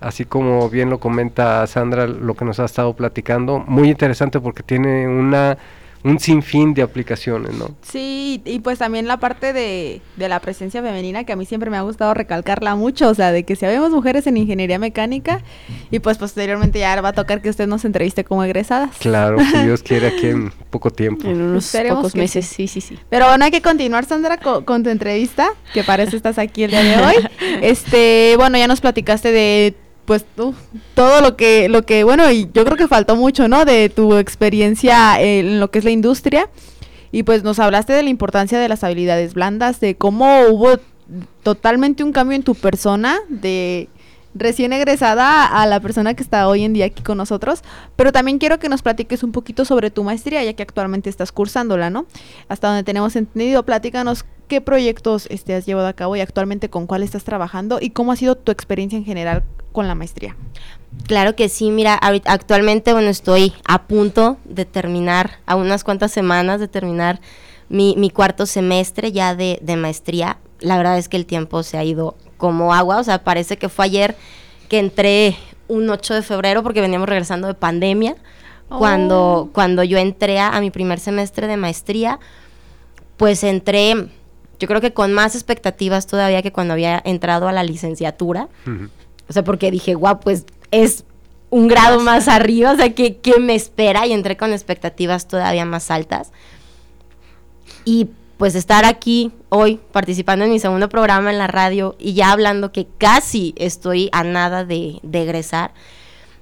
así 0.00 0.24
como 0.24 0.70
bien 0.70 0.88
lo 0.88 0.98
comenta 0.98 1.66
Sandra, 1.66 2.06
lo 2.06 2.32
que 2.32 2.46
nos 2.46 2.58
ha 2.58 2.64
estado 2.64 2.96
platicando, 2.96 3.58
muy 3.58 3.90
interesante 3.90 4.40
porque 4.40 4.62
tiene 4.62 5.06
una 5.06 5.58
un 6.04 6.18
sinfín 6.20 6.74
de 6.74 6.82
aplicaciones, 6.82 7.54
¿no? 7.54 7.74
Sí, 7.82 8.40
y, 8.44 8.60
pues 8.60 8.78
también 8.78 9.06
la 9.06 9.18
parte 9.18 9.52
de, 9.52 10.00
de 10.16 10.28
la 10.28 10.40
presencia 10.40 10.82
femenina 10.82 11.24
que 11.24 11.32
a 11.32 11.36
mí 11.36 11.44
siempre 11.44 11.70
me 11.70 11.76
ha 11.76 11.82
gustado 11.82 12.14
recalcarla 12.14 12.74
mucho, 12.76 13.08
o 13.08 13.14
sea, 13.14 13.32
de 13.32 13.44
que 13.44 13.56
si 13.56 13.66
habemos 13.66 13.90
mujeres 13.90 14.26
en 14.26 14.36
ingeniería 14.36 14.78
mecánica 14.78 15.42
y 15.90 15.98
pues 15.98 16.18
posteriormente 16.18 16.78
ya 16.78 17.00
va 17.00 17.10
a 17.10 17.12
tocar 17.12 17.42
que 17.42 17.50
usted 17.50 17.66
nos 17.66 17.84
entreviste 17.84 18.24
como 18.24 18.44
egresadas. 18.44 18.96
Claro, 18.98 19.38
si 19.40 19.58
Dios 19.64 19.82
quiere 19.82 20.08
aquí 20.08 20.28
en 20.28 20.50
poco 20.70 20.90
tiempo. 20.90 21.26
En 21.28 21.40
unos 21.40 21.66
Esperemos 21.66 21.98
pocos 21.98 22.12
que 22.12 22.18
meses, 22.20 22.46
sí, 22.46 22.68
sí, 22.68 22.80
sí. 22.80 22.98
Pero 23.08 23.26
bueno, 23.26 23.44
hay 23.44 23.50
que 23.50 23.62
continuar, 23.62 24.04
Sandra, 24.04 24.36
co- 24.38 24.64
con, 24.64 24.82
tu 24.82 24.90
entrevista, 24.90 25.50
que 25.74 25.82
parece 25.84 26.16
estás 26.16 26.38
aquí 26.38 26.62
el 26.64 26.70
día 26.70 26.82
de 26.82 26.96
hoy. 26.96 27.14
Este, 27.60 28.34
bueno, 28.36 28.56
ya 28.56 28.66
nos 28.68 28.80
platicaste 28.80 29.32
de 29.32 29.74
pues 30.08 30.24
todo 30.94 31.20
lo 31.20 31.36
que, 31.36 31.68
lo 31.68 31.84
que, 31.84 32.02
bueno, 32.02 32.30
y 32.30 32.48
yo 32.54 32.64
creo 32.64 32.78
que 32.78 32.88
faltó 32.88 33.14
mucho, 33.14 33.46
¿no? 33.46 33.66
De 33.66 33.90
tu 33.90 34.16
experiencia 34.16 35.20
en 35.20 35.60
lo 35.60 35.70
que 35.70 35.80
es 35.80 35.84
la 35.84 35.90
industria. 35.90 36.48
Y 37.12 37.24
pues 37.24 37.42
nos 37.44 37.58
hablaste 37.58 37.92
de 37.92 38.02
la 38.02 38.08
importancia 38.08 38.58
de 38.58 38.70
las 38.70 38.84
habilidades 38.84 39.34
blandas, 39.34 39.80
de 39.80 39.96
cómo 39.96 40.44
hubo 40.48 40.78
totalmente 41.42 42.04
un 42.04 42.12
cambio 42.12 42.36
en 42.36 42.42
tu 42.42 42.54
persona, 42.54 43.18
de 43.28 43.90
recién 44.38 44.72
egresada 44.72 45.44
a 45.44 45.66
la 45.66 45.80
persona 45.80 46.14
que 46.14 46.22
está 46.22 46.48
hoy 46.48 46.64
en 46.64 46.72
día 46.72 46.86
aquí 46.86 47.02
con 47.02 47.18
nosotros, 47.18 47.62
pero 47.96 48.12
también 48.12 48.38
quiero 48.38 48.58
que 48.58 48.68
nos 48.68 48.82
platiques 48.82 49.22
un 49.22 49.32
poquito 49.32 49.64
sobre 49.64 49.90
tu 49.90 50.04
maestría, 50.04 50.42
ya 50.44 50.54
que 50.54 50.62
actualmente 50.62 51.10
estás 51.10 51.32
cursándola, 51.32 51.90
¿no? 51.90 52.06
Hasta 52.48 52.68
donde 52.68 52.84
tenemos 52.84 53.16
entendido, 53.16 53.64
platícanos 53.64 54.24
qué 54.46 54.60
proyectos 54.60 55.26
este, 55.30 55.54
has 55.54 55.66
llevado 55.66 55.88
a 55.88 55.92
cabo 55.92 56.16
y 56.16 56.20
actualmente 56.20 56.70
con 56.70 56.86
cuál 56.86 57.02
estás 57.02 57.24
trabajando 57.24 57.78
y 57.80 57.90
cómo 57.90 58.12
ha 58.12 58.16
sido 58.16 58.36
tu 58.36 58.50
experiencia 58.50 58.96
en 58.96 59.04
general 59.04 59.44
con 59.72 59.86
la 59.86 59.94
maestría. 59.94 60.36
Claro 61.06 61.36
que 61.36 61.48
sí, 61.48 61.70
mira, 61.70 61.94
actualmente, 62.24 62.92
bueno, 62.92 63.08
estoy 63.08 63.52
a 63.66 63.86
punto 63.86 64.38
de 64.44 64.64
terminar, 64.64 65.32
a 65.46 65.54
unas 65.56 65.84
cuantas 65.84 66.10
semanas 66.10 66.60
de 66.60 66.68
terminar 66.68 67.20
mi, 67.68 67.94
mi 67.98 68.10
cuarto 68.10 68.46
semestre 68.46 69.12
ya 69.12 69.34
de 69.34 69.76
maestría. 69.76 70.38
La 70.60 70.76
verdad 70.76 70.98
es 70.98 71.08
que 71.08 71.18
el 71.18 71.26
tiempo 71.26 71.62
se 71.62 71.76
ha 71.76 71.84
ido 71.84 72.16
como 72.38 72.72
agua, 72.72 72.98
o 72.98 73.04
sea, 73.04 73.22
parece 73.22 73.58
que 73.58 73.68
fue 73.68 73.84
ayer 73.84 74.16
que 74.68 74.78
entré 74.78 75.36
un 75.66 75.90
8 75.90 76.14
de 76.14 76.22
febrero 76.22 76.62
porque 76.62 76.80
veníamos 76.80 77.08
regresando 77.08 77.46
de 77.46 77.54
pandemia, 77.54 78.16
cuando, 78.68 79.48
Oh. 79.48 79.50
cuando 79.52 79.82
yo 79.82 79.98
entré 79.98 80.38
a, 80.38 80.48
a 80.48 80.60
mi 80.60 80.70
primer 80.70 81.00
semestre 81.00 81.46
de 81.46 81.56
maestría, 81.56 82.18
pues 83.16 83.42
entré, 83.42 84.08
yo 84.58 84.68
creo 84.68 84.80
que 84.80 84.92
con 84.92 85.12
más 85.12 85.34
expectativas 85.34 86.06
todavía 86.06 86.42
que 86.42 86.52
cuando 86.52 86.74
había 86.74 87.00
entrado 87.04 87.48
a 87.48 87.52
la 87.52 87.62
licenciatura. 87.64 88.48
O 89.28 89.32
sea, 89.32 89.44
porque 89.44 89.70
dije, 89.70 89.94
guau, 89.94 90.20
pues 90.20 90.44
es 90.70 91.04
un 91.50 91.66
grado 91.66 92.00
más 92.00 92.28
arriba, 92.28 92.72
o 92.72 92.76
sea, 92.76 92.94
¿qué, 92.94 93.16
qué 93.16 93.40
me 93.40 93.54
espera? 93.54 94.06
Y 94.06 94.12
entré 94.12 94.36
con 94.36 94.52
expectativas 94.52 95.26
todavía 95.28 95.64
más 95.64 95.90
altas. 95.90 96.30
Y 97.84 98.08
pues 98.36 98.54
estar 98.54 98.84
aquí 98.84 99.32
hoy 99.50 99.80
participando 99.92 100.44
en 100.44 100.50
mi 100.50 100.58
segundo 100.58 100.88
programa 100.88 101.30
en 101.30 101.38
la 101.38 101.46
radio 101.46 101.96
y 101.98 102.14
ya 102.14 102.32
hablando 102.32 102.72
que 102.72 102.86
casi 102.98 103.54
estoy 103.56 104.08
a 104.12 104.24
nada 104.24 104.64
de, 104.64 105.00
de 105.02 105.22
egresar, 105.22 105.72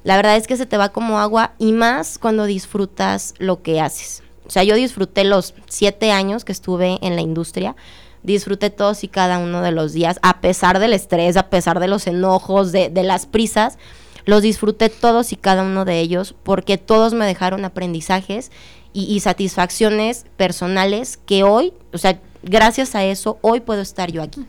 la 0.04 0.16
verdad 0.16 0.36
es 0.36 0.46
que 0.46 0.56
se 0.56 0.66
te 0.66 0.76
va 0.76 0.90
como 0.90 1.18
agua 1.18 1.54
y 1.58 1.72
más 1.72 2.18
cuando 2.18 2.44
disfrutas 2.44 3.34
lo 3.38 3.62
que 3.62 3.80
haces. 3.80 4.22
O 4.46 4.50
sea, 4.50 4.62
yo 4.62 4.76
disfruté 4.76 5.24
los 5.24 5.54
siete 5.68 6.12
años 6.12 6.44
que 6.44 6.52
estuve 6.52 6.98
en 7.02 7.16
la 7.16 7.22
industria, 7.22 7.74
disfruté 8.22 8.70
todos 8.70 9.02
y 9.04 9.08
cada 9.08 9.38
uno 9.38 9.62
de 9.62 9.72
los 9.72 9.92
días, 9.92 10.18
a 10.22 10.40
pesar 10.40 10.78
del 10.78 10.92
estrés, 10.92 11.36
a 11.36 11.48
pesar 11.48 11.80
de 11.80 11.88
los 11.88 12.06
enojos, 12.06 12.72
de, 12.72 12.90
las 13.02 13.26
prisas, 13.26 13.78
los 14.24 14.42
disfruté 14.42 14.88
todos 14.88 15.32
y 15.32 15.36
cada 15.36 15.62
uno 15.62 15.84
de 15.84 16.00
ellos 16.00 16.34
porque 16.42 16.78
todos 16.78 17.14
me 17.14 17.26
dejaron 17.26 17.64
aprendizajes 17.64 18.50
y, 18.92 19.04
y 19.04 19.20
satisfacciones 19.20 20.26
personales 20.36 21.16
que 21.16 21.42
hoy, 21.42 21.72
o 21.92 21.98
sea, 21.98 22.20
gracias 22.42 22.94
a 22.94 23.04
eso, 23.04 23.38
hoy 23.42 23.60
puedo 23.60 23.80
estar 23.80 24.10
yo 24.10 24.22
aquí. 24.22 24.44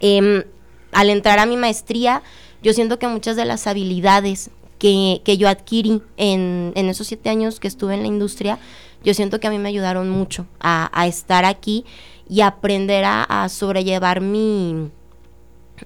Em, 0.00 0.44
al 0.92 1.10
entrar 1.10 1.38
a 1.38 1.46
mi 1.46 1.56
maestría, 1.56 2.22
yo 2.62 2.72
siento 2.72 2.98
que 2.98 3.08
muchas 3.08 3.36
de 3.36 3.44
las 3.44 3.66
habilidades 3.66 4.50
que, 4.78 5.20
que 5.24 5.36
yo 5.36 5.48
adquirí 5.48 6.02
en, 6.16 6.72
en 6.74 6.88
esos 6.88 7.06
siete 7.06 7.30
años 7.30 7.60
que 7.60 7.68
estuve 7.68 7.94
en 7.94 8.02
la 8.02 8.08
industria, 8.08 8.58
yo 9.04 9.14
siento 9.14 9.40
que 9.40 9.46
a 9.46 9.50
mí 9.50 9.58
me 9.58 9.68
ayudaron 9.68 10.10
mucho 10.10 10.46
a, 10.60 10.90
a 10.98 11.06
estar 11.06 11.44
aquí 11.44 11.84
y 12.28 12.42
aprender 12.42 13.04
a, 13.04 13.22
a 13.24 13.48
sobrellevar 13.48 14.20
mi, 14.20 14.90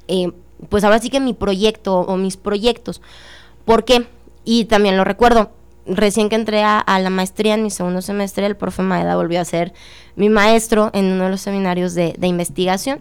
eh, 0.09 0.33
pues 0.69 0.85
ahora 0.85 0.99
sí 0.99 1.11
que 1.11 1.21
mi 1.21 1.33
proyecto 1.33 2.01
o 2.01 2.17
mis 2.17 2.37
proyectos. 2.37 3.01
¿Por 3.65 3.85
qué? 3.85 4.07
Y 4.45 4.67
también 4.67 4.97
lo 4.97 5.05
recuerdo, 5.05 5.53
recién 5.87 6.29
que 6.29 6.37
entré 6.37 6.63
a, 6.63 6.79
a 6.79 6.99
la 6.99 7.11
maestría 7.11 7.55
en 7.55 7.63
mi 7.63 7.71
segundo 7.71 8.03
semestre, 8.03 8.47
el 8.47 8.57
profe 8.57 8.83
Maeda 8.83 9.17
volvió 9.17 9.41
a 9.41 9.45
ser 9.45 9.73
mi 10.17 10.29
maestro 10.29 10.91
en 10.95 11.07
uno 11.07 11.25
de 11.25 11.31
los 11.31 11.41
seminarios 11.41 11.95
de, 11.95 12.15
de 12.19 12.27
investigación. 12.27 13.01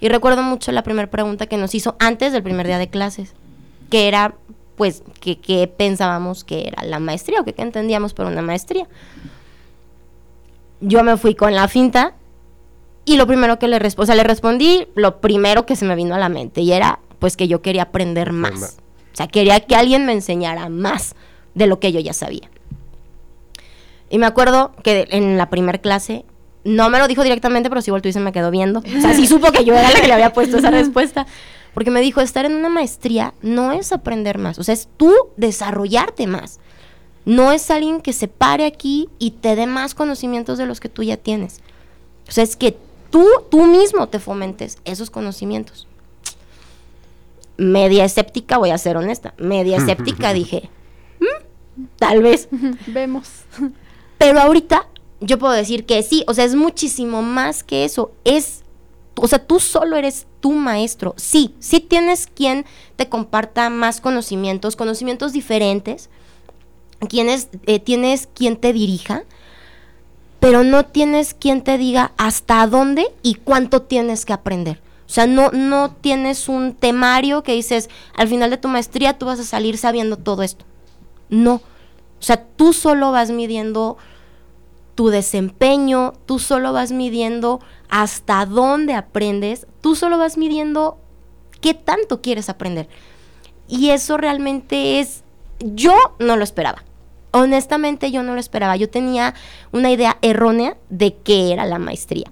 Y 0.00 0.08
recuerdo 0.08 0.42
mucho 0.42 0.72
la 0.72 0.82
primera 0.82 1.10
pregunta 1.10 1.46
que 1.46 1.56
nos 1.56 1.74
hizo 1.74 1.96
antes 1.98 2.32
del 2.32 2.42
primer 2.42 2.66
día 2.66 2.78
de 2.78 2.88
clases, 2.88 3.32
que 3.90 4.08
era, 4.08 4.34
pues, 4.76 5.02
que, 5.20 5.38
que 5.38 5.66
pensábamos 5.66 6.44
que 6.44 6.68
era 6.68 6.84
la 6.84 6.98
maestría 7.00 7.40
o 7.40 7.44
que, 7.44 7.52
que 7.52 7.62
entendíamos 7.62 8.14
por 8.14 8.26
una 8.26 8.42
maestría. 8.42 8.86
Yo 10.80 11.02
me 11.02 11.16
fui 11.16 11.34
con 11.34 11.54
la 11.54 11.66
finta 11.66 12.14
y 13.04 13.16
lo 13.16 13.26
primero 13.26 13.58
que 13.58 13.66
le 13.66 13.78
respondí, 13.78 14.04
o 14.04 14.06
sea, 14.06 14.14
le 14.14 14.24
respondí 14.24 14.86
lo 14.94 15.20
primero 15.20 15.66
que 15.66 15.74
se 15.74 15.84
me 15.84 15.96
vino 15.96 16.14
a 16.14 16.18
la 16.18 16.28
mente 16.28 16.60
y 16.60 16.72
era, 16.72 17.00
pues, 17.18 17.36
que 17.36 17.48
yo 17.48 17.62
quería 17.62 17.82
aprender 17.84 18.32
más. 18.32 18.78
O 19.12 19.16
sea, 19.16 19.26
quería 19.26 19.58
que 19.58 19.74
alguien 19.74 20.06
me 20.06 20.12
enseñara 20.12 20.68
más 20.68 21.16
de 21.58 21.66
lo 21.66 21.78
que 21.80 21.92
yo 21.92 22.00
ya 22.00 22.12
sabía. 22.12 22.50
Y 24.10 24.18
me 24.18 24.26
acuerdo 24.26 24.72
que 24.82 25.06
en 25.10 25.36
la 25.36 25.50
primera 25.50 25.78
clase, 25.78 26.24
no 26.64 26.88
me 26.88 26.98
lo 26.98 27.08
dijo 27.08 27.22
directamente, 27.22 27.68
pero 27.68 27.82
sí 27.82 27.90
volvió 27.90 28.08
y 28.08 28.12
se 28.12 28.20
me 28.20 28.32
quedó 28.32 28.50
viendo. 28.50 28.80
O 28.80 29.00
sea, 29.00 29.14
sí 29.14 29.26
supo 29.28 29.52
que 29.52 29.64
yo 29.64 29.74
era 29.74 29.90
la 29.90 30.00
que 30.00 30.06
le 30.06 30.12
había 30.14 30.32
puesto 30.32 30.56
esa 30.58 30.70
respuesta. 30.70 31.26
Porque 31.74 31.90
me 31.90 32.00
dijo, 32.00 32.20
estar 32.20 32.44
en 32.46 32.54
una 32.56 32.70
maestría 32.70 33.34
no 33.42 33.72
es 33.72 33.92
aprender 33.92 34.38
más, 34.38 34.58
o 34.58 34.64
sea, 34.64 34.72
es 34.74 34.88
tú 34.96 35.12
desarrollarte 35.36 36.26
más. 36.26 36.58
No 37.24 37.52
es 37.52 37.70
alguien 37.70 38.00
que 38.00 38.14
se 38.14 38.26
pare 38.26 38.64
aquí 38.64 39.08
y 39.18 39.32
te 39.32 39.54
dé 39.54 39.66
más 39.66 39.94
conocimientos 39.94 40.56
de 40.56 40.64
los 40.66 40.80
que 40.80 40.88
tú 40.88 41.02
ya 41.02 41.18
tienes. 41.18 41.60
O 42.26 42.32
sea, 42.32 42.42
es 42.42 42.56
que 42.56 42.76
tú, 43.10 43.24
tú 43.50 43.66
mismo 43.66 44.08
te 44.08 44.18
fomentes 44.18 44.78
esos 44.86 45.10
conocimientos. 45.10 45.86
Media 47.58 48.04
escéptica, 48.04 48.56
voy 48.56 48.70
a 48.70 48.78
ser 48.78 48.96
honesta, 48.96 49.34
media 49.36 49.76
escéptica 49.80 50.32
dije, 50.32 50.62
"Mm, 50.64 50.68
tal 51.98 52.22
vez. 52.22 52.48
Vemos. 52.86 53.28
Pero 54.18 54.40
ahorita 54.40 54.86
yo 55.20 55.38
puedo 55.38 55.52
decir 55.52 55.84
que 55.84 56.02
sí, 56.02 56.24
o 56.26 56.34
sea, 56.34 56.44
es 56.44 56.54
muchísimo 56.54 57.22
más 57.22 57.62
que 57.62 57.84
eso. 57.84 58.12
Es, 58.24 58.62
o 59.16 59.26
sea, 59.28 59.44
tú 59.44 59.60
solo 59.60 59.96
eres 59.96 60.26
tu 60.40 60.52
maestro. 60.52 61.14
Sí, 61.16 61.54
sí 61.58 61.80
tienes 61.80 62.26
quien 62.26 62.64
te 62.96 63.08
comparta 63.08 63.70
más 63.70 64.00
conocimientos, 64.00 64.76
conocimientos 64.76 65.32
diferentes. 65.32 66.10
Quienes, 67.08 67.48
eh, 67.66 67.78
tienes 67.78 68.28
quien 68.34 68.56
te 68.56 68.72
dirija, 68.72 69.22
pero 70.40 70.64
no 70.64 70.84
tienes 70.84 71.32
quien 71.32 71.62
te 71.62 71.78
diga 71.78 72.12
hasta 72.16 72.66
dónde 72.66 73.06
y 73.22 73.34
cuánto 73.34 73.82
tienes 73.82 74.24
que 74.24 74.32
aprender. 74.32 74.80
O 75.06 75.10
sea, 75.10 75.26
no, 75.26 75.50
no 75.52 75.90
tienes 75.90 76.48
un 76.48 76.74
temario 76.74 77.42
que 77.42 77.52
dices, 77.52 77.88
al 78.14 78.28
final 78.28 78.50
de 78.50 78.58
tu 78.58 78.68
maestría 78.68 79.16
tú 79.16 79.26
vas 79.26 79.40
a 79.40 79.44
salir 79.44 79.78
sabiendo 79.78 80.16
todo 80.16 80.42
esto. 80.42 80.64
No. 81.30 81.62
O 82.18 82.22
sea, 82.22 82.44
tú 82.44 82.72
solo 82.72 83.12
vas 83.12 83.30
midiendo 83.30 83.96
tu 84.94 85.08
desempeño, 85.08 86.14
tú 86.26 86.38
solo 86.38 86.72
vas 86.72 86.90
midiendo 86.90 87.60
hasta 87.88 88.44
dónde 88.46 88.94
aprendes, 88.94 89.66
tú 89.80 89.94
solo 89.94 90.18
vas 90.18 90.36
midiendo 90.36 90.98
qué 91.60 91.74
tanto 91.74 92.20
quieres 92.20 92.48
aprender. 92.48 92.88
Y 93.68 93.90
eso 93.90 94.16
realmente 94.16 95.00
es, 95.00 95.22
yo 95.60 95.94
no 96.18 96.36
lo 96.36 96.44
esperaba. 96.44 96.84
Honestamente 97.30 98.10
yo 98.10 98.22
no 98.22 98.34
lo 98.34 98.40
esperaba. 98.40 98.76
Yo 98.76 98.88
tenía 98.88 99.34
una 99.72 99.90
idea 99.90 100.18
errónea 100.22 100.76
de 100.88 101.14
qué 101.14 101.52
era 101.52 101.66
la 101.66 101.78
maestría. 101.78 102.30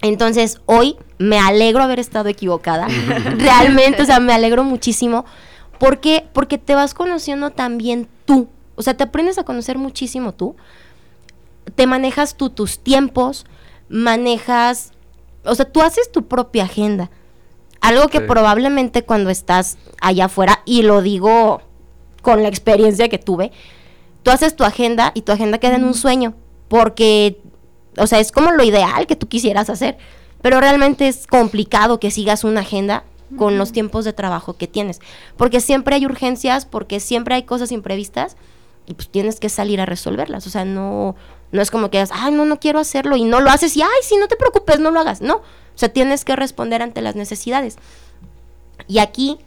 Entonces, 0.00 0.60
hoy 0.66 0.96
me 1.18 1.38
alegro 1.38 1.82
haber 1.82 2.00
estado 2.00 2.28
equivocada. 2.28 2.88
Realmente, 3.36 4.02
o 4.02 4.06
sea, 4.06 4.20
me 4.20 4.32
alegro 4.32 4.64
muchísimo. 4.64 5.24
¿Por 5.78 6.00
qué? 6.00 6.26
Porque 6.32 6.58
te 6.58 6.74
vas 6.74 6.94
conociendo 6.94 7.50
también 7.50 8.08
tú. 8.24 8.48
O 8.78 8.82
sea, 8.82 8.96
te 8.96 9.02
aprendes 9.02 9.38
a 9.38 9.44
conocer 9.44 9.76
muchísimo 9.76 10.32
tú. 10.32 10.54
Te 11.74 11.88
manejas 11.88 12.36
tú 12.36 12.48
tus 12.48 12.78
tiempos, 12.78 13.44
manejas, 13.88 14.92
o 15.44 15.54
sea, 15.56 15.64
tú 15.64 15.82
haces 15.82 16.12
tu 16.12 16.28
propia 16.28 16.62
agenda. 16.62 17.10
Algo 17.80 18.06
que 18.06 18.20
probablemente 18.20 19.02
cuando 19.02 19.30
estás 19.30 19.78
allá 20.00 20.26
afuera, 20.26 20.62
y 20.64 20.82
lo 20.82 21.02
digo 21.02 21.60
con 22.22 22.42
la 22.42 22.48
experiencia 22.48 23.08
que 23.08 23.18
tuve, 23.18 23.50
tú 24.22 24.30
haces 24.30 24.54
tu 24.54 24.62
agenda 24.62 25.10
y 25.12 25.22
tu 25.22 25.32
agenda 25.32 25.58
queda 25.58 25.74
en 25.74 25.84
un 25.84 25.94
sueño, 25.94 26.34
porque, 26.68 27.40
o 27.96 28.06
sea, 28.06 28.20
es 28.20 28.30
como 28.30 28.52
lo 28.52 28.62
ideal 28.62 29.08
que 29.08 29.16
tú 29.16 29.28
quisieras 29.28 29.70
hacer, 29.70 29.98
pero 30.40 30.60
realmente 30.60 31.08
es 31.08 31.26
complicado 31.26 31.98
que 31.98 32.12
sigas 32.12 32.44
una 32.44 32.60
agenda 32.60 33.02
con 33.36 33.58
los 33.58 33.72
tiempos 33.72 34.04
de 34.04 34.12
trabajo 34.12 34.56
que 34.56 34.68
tienes, 34.68 35.00
porque 35.36 35.60
siempre 35.60 35.96
hay 35.96 36.06
urgencias, 36.06 36.64
porque 36.64 37.00
siempre 37.00 37.34
hay 37.34 37.42
cosas 37.42 37.72
imprevistas 37.72 38.36
y 38.88 38.94
pues 38.94 39.08
tienes 39.08 39.38
que 39.38 39.48
salir 39.48 39.80
a 39.80 39.86
resolverlas, 39.86 40.46
o 40.46 40.50
sea, 40.50 40.64
no 40.64 41.14
no 41.50 41.62
es 41.62 41.70
como 41.70 41.90
que 41.90 41.98
digas, 41.98 42.10
ay, 42.12 42.32
no, 42.32 42.44
no 42.44 42.60
quiero 42.60 42.78
hacerlo 42.78 43.16
y 43.16 43.24
no 43.24 43.40
lo 43.40 43.50
haces 43.50 43.76
y, 43.76 43.82
ay, 43.82 43.88
sí, 44.02 44.16
no 44.18 44.28
te 44.28 44.36
preocupes, 44.36 44.80
no 44.80 44.90
lo 44.90 45.00
hagas. 45.00 45.20
No, 45.20 45.36
o 45.36 45.42
sea, 45.74 45.88
tienes 45.88 46.24
que 46.24 46.36
responder 46.36 46.82
ante 46.82 47.00
las 47.00 47.16
necesidades. 47.16 47.76
Y 48.86 48.98
aquí, 48.98 49.38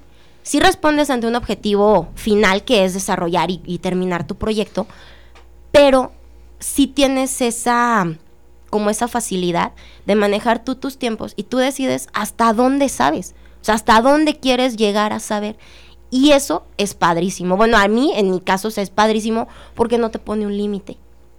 si 0.43 0.59
respondes 0.59 1.09
ante 1.09 1.27
un 1.27 1.35
objetivo 1.35 2.09
final 2.15 2.63
que 2.63 2.85
es 2.85 2.93
desarrollar 2.93 3.49
y, 3.51 3.77
terminar 3.79 4.25
tu 4.25 4.35
proyecto, 4.35 4.87
pero 5.71 6.11
si 6.59 6.87
tienes 6.87 7.41
esa, 7.41 8.07
como 8.69 8.89
esa 8.89 9.07
facilidad 9.07 9.73
de 10.05 10.15
manejar 10.15 10.63
tú 10.63 10.75
tus 10.75 10.97
tiempos 10.97 11.33
y 11.35 11.43
tú 11.43 11.57
decides 11.57 12.07
hasta 12.13 12.53
dónde 12.53 12.89
sabes, 12.89 13.35
o 13.61 13.63
sea, 13.63 13.75
hasta 13.75 14.01
dónde 14.01 14.39
quieres 14.39 14.75
llegar 14.75 15.13
a 15.13 15.19
saber. 15.19 15.57
Y 16.11 16.31
eso 16.31 16.65
es 16.77 16.93
padrísimo. 16.93 17.55
Bueno, 17.55 17.77
a 17.77 17.87
mí, 17.87 18.11
en 18.15 18.29
mi 18.29 18.41
caso, 18.41 18.67
es 18.67 18.89
padrísimo 18.89 19.47
porque 19.73 19.97
no 19.97 20.11
te 20.11 20.19
pone 20.19 20.45
un 20.45 20.55
límite. 20.55 20.97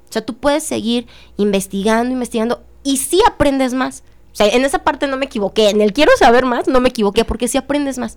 O 0.08 0.12
sea, 0.12 0.24
tú 0.24 0.34
puedes 0.34 0.64
seguir 0.64 1.06
investigando, 1.36 2.12
investigando 2.12 2.62
y 2.82 2.96
sí 2.96 3.20
aprendes 3.26 3.74
más. 3.74 4.02
O 4.32 4.34
sea, 4.34 4.48
en 4.48 4.64
esa 4.64 4.82
parte 4.82 5.06
no 5.06 5.18
me 5.18 5.26
equivoqué. 5.26 5.68
En 5.68 5.82
el 5.82 5.92
quiero 5.92 6.12
saber 6.18 6.46
más, 6.46 6.68
no 6.68 6.80
me 6.80 6.88
equivoqué 6.88 7.24
porque 7.24 7.48
sí 7.48 7.58
aprendes 7.58 7.98
más. 7.98 8.16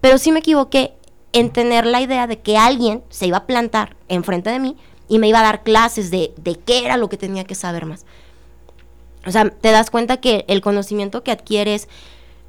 Pero 0.00 0.18
sí 0.18 0.30
me 0.30 0.38
equivoqué 0.38 0.94
en 1.32 1.50
tener 1.50 1.84
la 1.84 2.00
idea 2.00 2.26
de 2.28 2.38
que 2.38 2.56
alguien 2.56 3.02
se 3.08 3.26
iba 3.26 3.38
a 3.38 3.46
plantar 3.46 3.96
enfrente 4.08 4.50
de 4.50 4.60
mí 4.60 4.76
y 5.08 5.18
me 5.18 5.28
iba 5.28 5.40
a 5.40 5.42
dar 5.42 5.62
clases 5.64 6.10
de, 6.10 6.32
de 6.36 6.54
qué 6.54 6.84
era 6.84 6.96
lo 6.96 7.08
que 7.08 7.16
tenía 7.16 7.44
que 7.44 7.56
saber 7.56 7.86
más. 7.86 8.06
O 9.26 9.32
sea, 9.32 9.50
te 9.50 9.72
das 9.72 9.90
cuenta 9.90 10.18
que 10.18 10.44
el 10.48 10.60
conocimiento 10.60 11.24
que 11.24 11.32
adquieres 11.32 11.88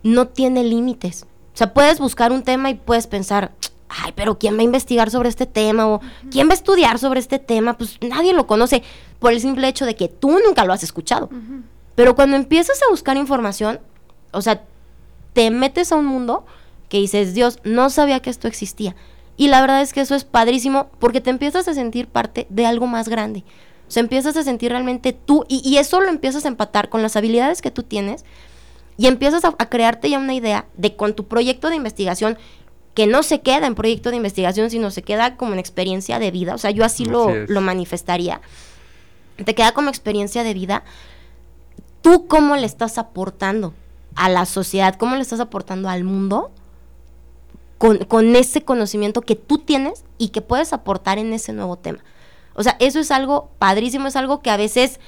no 0.03 0.27
tiene 0.27 0.63
límites. 0.63 1.25
O 1.53 1.57
sea, 1.57 1.73
puedes 1.73 1.99
buscar 1.99 2.31
un 2.31 2.43
tema 2.43 2.69
y 2.69 2.75
puedes 2.75 3.07
pensar, 3.07 3.51
ay, 3.89 4.13
pero 4.15 4.37
¿quién 4.37 4.55
va 4.55 4.61
a 4.61 4.63
investigar 4.63 5.09
sobre 5.09 5.29
este 5.29 5.45
tema? 5.45 5.87
O 5.87 6.01
¿quién 6.31 6.47
va 6.47 6.51
a 6.51 6.55
estudiar 6.55 6.99
sobre 6.99 7.19
este 7.19 7.39
tema? 7.39 7.77
Pues 7.77 7.97
nadie 8.01 8.33
lo 8.33 8.47
conoce 8.47 8.83
por 9.19 9.33
el 9.33 9.41
simple 9.41 9.67
hecho 9.67 9.85
de 9.85 9.95
que 9.95 10.07
tú 10.07 10.39
nunca 10.45 10.65
lo 10.65 10.73
has 10.73 10.83
escuchado. 10.83 11.29
Pero 11.95 12.15
cuando 12.15 12.37
empiezas 12.37 12.81
a 12.81 12.89
buscar 12.89 13.17
información, 13.17 13.79
o 14.31 14.41
sea, 14.41 14.63
te 15.33 15.51
metes 15.51 15.91
a 15.91 15.95
un 15.95 16.05
mundo 16.05 16.45
que 16.87 16.97
dices, 16.97 17.33
Dios, 17.33 17.59
no 17.63 17.89
sabía 17.89 18.21
que 18.21 18.29
esto 18.29 18.47
existía. 18.47 18.95
Y 19.37 19.47
la 19.47 19.61
verdad 19.61 19.81
es 19.81 19.93
que 19.93 20.01
eso 20.01 20.15
es 20.15 20.23
padrísimo 20.23 20.89
porque 20.99 21.21
te 21.21 21.29
empiezas 21.29 21.67
a 21.67 21.73
sentir 21.73 22.07
parte 22.07 22.45
de 22.49 22.65
algo 22.65 22.87
más 22.87 23.09
grande. 23.09 23.43
O 23.87 23.91
sea, 23.91 24.01
empiezas 24.01 24.37
a 24.37 24.43
sentir 24.43 24.71
realmente 24.71 25.13
tú 25.13 25.45
y, 25.47 25.61
y 25.67 25.77
eso 25.77 25.99
lo 25.99 26.09
empiezas 26.09 26.45
a 26.45 26.49
empatar 26.49 26.89
con 26.89 27.01
las 27.01 27.15
habilidades 27.15 27.61
que 27.61 27.71
tú 27.71 27.83
tienes 27.83 28.23
y 28.99 29.07
empiezas 29.07 29.45
a, 29.45 29.55
a, 29.57 29.69
crearte 29.69 30.09
ya 30.09 30.19
una 30.19 30.33
idea 30.33 30.65
de 30.75 30.97
con 30.97 31.13
tu 31.15 31.25
proyecto 31.25 31.69
de 31.69 31.77
investigación 31.77 32.37
que 32.93 33.07
no 33.07 33.23
se 33.23 33.39
queda 33.39 33.65
en 33.65 33.73
proyecto 33.73 34.09
de 34.09 34.17
investigación, 34.17 34.69
sino 34.69 34.91
se 34.91 35.03
queda 35.03 35.37
como 35.37 35.53
en 35.53 35.59
experiencia 35.59 36.19
de 36.19 36.31
vida. 36.31 36.53
O 36.53 36.57
sea, 36.57 36.71
yo 36.71 36.83
así, 36.83 37.05
lo, 37.05 37.33
lo, 37.47 37.61
manifestaría. 37.61 38.41
Te 39.45 39.55
queda 39.55 39.71
como 39.71 39.87
experiencia 39.87 40.43
de 40.43 40.53
vida. 40.53 40.83
¿Tú 42.01 42.27
cómo 42.27 42.57
le 42.57 42.65
estás 42.65 42.97
aportando 42.97 43.73
a 44.15 44.27
la 44.27 44.45
sociedad? 44.45 44.95
¿Cómo 44.95 45.15
le 45.15 45.21
estás 45.21 45.39
aportando 45.39 45.87
al 45.87 46.03
mundo? 46.03 46.51
Con, 47.77 47.99
con 47.99 48.35
ese 48.35 48.63
conocimiento 48.63 49.21
que 49.21 49.37
tú 49.37 49.59
tienes 49.59 50.03
y 50.17 50.29
que 50.29 50.41
puedes 50.41 50.73
aportar 50.73 51.19
en 51.19 51.31
ese 51.31 51.53
nuevo 51.53 51.77
tema. 51.77 51.99
O 52.53 52.63
sea, 52.63 52.75
eso 52.81 52.99
es 52.99 53.11
algo 53.11 53.49
padrísimo, 53.59 54.09
es 54.09 54.17
algo 54.17 54.41
que 54.41 54.49
a 54.49 54.57
veces 54.57 54.99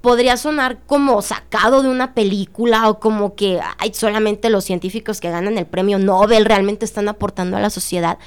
podría 0.00 0.36
sonar 0.36 0.78
como 0.86 1.20
sacado 1.22 1.82
de 1.82 1.88
una 1.88 2.14
película 2.14 2.88
o 2.88 2.98
como 3.00 3.34
que 3.34 3.60
hay 3.78 3.92
solamente 3.92 4.50
los 4.50 4.64
científicos 4.64 5.20
que 5.20 5.30
ganan 5.30 5.58
el 5.58 5.66
premio 5.66 5.98
Nobel 5.98 6.46
realmente 6.46 6.84
están 6.84 7.08
aportando 7.08 7.56
a 7.56 7.60
la 7.60 7.70
sociedad. 7.70 8.18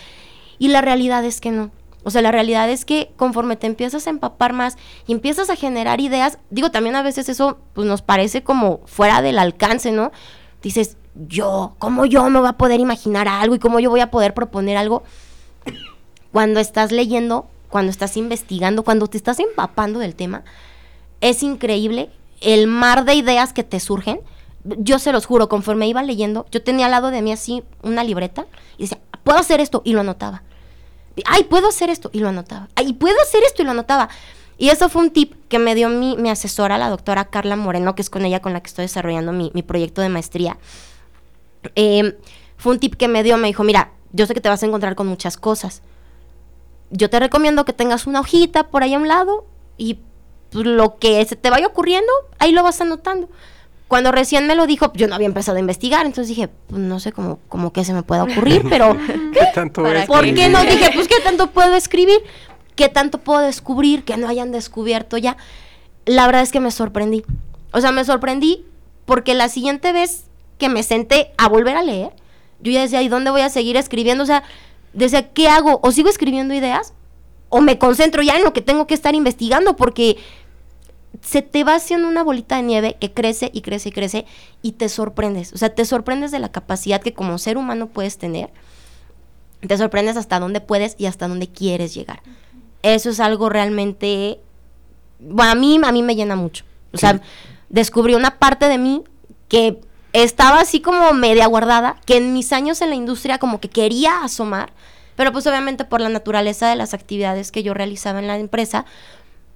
Y 0.59 0.67
la 0.67 0.81
realidad 0.81 1.25
es 1.25 1.41
que 1.41 1.51
no. 1.51 1.71
O 2.03 2.11
sea, 2.11 2.21
la 2.21 2.31
realidad 2.31 2.69
es 2.69 2.85
que 2.85 3.11
conforme 3.15 3.55
te 3.55 3.65
empiezas 3.65 4.07
a 4.07 4.09
empapar 4.09 4.53
más 4.53 4.77
y 5.07 5.13
empiezas 5.13 5.49
a 5.49 5.55
generar 5.55 6.01
ideas, 6.01 6.37
digo, 6.49 6.69
también 6.69 6.95
a 6.95 7.01
veces 7.01 7.29
eso 7.29 7.57
pues 7.73 7.87
nos 7.87 8.01
parece 8.01 8.43
como 8.43 8.81
fuera 8.85 9.21
del 9.21 9.39
alcance, 9.39 9.91
¿no? 9.91 10.11
Dices, 10.61 10.97
yo, 11.15 11.75
¿cómo 11.79 12.05
yo 12.05 12.29
me 12.29 12.39
voy 12.39 12.49
a 12.49 12.53
poder 12.53 12.79
imaginar 12.81 13.27
algo 13.27 13.55
y 13.55 13.59
cómo 13.59 13.79
yo 13.79 13.89
voy 13.89 14.01
a 14.01 14.11
poder 14.11 14.33
proponer 14.33 14.77
algo? 14.77 15.03
Cuando 16.31 16.59
estás 16.59 16.91
leyendo, 16.91 17.47
cuando 17.69 17.89
estás 17.89 18.17
investigando, 18.17 18.83
cuando 18.83 19.07
te 19.07 19.17
estás 19.17 19.39
empapando 19.39 19.99
del 19.99 20.15
tema, 20.15 20.43
es 21.23 21.41
increíble 21.41 22.09
el 22.41 22.67
mar 22.67 23.05
de 23.05 23.15
ideas 23.15 23.53
que 23.53 23.63
te 23.63 23.79
surgen. 23.79 24.19
Yo 24.65 24.99
se 24.99 25.13
los 25.13 25.25
juro, 25.25 25.47
conforme 25.47 25.87
iba 25.87 26.03
leyendo, 26.03 26.45
yo 26.51 26.61
tenía 26.61 26.85
al 26.85 26.91
lado 26.91 27.11
de 27.11 27.21
mí 27.21 27.31
así 27.31 27.63
una 27.81 28.03
libreta 28.03 28.45
y 28.77 28.83
decía, 28.83 28.99
puedo 29.23 29.39
hacer 29.39 29.61
esto 29.61 29.81
y 29.85 29.93
lo 29.93 30.01
anotaba. 30.01 30.43
Ay, 31.25 31.45
puedo 31.45 31.69
hacer 31.69 31.89
esto 31.89 32.09
y 32.11 32.19
lo 32.19 32.27
anotaba. 32.27 32.67
Ay, 32.75 32.91
puedo 32.91 33.15
hacer 33.21 33.41
esto 33.45 33.61
y 33.61 33.65
lo 33.65 33.71
anotaba. 33.71 34.09
Y 34.57 34.69
eso 34.69 34.89
fue 34.89 35.01
un 35.01 35.11
tip 35.11 35.33
que 35.47 35.59
me 35.59 35.75
dio 35.75 35.87
mi, 35.87 36.17
mi 36.17 36.29
asesora, 36.29 36.77
la 36.77 36.89
doctora 36.89 37.25
Carla 37.25 37.55
Moreno, 37.55 37.95
que 37.95 38.01
es 38.01 38.09
con 38.09 38.25
ella 38.25 38.41
con 38.41 38.51
la 38.51 38.61
que 38.61 38.67
estoy 38.67 38.83
desarrollando 38.83 39.31
mi, 39.31 39.49
proyecto 39.63 40.01
de 40.01 40.09
maestría. 40.09 40.57
Em, 41.75 42.13
fue 42.57 42.73
un 42.73 42.79
tip 42.79 42.95
que 42.95 43.07
me 43.07 43.23
dio, 43.23 43.37
me 43.37 43.47
dijo, 43.47 43.63
mira, 43.63 43.93
yo 44.11 44.25
sé 44.25 44.33
que 44.33 44.41
te 44.41 44.49
vas 44.49 44.61
a 44.61 44.65
encontrar 44.65 44.95
con 44.95 45.07
muchas 45.07 45.37
cosas. 45.37 45.83
Yo 46.91 47.09
te 47.09 47.17
recomiendo 47.19 47.63
que 47.63 47.71
tengas 47.71 48.07
una 48.07 48.19
hojita 48.19 48.67
por 48.67 48.83
ahí 48.83 48.93
a 48.93 48.99
un 48.99 49.07
lado 49.07 49.45
y 49.77 49.99
pues, 50.53 50.65
lo 50.65 50.97
que 50.97 51.23
se 51.25 51.35
te 51.35 51.49
vaya 51.49 51.67
ocurriendo, 51.67 52.11
ahí 52.39 52.51
lo 52.51 52.63
vas 52.63 52.79
anotando. 52.81 53.29
Cuando 53.87 54.11
recién 54.11 54.47
me 54.47 54.55
lo 54.55 54.65
dijo, 54.65 54.91
yo 54.95 55.07
no 55.07 55.15
había 55.15 55.27
empezado 55.27 55.57
a 55.57 55.59
investigar, 55.59 56.05
entonces 56.05 56.29
dije, 56.29 56.49
pues 56.67 56.81
no 56.81 56.99
sé 56.99 57.11
cómo, 57.11 57.39
cómo 57.47 57.71
que 57.73 57.83
se 57.83 57.93
me 57.93 58.01
puede 58.01 58.21
ocurrir, 58.21 58.63
pero 58.69 58.97
¿qué, 59.33 59.47
tanto 59.53 59.85
es? 59.85 60.07
¿Por 60.07 60.23
qué 60.33 60.49
no? 60.49 60.63
Dije, 60.63 60.91
pues 60.93 61.07
qué 61.07 61.19
tanto 61.23 61.51
puedo 61.51 61.75
escribir, 61.75 62.19
qué 62.75 62.89
tanto 62.89 63.19
puedo 63.19 63.39
descubrir 63.41 64.03
que 64.03 64.17
no 64.17 64.27
hayan 64.27 64.51
descubierto 64.51 65.17
ya. 65.17 65.37
La 66.05 66.25
verdad 66.25 66.41
es 66.41 66.51
que 66.51 66.59
me 66.59 66.71
sorprendí. 66.71 67.23
O 67.71 67.81
sea, 67.81 67.91
me 67.91 68.03
sorprendí 68.03 68.65
porque 69.05 69.33
la 69.33 69.49
siguiente 69.49 69.91
vez 69.91 70.25
que 70.57 70.69
me 70.69 70.83
senté 70.83 71.31
a 71.37 71.47
volver 71.47 71.75
a 71.75 71.83
leer, 71.83 72.13
yo 72.61 72.71
ya 72.71 72.81
decía, 72.81 73.01
¿y 73.01 73.09
dónde 73.09 73.31
voy 73.31 73.41
a 73.41 73.49
seguir 73.49 73.77
escribiendo? 73.77 74.23
O 74.23 74.27
sea, 74.27 74.43
decía, 74.93 75.33
¿qué 75.33 75.49
hago? 75.49 75.79
¿O 75.83 75.91
sigo 75.91 76.09
escribiendo 76.09 76.53
ideas? 76.53 76.93
¿O 77.49 77.61
me 77.61 77.77
concentro 77.77 78.23
ya 78.23 78.37
en 78.37 78.43
lo 78.43 78.53
que 78.53 78.61
tengo 78.61 78.87
que 78.87 78.93
estar 78.93 79.13
investigando? 79.13 79.75
Porque 79.75 80.17
se 81.23 81.41
te 81.41 81.63
va 81.63 81.75
haciendo 81.75 82.07
una 82.07 82.21
bolita 82.21 82.57
de 82.57 82.63
nieve 82.63 82.97
que 82.99 83.13
crece 83.13 83.49
y 83.53 83.61
crece 83.61 83.89
y 83.89 83.91
crece 83.91 84.25
y 84.61 84.73
te 84.73 84.89
sorprendes. 84.89 85.53
O 85.53 85.57
sea, 85.57 85.73
te 85.73 85.85
sorprendes 85.85 86.31
de 86.31 86.39
la 86.39 86.51
capacidad 86.51 87.01
que 87.01 87.13
como 87.13 87.37
ser 87.37 87.57
humano 87.57 87.87
puedes 87.87 88.17
tener. 88.17 88.51
Te 89.65 89.77
sorprendes 89.77 90.17
hasta 90.17 90.39
dónde 90.39 90.59
puedes 90.59 90.95
y 90.97 91.05
hasta 91.05 91.27
dónde 91.27 91.47
quieres 91.47 91.93
llegar. 91.93 92.21
Eso 92.81 93.09
es 93.09 93.21
algo 93.21 93.47
realmente, 93.47 94.41
bueno, 95.19 95.51
a 95.51 95.55
mí, 95.55 95.79
a 95.81 95.91
mí 95.93 96.03
me 96.03 96.15
llena 96.15 96.35
mucho. 96.35 96.65
O 96.91 96.97
sea, 96.97 97.21
descubrí 97.69 98.15
una 98.15 98.37
parte 98.37 98.67
de 98.67 98.77
mí 98.77 99.03
que 99.47 99.79
estaba 100.11 100.59
así 100.59 100.81
como 100.81 101.13
media 101.13 101.47
guardada, 101.47 101.95
que 102.05 102.17
en 102.17 102.33
mis 102.33 102.51
años 102.51 102.81
en 102.81 102.89
la 102.89 102.95
industria 102.95 103.39
como 103.39 103.61
que 103.61 103.69
quería 103.69 104.23
asomar, 104.23 104.73
pero 105.15 105.31
pues 105.31 105.47
obviamente 105.47 105.85
por 105.85 106.01
la 106.01 106.09
naturaleza 106.09 106.69
de 106.69 106.75
las 106.75 106.93
actividades 106.93 107.51
que 107.51 107.63
yo 107.63 107.73
realizaba 107.73 108.19
en 108.19 108.27
la 108.27 108.37
empresa, 108.37 108.85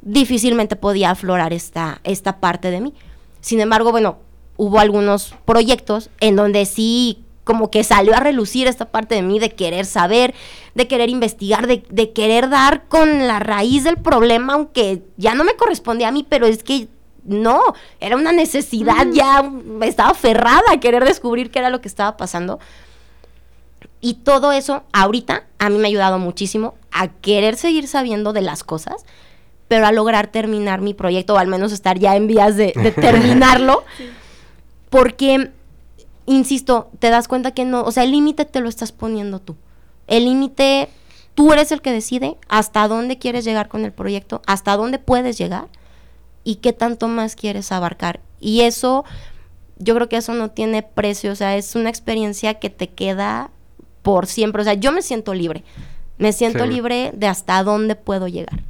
difícilmente 0.02 0.76
podía 0.76 1.12
aflorar 1.12 1.54
esta, 1.54 2.02
esta 2.04 2.40
parte 2.40 2.72
de 2.72 2.82
mí. 2.82 2.94
Sin 3.42 3.60
embargo, 3.60 3.92
bueno, 3.92 4.18
hubo 4.58 4.80
algunos 4.80 5.36
proyectos 5.46 6.10
en 6.20 6.36
donde 6.36 6.66
sí 6.66 7.24
como 7.44 7.72
que 7.72 7.86
salió 7.86 8.14
a 8.14 8.20
relucir 8.20 8.68
esta 8.68 8.86
parte 8.86 9.16
de 9.16 9.22
mí 9.22 9.40
de 9.40 9.52
querer 9.52 9.86
saber, 9.86 10.36
de 10.76 10.88
querer 10.88 11.10
investigar, 11.10 11.66
de, 11.66 11.84
de, 11.90 12.12
querer 12.12 12.50
dar 12.50 12.88
con 12.90 13.26
la 13.26 13.40
raíz 13.40 13.86
del 13.86 13.98
problema, 13.98 14.54
aunque 14.54 15.04
ya 15.16 15.34
no 15.34 15.46
me 15.46 15.56
correspondía 15.56 16.10
a 16.10 16.12
mí, 16.12 16.26
pero 16.28 16.46
es 16.46 16.62
que 16.62 16.90
no, 17.28 17.62
era 18.00 18.16
una 18.16 18.32
necesidad, 18.32 19.08
ya 19.12 19.50
estaba 19.82 20.12
aferrada 20.12 20.64
a 20.72 20.80
querer 20.80 21.04
descubrir 21.04 21.52
qué 21.52 21.60
era 21.60 21.70
lo 21.70 21.82
que 21.82 21.88
estaba 21.88 22.18
pasando. 22.18 22.60
Y 24.00 24.16
todo 24.16 24.52
eso 24.52 24.84
ahorita 24.94 25.46
a 25.60 25.70
mí 25.70 25.78
me 25.78 25.86
ha 25.86 25.90
ayudado 25.90 26.20
muchísimo 26.20 26.76
a 26.92 27.10
querer 27.10 27.58
seguir 27.58 27.88
sabiendo 27.88 28.32
de 28.32 28.42
las 28.42 28.64
cosas, 28.64 29.06
pero 29.68 29.86
a 29.86 29.92
lograr 29.92 30.28
terminar 30.28 30.82
mi 30.82 30.94
proyecto, 30.94 31.34
o 31.34 31.38
al 31.38 31.48
menos 31.48 31.72
estar 31.72 31.98
ya 32.00 32.16
en 32.16 32.28
vías 32.28 32.56
de, 32.56 32.74
de 32.76 32.92
terminarlo. 32.94 33.84
Porque 34.90 35.52
insisto, 36.26 36.90
te 37.00 37.10
das 37.10 37.28
cuenta 37.28 37.52
que 37.52 37.66
no, 37.66 37.84
o 37.84 37.92
sea, 37.92 38.04
el 38.04 38.12
límite 38.12 38.46
te 38.46 38.60
lo 38.60 38.70
estás 38.70 38.92
poniendo 38.92 39.40
tú. 39.40 39.56
El 40.08 40.26
límite, 40.26 40.90
tú 41.36 41.52
eres 41.54 41.72
el 41.72 41.82
que 41.82 41.92
decide 41.92 42.38
hasta 42.50 42.88
dónde 42.88 43.18
quieres 43.18 43.46
llegar 43.46 43.68
con 43.68 43.86
el 43.86 43.92
proyecto, 43.92 44.42
hasta 44.46 44.76
dónde 44.78 45.00
puedes 45.00 45.38
llegar 45.38 45.68
y 46.44 46.56
qué 46.56 46.74
tanto 46.74 47.08
más 47.08 47.36
quieres 47.36 47.72
abarcar. 47.72 48.20
Y 48.40 48.62
eso, 48.62 49.04
yo 49.78 49.96
creo 49.96 50.08
que 50.10 50.18
eso 50.18 50.34
no 50.34 50.52
tiene 50.52 50.84
precio, 50.84 51.32
o 51.32 51.36
sea, 51.36 51.58
es 51.58 51.76
una 51.76 51.90
experiencia 51.90 52.56
que 52.56 52.70
te 52.70 52.88
queda 52.90 53.50
por 54.02 54.28
siempre. 54.28 54.62
O 54.62 54.66
sea, 54.66 54.74
yo 54.76 54.92
me 54.94 55.02
siento 55.02 55.34
libre, 55.34 55.64
me 56.18 56.32
siento 56.32 56.64
Sí. 56.66 56.70
libre 56.72 57.12
de 57.14 57.28
hasta 57.28 57.62
dónde 57.64 57.96
puedo 57.96 58.28
llegar. 58.30 58.62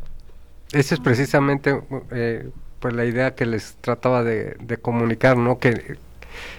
Esa 0.71 0.95
es 0.95 0.99
precisamente 1.01 1.81
eh, 2.11 2.49
pues 2.79 2.93
la 2.93 3.05
idea 3.05 3.35
que 3.35 3.45
les 3.45 3.77
trataba 3.81 4.23
de, 4.23 4.57
comunicar, 4.81 5.37
¿no? 5.37 5.59
Que 5.59 5.95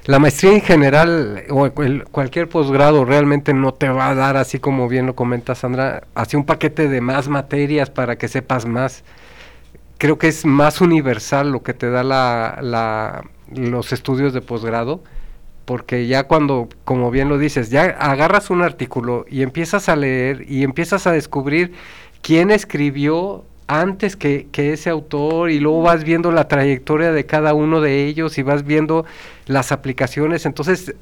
la 0.06 0.18
maestría 0.18 0.52
en 0.54 0.62
general 0.62 1.44
o 1.50 1.66
el- 1.82 2.04
cualquier 2.04 2.48
posgrado 2.48 3.04
realmente 3.04 3.54
no 3.54 3.74
te 3.74 3.88
va 3.88 4.08
a 4.10 4.14
dar, 4.14 4.36
así 4.36 4.58
como 4.58 4.88
bien 4.88 5.06
lo 5.06 5.14
comenta 5.14 5.54
Sandra, 5.54 6.04
así 6.14 6.36
un 6.36 6.44
paquete 6.46 6.88
de 6.88 7.00
más 7.00 7.28
materias 7.28 7.90
para 7.90 8.16
que 8.16 8.28
sepas 8.28 8.66
más. 8.66 9.04
Creo 9.98 10.18
que 10.18 10.28
es 10.28 10.44
más 10.46 10.80
universal 10.80 11.50
lo 11.52 11.62
que 11.62 11.74
te 11.74 11.90
da 11.90 12.04
la- 12.04 13.24
los 13.54 13.92
estudios 13.92 14.32
de 14.32 14.40
posgrado, 14.42 15.02
porque 15.64 16.06
ya 16.06 16.24
cuando, 16.24 16.68
como 16.84 17.10
bien 17.10 17.28
lo 17.28 17.38
dices, 17.38 17.70
ya 17.70 17.84
agarras 17.84 18.50
un 18.50 18.62
artículo 18.62 19.26
y 19.28 19.42
empiezas 19.42 19.88
a 19.88 19.96
leer 19.96 20.44
y 20.48 20.64
empiezas 20.64 21.06
a 21.06 21.12
descubrir 21.12 21.72
quién 22.22 22.50
escribió 22.50 23.44
antes 23.68 24.16
que, 24.16 24.48
que 24.50 24.72
ese 24.72 24.90
autor 24.90 25.50
y 25.50 25.60
luego 25.60 25.82
vas 25.82 26.02
viendo 26.02 26.32
la 26.32 26.48
trayectoria 26.48 27.12
de 27.12 27.26
cada 27.26 27.54
uno 27.54 27.80
de 27.80 28.06
ellos 28.06 28.38
y 28.38 28.42
vas 28.42 28.64
viendo 28.64 29.04
las 29.46 29.72
aplicaciones, 29.72 30.46
entonces 30.46 30.94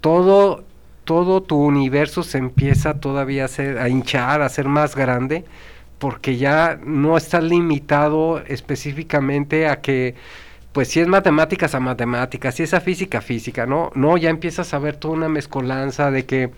todo, 0.00 0.64
todo 1.04 1.42
tu 1.42 1.56
universo 1.56 2.22
se 2.22 2.38
empieza 2.38 3.00
todavía 3.00 3.42
a, 3.42 3.46
hacer, 3.46 3.78
a 3.78 3.88
hinchar, 3.88 4.42
a 4.42 4.48
ser 4.48 4.68
más 4.68 4.94
grande, 4.94 5.44
porque 5.98 6.36
ya 6.36 6.78
no 6.84 7.16
está 7.16 7.40
limitado 7.40 8.40
específicamente 8.46 9.66
a 9.68 9.80
que 9.80 10.14
pues 10.72 10.88
si 10.88 11.00
es 11.00 11.06
matemáticas 11.06 11.74
a 11.74 11.80
matemáticas, 11.80 12.56
si 12.56 12.64
es 12.64 12.74
a 12.74 12.80
física 12.80 13.18
a 13.18 13.20
física, 13.22 13.64
¿no? 13.64 13.90
No, 13.94 14.16
ya 14.16 14.28
empiezas 14.28 14.74
a 14.74 14.78
ver 14.78 14.96
toda 14.96 15.14
una 15.14 15.28
mezcolanza 15.28 16.10
de 16.10 16.26
que 16.26 16.50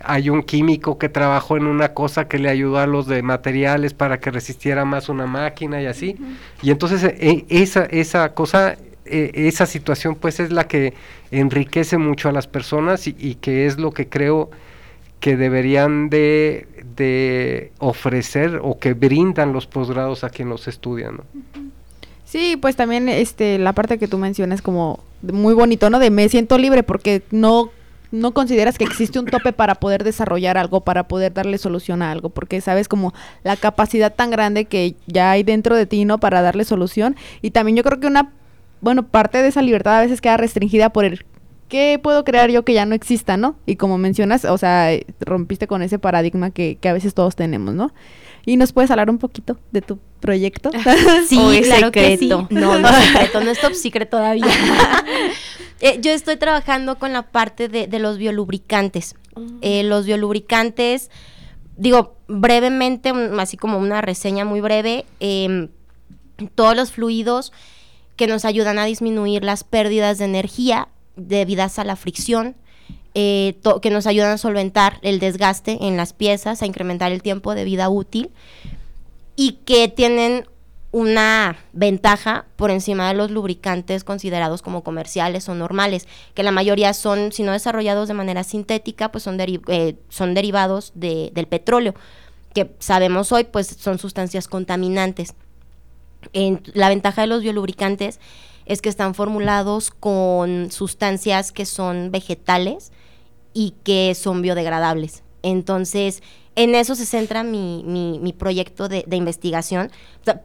hay 0.00 0.30
un 0.30 0.42
químico 0.42 0.98
que 0.98 1.08
trabajó 1.08 1.56
en 1.56 1.66
una 1.66 1.94
cosa 1.94 2.28
que 2.28 2.38
le 2.38 2.48
ayudó 2.48 2.78
a 2.78 2.86
los 2.86 3.06
de 3.06 3.22
materiales 3.22 3.94
para 3.94 4.20
que 4.20 4.30
resistiera 4.30 4.84
más 4.84 5.08
una 5.08 5.26
máquina 5.26 5.82
y 5.82 5.86
así. 5.86 6.16
Y 6.62 6.70
entonces 6.70 7.02
eh, 7.04 7.44
esa, 7.48 7.84
esa 7.84 8.34
cosa, 8.34 8.76
eh, 9.04 9.30
esa 9.34 9.66
situación 9.66 10.14
pues 10.14 10.40
es 10.40 10.52
la 10.52 10.68
que 10.68 10.94
enriquece 11.30 11.98
mucho 11.98 12.28
a 12.28 12.32
las 12.32 12.46
personas 12.46 13.06
y, 13.06 13.16
y 13.18 13.34
que 13.36 13.66
es 13.66 13.78
lo 13.78 13.92
que 13.92 14.08
creo 14.08 14.50
que 15.20 15.36
deberían 15.36 16.10
de, 16.10 16.68
de 16.96 17.72
ofrecer 17.78 18.60
o 18.62 18.78
que 18.78 18.94
brindan 18.94 19.52
los 19.52 19.66
posgrados 19.66 20.22
a 20.24 20.30
quien 20.30 20.48
los 20.48 20.68
estudia, 20.68 21.10
¿no? 21.10 21.24
Sí, 22.24 22.58
pues 22.60 22.76
también 22.76 23.08
este 23.08 23.58
la 23.58 23.72
parte 23.72 23.98
que 23.98 24.06
tú 24.06 24.18
mencionas 24.18 24.60
como 24.60 25.02
muy 25.22 25.54
bonito, 25.54 25.88
¿no? 25.90 25.98
De 25.98 26.10
me 26.10 26.28
siento 26.28 26.58
libre 26.58 26.82
porque 26.82 27.22
no 27.30 27.70
no 28.10 28.32
consideras 28.32 28.78
que 28.78 28.84
existe 28.84 29.18
un 29.18 29.26
tope 29.26 29.52
para 29.52 29.74
poder 29.76 30.04
desarrollar 30.04 30.56
algo, 30.56 30.80
para 30.82 31.08
poder 31.08 31.34
darle 31.34 31.58
solución 31.58 32.02
a 32.02 32.10
algo, 32.10 32.30
porque 32.30 32.60
sabes 32.60 32.88
como 32.88 33.12
la 33.42 33.56
capacidad 33.56 34.14
tan 34.14 34.30
grande 34.30 34.64
que 34.64 34.96
ya 35.06 35.30
hay 35.30 35.42
dentro 35.42 35.76
de 35.76 35.86
ti, 35.86 36.04
¿no? 36.04 36.18
Para 36.18 36.42
darle 36.42 36.64
solución. 36.64 37.16
Y 37.42 37.50
también 37.50 37.76
yo 37.76 37.82
creo 37.82 38.00
que 38.00 38.06
una, 38.06 38.32
bueno, 38.80 39.04
parte 39.04 39.42
de 39.42 39.48
esa 39.48 39.62
libertad 39.62 39.98
a 39.98 40.02
veces 40.02 40.20
queda 40.20 40.36
restringida 40.36 40.90
por 40.90 41.04
el 41.04 41.24
¿qué 41.68 42.00
puedo 42.02 42.24
crear 42.24 42.50
yo 42.50 42.64
que 42.64 42.72
ya 42.74 42.86
no 42.86 42.94
exista, 42.94 43.36
no? 43.36 43.56
Y 43.66 43.76
como 43.76 43.98
mencionas, 43.98 44.44
o 44.44 44.58
sea, 44.58 44.92
eh, 44.92 45.06
rompiste 45.20 45.66
con 45.66 45.82
ese 45.82 45.98
paradigma 45.98 46.50
que, 46.50 46.76
que 46.80 46.88
a 46.88 46.92
veces 46.92 47.14
todos 47.14 47.36
tenemos, 47.36 47.74
¿no? 47.74 47.92
Y 48.46 48.56
nos 48.56 48.72
puedes 48.72 48.90
hablar 48.90 49.10
un 49.10 49.18
poquito 49.18 49.58
de 49.72 49.82
tu 49.82 49.98
proyecto. 50.20 50.70
Sí, 51.28 51.36
¿O 51.38 51.52
es 51.52 51.66
claro 51.66 51.92
que 51.92 52.16
sí. 52.16 52.28
secreto? 52.28 52.46
No, 52.50 52.78
no 52.80 52.88
es 52.88 52.96
secreto, 53.04 53.40
no 53.42 53.50
es 53.50 53.60
top 53.60 53.74
secret 53.74 54.08
todavía. 54.10 54.46
Eh, 55.80 56.00
yo 56.02 56.10
estoy 56.10 56.36
trabajando 56.36 56.98
con 56.98 57.12
la 57.12 57.22
parte 57.30 57.68
de, 57.68 57.86
de 57.86 57.98
los 58.00 58.18
biolubricantes. 58.18 59.14
Eh, 59.60 59.84
los 59.84 60.06
biolubricantes, 60.06 61.08
digo, 61.76 62.16
brevemente, 62.26 63.12
un- 63.12 63.38
así 63.38 63.56
como 63.56 63.78
una 63.78 64.00
reseña 64.00 64.44
muy 64.44 64.60
breve, 64.60 65.04
em, 65.20 65.68
todos 66.56 66.74
los 66.74 66.90
fluidos 66.90 67.52
que 68.16 68.26
nos 68.26 68.44
ayudan 68.44 68.80
a 68.80 68.86
disminuir 68.86 69.44
las 69.44 69.62
pérdidas 69.62 70.18
de 70.18 70.24
energía 70.24 70.88
debidas 71.18 71.78
a 71.78 71.84
la 71.84 71.96
fricción, 71.96 72.56
eh, 73.14 73.58
que 73.82 73.90
nos 73.90 74.06
ayudan 74.06 74.30
a 74.32 74.38
solventar 74.38 74.98
el 75.02 75.18
desgaste 75.18 75.78
en 75.86 75.96
las 75.96 76.12
piezas, 76.12 76.62
a 76.62 76.66
incrementar 76.66 77.12
el 77.12 77.22
tiempo 77.22 77.54
de 77.54 77.64
vida 77.64 77.88
útil 77.88 78.30
y 79.36 79.52
que 79.64 79.88
tienen 79.88 80.46
una 80.90 81.58
ventaja 81.74 82.46
por 82.56 82.70
encima 82.70 83.08
de 83.08 83.14
los 83.14 83.30
lubricantes 83.30 84.04
considerados 84.04 84.62
como 84.62 84.82
comerciales 84.82 85.48
o 85.48 85.54
normales, 85.54 86.08
que 86.34 86.42
la 86.42 86.50
mayoría 86.50 86.94
son, 86.94 87.30
si 87.32 87.42
no 87.42 87.52
desarrollados 87.52 88.08
de 88.08 88.14
manera 88.14 88.42
sintética, 88.42 89.10
pues 89.12 89.24
son, 89.24 89.38
eh, 89.40 89.96
son 90.08 90.32
derivados 90.34 90.92
de- 90.94 91.30
del 91.34 91.46
petróleo, 91.46 91.94
que 92.54 92.70
sabemos 92.78 93.32
hoy 93.32 93.44
pues 93.44 93.66
son 93.66 93.98
sustancias 93.98 94.48
contaminantes. 94.48 95.34
En- 96.32 96.62
la 96.72 96.88
ventaja 96.88 97.20
de 97.22 97.28
los 97.28 97.42
biolubricantes 97.42 98.18
es 98.68 98.80
que 98.80 98.88
están 98.88 99.14
formulados 99.14 99.90
con 99.90 100.70
sustancias 100.70 101.50
que 101.50 101.66
son 101.66 102.10
vegetales 102.12 102.92
y 103.52 103.74
que 103.82 104.14
son 104.14 104.42
biodegradables. 104.42 105.24
Entonces, 105.42 106.22
en 106.54 106.74
eso 106.74 106.94
se 106.94 107.06
centra 107.06 107.42
mi, 107.44 107.82
mi- 107.84 108.32
proyecto 108.32 108.88
de, 108.88 109.04
de 109.06 109.16
investigación. 109.16 109.90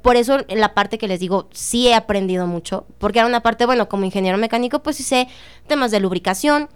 Por 0.02 0.16
eso 0.16 0.38
la 0.48 0.74
parte 0.74 0.98
que 0.98 1.08
les 1.08 1.20
digo, 1.20 1.50
sí 1.52 1.88
he 1.88 1.96
aprendido 1.96 2.48
mucho, 2.48 2.86
porque 2.98 3.20
era 3.20 3.28
una 3.28 3.42
parte, 3.42 3.66
bueno, 3.66 3.90
como 3.90 4.06
ingeniero 4.06 4.38
mecánico, 4.38 4.80
pues 4.84 4.96
sí 4.98 5.04
sé 5.04 5.28
temas 5.68 5.92
de 5.92 6.00
lubricación, 6.00 6.70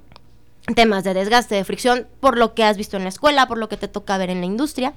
temas 0.76 1.04
de 1.04 1.14
desgaste, 1.14 1.56
de 1.56 1.64
fricción, 1.64 2.08
por 2.20 2.38
lo 2.38 2.54
que 2.56 2.64
has 2.64 2.76
visto 2.78 2.98
en 2.98 3.04
la 3.04 3.10
escuela, 3.10 3.48
por 3.48 3.58
lo 3.58 3.70
que 3.70 3.78
te 3.78 3.88
toca 3.88 4.18
ver 4.18 4.30
en 4.32 4.42
la 4.42 4.48
industria. 4.48 4.94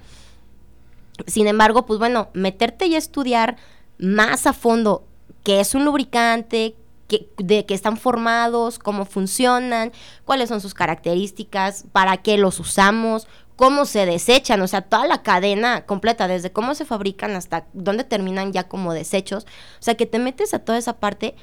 Sin 1.26 1.46
embargo, 1.46 1.86
pues 1.86 1.98
bueno, 1.98 2.28
meterte 2.32 2.86
y 2.86 2.96
estudiar 2.96 3.56
más 3.98 4.46
a 4.46 4.52
fondo 4.54 5.04
qué 5.44 5.60
es 5.60 5.74
un 5.74 5.84
lubricante, 5.84 6.74
qué- 7.08 7.28
de 7.38 7.66
qué 7.66 7.74
están 7.74 7.96
formados, 7.96 8.78
cómo 8.78 9.04
funcionan, 9.04 9.92
cuáles 10.24 10.48
son 10.48 10.60
sus 10.60 10.74
características, 10.74 11.84
para 11.92 12.18
qué 12.18 12.38
los 12.38 12.60
usamos, 12.60 13.26
cómo 13.56 13.84
se 13.84 14.06
desechan, 14.06 14.62
o 14.62 14.68
sea, 14.68 14.82
toda 14.82 15.06
la 15.06 15.22
cadena 15.22 15.84
completa, 15.84 16.28
desde 16.28 16.50
cómo 16.50 16.74
se 16.74 16.84
fabrican 16.86 17.32
hasta 17.36 17.66
dónde 17.74 18.04
terminan 18.04 18.52
ya 18.52 18.68
como 18.68 18.94
desechos. 18.94 19.44
O 19.44 19.82
sea, 19.82 19.96
que 19.96 20.06
te 20.06 20.18
metes 20.18 20.54
a 20.54 20.60
toda 20.60 20.78
esa 20.78 20.94
parte, 20.98 21.34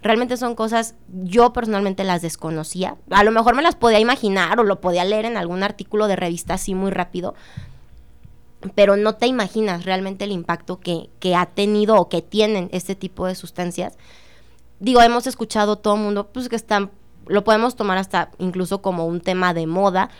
realmente 0.00 0.36
son 0.36 0.54
cosas, 0.54 0.94
yo 1.08 1.52
personalmente 1.52 2.04
las 2.04 2.22
desconocía. 2.22 2.96
A 3.10 3.24
lo 3.24 3.32
mejor 3.32 3.56
me 3.56 3.62
las 3.62 3.74
podía 3.74 3.98
imaginar 3.98 4.60
o 4.60 4.62
lo 4.62 4.80
podía 4.80 5.04
leer 5.04 5.24
en 5.24 5.36
algún 5.36 5.62
artículo 5.64 6.06
de 6.06 6.14
revista 6.16 6.54
así 6.54 6.74
muy 6.74 6.90
rápido, 6.92 7.34
pero 8.74 8.96
no 8.96 9.14
te 9.14 9.26
imaginas 9.26 9.84
realmente 9.84 10.24
el 10.24 10.32
impacto 10.32 10.80
que, 10.80 11.10
que 11.20 11.36
ha 11.36 11.46
tenido 11.46 11.96
o 11.96 12.08
que 12.08 12.22
tienen 12.22 12.68
este 12.72 12.94
tipo 12.94 13.26
de 13.26 13.34
sustancias. 13.34 13.96
Digo, 14.80 15.02
hemos 15.02 15.26
escuchado 15.26 15.76
todo 15.76 15.94
el 15.94 16.00
mundo, 16.00 16.28
pues 16.32 16.48
que 16.48 16.56
están, 16.56 16.90
lo 17.26 17.44
podemos 17.44 17.76
tomar 17.76 17.98
hasta 17.98 18.30
incluso 18.38 18.82
como 18.82 19.06
un 19.06 19.20
tema 19.20 19.54
de 19.54 19.66
moda, 19.66 20.10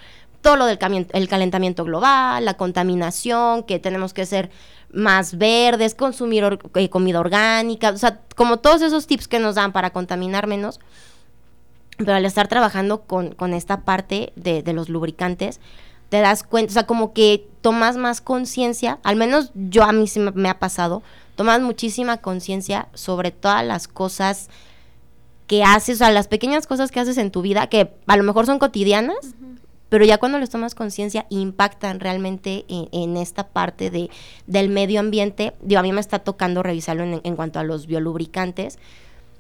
todo 0.43 0.57
lo 0.57 0.67
del 0.67 0.79
el 1.13 1.29
calentamiento 1.29 1.85
global, 1.85 2.45
la 2.45 2.55
contaminación, 2.55 3.63
que 3.63 3.79
tenemos 3.79 4.13
que 4.13 4.27
ser 4.27 4.51
más 4.93 5.39
verdes, 5.39 5.95
consumir 5.95 6.45
or- 6.45 6.59
eh, 6.75 6.91
comida 6.91 7.19
orgánica, 7.19 7.91
o 7.91 7.97
sea, 7.97 8.21
como 8.37 8.59
todos 8.59 8.83
esos 8.83 9.07
tips 9.07 9.27
que 9.27 9.41
nos 9.41 9.55
dan 9.55 9.73
para 9.73 9.91
contaminar 9.91 10.47
menos. 10.47 10.81
Pero 11.97 12.15
al 12.15 12.25
estar 12.27 12.49
trabajando 12.49 13.03
con, 13.03 13.35
con 13.35 13.55
esta 13.55 13.83
parte 13.83 14.33
de, 14.37 14.63
de 14.63 14.73
los 14.73 14.89
lubricantes, 14.89 15.61
te 16.15 16.21
das 16.21 16.45
cuenta, 16.45 16.71
o 16.71 16.75
sea, 16.75 16.87
como 16.87 17.13
que 17.13 17.45
tomas 17.61 17.97
más 17.97 18.21
conciencia, 18.21 19.01
al 19.03 19.17
menos 19.17 19.51
yo 19.57 19.83
a 19.83 19.91
mí 19.91 20.07
sí 20.07 20.21
me, 20.21 20.31
me 20.31 20.49
ha 20.49 20.61
pasado, 20.61 21.03
tomas 21.35 21.61
muchísima 21.61 22.19
conciencia 22.19 22.87
sobre 22.95 23.33
todas 23.33 23.67
las 23.67 23.89
cosas 23.89 24.49
que 25.49 25.65
haces, 25.65 25.97
o 25.97 25.99
sea, 25.99 26.13
las 26.13 26.29
pequeñas 26.29 26.69
cosas 26.69 26.93
que 26.93 27.01
haces 27.01 27.19
en 27.19 27.33
tu 27.33 27.43
vida, 27.43 27.67
que 27.67 27.91
a 28.07 28.17
lo 28.17 28.23
mejor 28.23 28.47
son 28.47 28.61
cotidianas, 28.61 29.35
pero 29.89 30.05
ya 30.05 30.19
cuando 30.19 30.39
les 30.39 30.51
tomas 30.51 30.77
conciencia 30.77 31.27
impactan 31.31 31.99
realmente 31.99 32.65
en, 32.69 32.89
en 32.93 33.17
esta 33.17 33.49
parte 33.49 33.91
de, 33.91 34.09
del 34.47 34.69
medio 34.69 35.01
ambiente. 35.01 35.53
Digo, 35.63 35.81
a 35.81 35.83
mí 35.83 35.93
me 35.93 36.01
está 36.01 36.21
tocando 36.21 36.63
revisarlo 36.63 37.03
en, 37.03 37.23
en 37.25 37.35
cuanto 37.35 37.59
a 37.59 37.65
los 37.65 37.89
biolubricantes, 37.89 38.79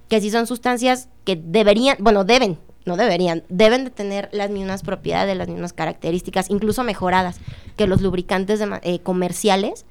que 0.09 0.20
sí 0.20 0.29
son 0.29 0.49
sustancias 0.49 1.09
que 1.25 1.37
deberían, 1.37 1.99
bueno, 2.01 2.25
deben, 2.25 2.59
no 2.85 2.97
deberían, 2.97 3.43
deben 3.49 3.85
de 3.85 3.91
tener 3.91 4.28
las 4.32 4.51
mismas 4.51 4.82
propiedades, 4.82 5.37
las 5.37 5.49
mismas 5.49 5.72
características, 5.72 6.51
incluso 6.51 6.85
mejoradas 6.85 7.39
que 7.76 7.87
los 7.87 8.03
lubricantes 8.03 8.61
eh, 8.82 8.99
comerciales, 9.01 9.87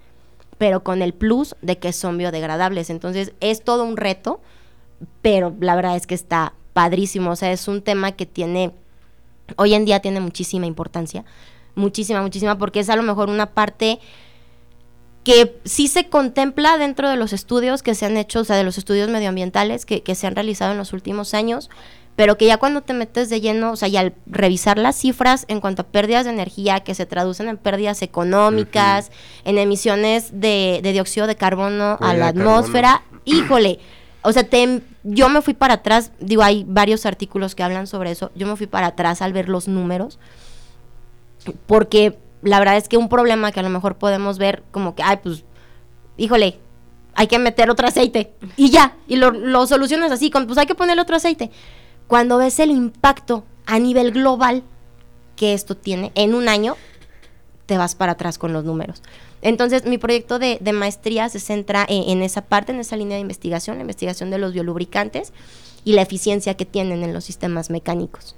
pero 0.58 0.84
con 0.84 1.02
el 1.02 1.14
plus 1.14 1.56
de 1.62 1.78
que 1.80 1.92
son 1.92 2.18
biodegradables. 2.18 2.90
Entonces 2.90 3.34
es 3.40 3.64
todo 3.64 3.84
un 3.84 3.98
reto, 3.98 4.42
pero 5.22 5.54
la 5.60 5.76
verdad 5.76 5.96
es 5.96 6.06
que 6.06 6.16
está 6.16 6.54
padrísimo. 6.74 7.32
O 7.32 7.36
sea, 7.36 7.52
es 7.52 7.68
un 7.68 7.82
tema 7.82 8.12
que 8.12 8.26
tiene, 8.26 8.72
hoy 9.56 9.74
en 9.74 9.86
día 9.86 10.00
tiene 10.00 10.20
muchísima 10.20 10.68
importancia, 10.68 11.26
muchísima, 11.76 12.22
muchísima, 12.22 12.58
porque 12.58 12.82
es 12.82 12.90
a 12.90 12.96
lo 12.96 13.04
mejor 13.04 13.30
una 13.30 13.48
parte 13.48 14.00
que 15.24 15.58
sí 15.64 15.88
se 15.88 16.10
contempla 16.10 16.78
dentro 16.78 17.10
de 17.10 17.16
los 17.16 17.34
estudios 17.34 17.82
que 17.82 17.96
se 17.96 18.06
han 18.06 18.18
hecho, 18.18 18.42
o 18.42 18.44
sea, 18.44 18.58
de 18.58 18.64
los 18.64 18.78
estudios 18.78 19.10
medioambientales 19.10 19.86
que, 19.86 20.04
que 20.04 20.16
se 20.16 20.28
han 20.28 20.36
realizado 20.36 20.74
en 20.74 20.78
los 20.78 20.92
últimos 20.92 21.34
años, 21.34 21.70
pero 22.16 22.38
que 22.38 22.46
ya 22.46 22.58
cuando 22.58 22.82
te 22.82 22.94
metes 22.94 23.30
de 23.30 23.42
lleno, 23.42 23.72
o 23.72 23.76
sea, 23.76 23.88
y 23.88 23.98
al 23.98 24.14
revisar 24.28 24.78
las 24.78 24.96
cifras 24.96 25.46
en 25.48 25.60
cuanto 25.62 25.82
a 25.82 25.86
pérdidas 25.86 26.26
de 26.26 26.32
energía 26.32 26.82
que 26.82 26.94
se 26.94 27.06
traducen 27.06 27.48
en 27.48 27.58
pérdidas 27.58 28.02
económicas, 28.04 29.12
en 29.46 29.58
emisiones 29.58 30.30
de, 30.40 30.80
de 30.84 30.92
dióxido 30.92 31.26
de 31.28 31.36
carbono 31.36 31.84
a 31.84 31.98
Huella 32.02 32.14
la 32.20 32.28
atmósfera, 32.28 33.02
híjole, 33.26 33.80
o 34.22 34.32
sea, 34.32 34.44
te- 34.44 34.82
yo 35.04 35.28
me 35.30 35.42
fui 35.42 35.54
para 35.54 35.74
atrás, 35.76 36.12
digo, 36.20 36.44
hay 36.44 36.64
varios 36.68 37.06
artículos 37.06 37.56
que 37.56 37.64
hablan 37.64 37.88
sobre 37.88 38.12
eso, 38.12 38.32
yo 38.36 38.46
me 38.48 38.56
fui 38.56 38.68
para 38.68 38.88
atrás 38.88 39.22
al 39.22 39.34
ver 39.34 39.50
los 39.50 39.68
números, 39.68 40.20
porque 41.68 42.18
la 42.42 42.60
verdad 42.60 42.78
es 42.78 42.88
que 42.88 42.98
un 42.98 43.10
problema 43.10 43.52
que 43.52 43.60
a 43.60 43.64
lo 43.64 43.70
mejor 43.70 43.96
podemos 43.96 44.38
ver 44.38 44.64
como 44.72 44.96
que, 44.96 45.04
ay, 45.04 45.18
pues, 45.24 45.44
híjole, 46.18 46.60
hay 47.16 47.28
que 47.28 47.40
meter 47.40 47.70
otro 47.70 47.88
aceite 47.88 48.34
y 48.58 48.70
ya, 48.70 48.96
y 49.08 49.16
lo, 49.18 49.32
lo 49.32 49.66
solucionas 49.68 50.12
así, 50.12 50.30
con, 50.30 50.46
pues 50.48 50.58
hay 50.58 50.66
que 50.66 50.76
poner 50.76 51.00
otro 51.00 51.16
aceite. 51.16 51.52
Cuando 52.08 52.38
ves 52.38 52.60
el 52.60 52.72
impacto 52.72 53.44
a 53.66 53.80
nivel 53.80 54.12
global 54.12 54.64
que 55.36 55.54
esto 55.54 55.76
tiene 55.76 56.12
en 56.16 56.36
un 56.36 56.50
año, 56.50 56.76
te 57.66 57.78
vas 57.78 57.96
para 57.96 58.14
atrás 58.14 58.38
con 58.38 58.54
los 58.54 58.64
números. 58.64 59.02
Entonces, 59.42 59.86
mi 59.86 59.98
proyecto 59.98 60.40
de, 60.40 60.60
maestría 60.74 61.28
se 61.30 61.40
centra 61.40 61.86
en, 61.88 62.10
en 62.10 62.24
esa 62.24 62.42
parte, 62.42 62.72
en 62.72 62.80
esa 62.80 62.96
línea 62.96 63.16
de 63.16 63.22
investigación, 63.22 63.78
la 63.78 63.82
investigación 63.82 64.30
de 64.30 64.38
los 64.38 64.54
biolubricantes 64.54 65.34
y 65.84 65.94
la 65.94 66.02
eficiencia 66.02 66.56
que 66.56 66.66
tienen 66.66 67.04
en 67.04 67.14
los 67.14 67.26
sistemas 67.26 67.70
mecánicos. 67.70 68.36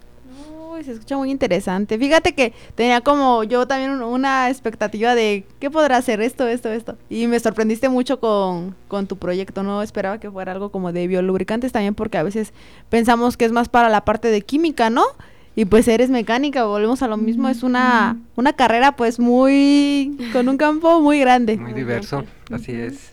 Uy, 0.75 0.83
se 0.83 0.91
escucha 0.93 1.15
muy 1.17 1.31
interesante. 1.31 1.97
Fíjate 1.97 2.33
que 2.33 2.51
tenía 2.75 3.01
como 3.01 3.43
yo 3.43 3.65
también 3.67 3.91
un- 3.91 4.01
una 4.03 4.49
expectativa 4.49 5.15
de 5.15 5.45
qué 5.59 5.69
podrá 5.71 5.97
hacer 5.97 6.21
esto, 6.21 6.47
esto, 6.47 6.69
esto. 6.71 6.97
Y 7.09 7.27
me 7.27 7.39
sorprendiste 7.39 7.87
mucho 7.87 8.19
con, 8.19 8.75
con 8.87 9.07
tu 9.07 9.15
proyecto. 9.17 9.63
No 9.63 9.81
esperaba 9.81 10.19
que 10.19 10.29
fuera 10.29 10.51
algo 10.51 10.69
como 10.69 10.91
de 10.91 11.07
biolubricantes 11.07 11.71
también 11.71 11.95
porque 11.95 12.17
a 12.17 12.23
veces 12.23 12.51
pensamos 12.89 13.37
que 13.37 13.45
es 13.45 13.51
más 13.51 13.69
para 13.69 13.89
la 13.89 14.03
parte 14.03 14.29
de 14.29 14.41
química, 14.41 14.89
¿no? 14.89 15.03
Y 15.55 15.63
pues 15.65 15.87
eres 15.87 16.09
mecánica, 16.09 16.65
volvemos 16.65 17.01
a 17.01 17.07
lo 17.07 17.15
mismo, 17.15 17.47
es 17.47 17.63
una, 17.63 18.17
una 18.35 18.51
carrera 18.51 18.97
pues 18.97 19.19
muy, 19.19 20.17
con 20.33 20.49
un 20.49 20.57
campo 20.57 20.99
muy 20.99 21.19
grande. 21.19 21.55
Muy 21.55 21.71
diverso, 21.71 22.25
así 22.51 22.73
es. 22.73 23.11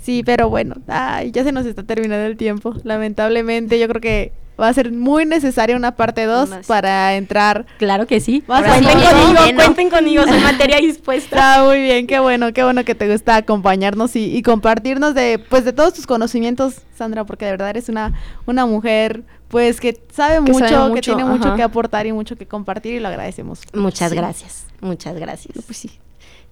Sí, 0.00 0.22
pero 0.24 0.48
bueno, 0.48 0.76
ay, 0.86 1.30
ya 1.32 1.44
se 1.44 1.52
nos 1.52 1.66
está 1.66 1.82
terminando 1.82 2.24
el 2.26 2.38
tiempo. 2.38 2.74
Lamentablemente, 2.84 3.78
yo 3.78 3.86
creo 3.88 4.00
que 4.00 4.32
va 4.60 4.68
a 4.68 4.72
ser 4.72 4.90
muy 4.92 5.24
necesaria 5.24 5.76
una 5.76 5.92
parte 5.96 6.24
2 6.24 6.48
Unas- 6.48 6.66
para 6.66 7.14
entrar. 7.16 7.66
Claro 7.78 8.06
que 8.06 8.20
sí. 8.20 8.42
A 8.48 8.62
sí, 8.62 8.84
cuenten 8.84 9.00
conmigo, 9.00 9.54
cuenten 9.56 9.90
conmigo, 9.90 10.22
soy 10.26 10.40
materia 10.40 10.78
dispuesta. 10.78 11.36
Está 11.36 11.64
muy 11.64 11.80
bien, 11.82 12.06
qué 12.06 12.18
bueno, 12.18 12.52
qué 12.52 12.64
bueno 12.64 12.84
que 12.84 12.94
te 12.94 13.10
gusta 13.10 13.36
acompañarnos 13.36 14.16
y, 14.16 14.36
y 14.36 14.42
compartirnos 14.42 15.14
de, 15.14 15.38
pues, 15.48 15.64
de 15.64 15.72
todos 15.72 15.94
tus 15.94 16.06
conocimientos, 16.06 16.82
Sandra, 16.96 17.24
porque 17.24 17.44
de 17.44 17.52
verdad 17.52 17.70
eres 17.70 17.88
una, 17.88 18.12
una 18.46 18.66
mujer, 18.66 19.22
pues, 19.48 19.80
que 19.80 19.98
sabe 20.12 20.44
Que 20.44 20.52
mucho, 20.52 20.68
sabe 20.68 20.94
que 20.94 21.00
tiene 21.02 21.24
mucho 21.24 21.54
que 21.54 21.62
aportar 21.62 22.06
y 22.06 22.12
mucho 22.12 22.36
que 22.36 22.46
compartir 22.46 22.94
y 22.94 23.00
lo 23.00 23.08
agradecemos. 23.08 23.60
Muchas 23.74 24.10
Sí. 24.10 24.16
gracias, 24.16 24.66
muchas 24.80 25.14
gracias. 25.16 25.54
Pues 25.64 25.78
sí. 25.78 25.90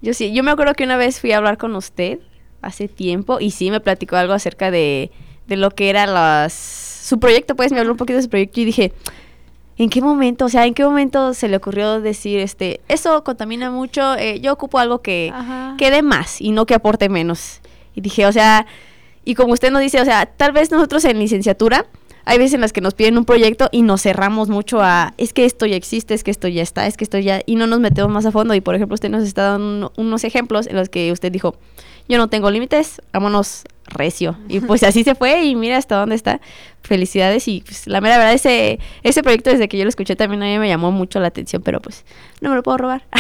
Yo 0.03 0.15
sí, 0.15 0.33
yo 0.33 0.43
me 0.43 0.51
acuerdo 0.51 0.75
que 0.75 0.85
una 0.85 0.97
vez 0.97 1.21
fui 1.21 1.33
a 1.33 1.39
hablar 1.39 1.57
con 1.59 1.75
usted 1.75 2.19
hace 2.63 2.87
tiempo 2.89 3.39
y 3.41 3.51
sí 3.51 3.71
me 3.71 3.81
platicó 3.81 4.17
algo 4.17 4.33
acerca 4.35 4.71
de, 4.71 5.11
de 5.47 5.57
lo 5.57 5.71
que 5.71 5.89
era 5.91 6.07
las 6.07 6.53
su 6.53 7.19
proyecto, 7.21 7.55
pues 7.55 7.71
me 7.73 7.79
habló 7.79 7.93
un 7.93 7.97
poquito 7.99 8.17
de 8.17 8.23
su 8.23 8.29
proyecto 8.29 8.61
y 8.61 8.65
dije, 8.65 8.93
¿en 9.79 9.91
qué 9.91 10.01
momento? 10.01 10.47
O 10.47 10.49
sea, 10.49 10.67
¿en 10.67 10.75
qué 10.75 10.85
momento 10.85 11.35
se 11.35 11.49
le 11.49 11.57
ocurrió 11.57 12.01
decir, 12.01 12.41
este, 12.41 12.81
eso 12.89 13.23
contamina 13.23 13.71
mucho, 13.71 14.15
eh, 14.17 14.41
yo 14.41 14.53
ocupo 14.53 14.79
algo 14.79 15.03
que, 15.03 15.31
Ajá. 15.33 15.75
que 15.79 15.91
dé 15.91 16.03
más 16.03 16.41
y 16.41 16.51
no 16.51 16.67
que 16.67 16.75
aporte 16.75 17.09
menos? 17.09 17.61
Y 17.95 18.01
dije, 18.01 18.27
o 18.27 18.33
sea, 18.33 18.67
y 19.25 19.35
como 19.37 19.53
usted 19.53 19.71
nos 19.71 19.83
dice, 19.83 20.01
o 20.01 20.05
sea, 20.05 20.27
tal 20.27 20.53
vez 20.53 20.71
nosotros 20.71 21.05
en 21.05 21.19
licenciatura 21.19 21.87
hay 22.25 22.39
veces 22.39 22.55
en 22.55 22.61
las 22.61 22.73
que 22.73 22.81
nos 22.81 22.95
piden 22.95 23.17
un 23.19 23.25
proyecto 23.25 23.69
y 23.71 23.83
nos 23.83 24.03
cerramos 24.03 24.49
mucho 24.49 24.81
a, 24.83 25.15
es 25.17 25.33
que 25.33 25.45
esto 25.45 25.65
ya 25.65 25.77
existe, 25.77 26.13
es 26.13 26.25
que 26.25 26.33
esto 26.33 26.49
ya 26.49 26.63
está, 26.63 26.89
es 26.89 26.97
que 26.97 27.05
esto 27.05 27.19
ya, 27.19 27.41
y 27.47 27.55
no 27.55 27.69
nos 27.69 27.79
metemos 27.79 28.11
más 28.11 28.27
a 28.27 28.33
fondo. 28.33 28.53
Y 28.55 28.61
por 28.61 28.75
ejemplo, 28.75 28.95
usted 28.95 29.11
nos 29.11 29.23
está 29.23 29.43
dando 29.53 29.65
uno- 29.69 29.93
unos 29.97 30.25
ejemplos 30.25 30.67
en 30.67 30.75
los 30.75 30.89
que 30.89 31.13
usted 31.13 31.31
dijo, 31.31 31.55
yo 32.09 32.19
no 32.19 32.29
tengo 32.29 32.51
límites, 32.51 33.01
vámonos 33.13 33.63
recio. 33.89 34.37
Y 34.49 34.61
pues 34.61 34.83
así 34.83 35.05
se 35.05 35.15
fue 35.15 35.45
y 35.45 35.55
mira 35.57 35.77
hasta 35.77 35.97
dónde 35.97 36.15
está. 36.15 36.41
Felicidades 36.83 37.49
y 37.49 37.63
pues 37.67 37.89
la 37.89 38.01
mera 38.01 38.17
verdad, 38.17 38.33
ese, 38.35 38.79
ese 39.03 39.23
proyecto 39.25 39.51
desde 39.51 39.67
que 39.69 39.77
yo 39.77 39.83
lo 39.83 39.89
escuché 39.89 40.15
también 40.15 40.41
a 40.45 40.47
mí 40.47 40.57
me 40.59 40.69
llamó 40.69 40.93
mucho 40.93 41.19
la 41.19 41.27
atención, 41.29 41.61
pero 41.63 41.81
pues 41.81 42.05
no 42.41 42.51
me 42.51 42.55
lo 42.57 42.63
puedo 42.63 42.79
robar. 42.79 43.03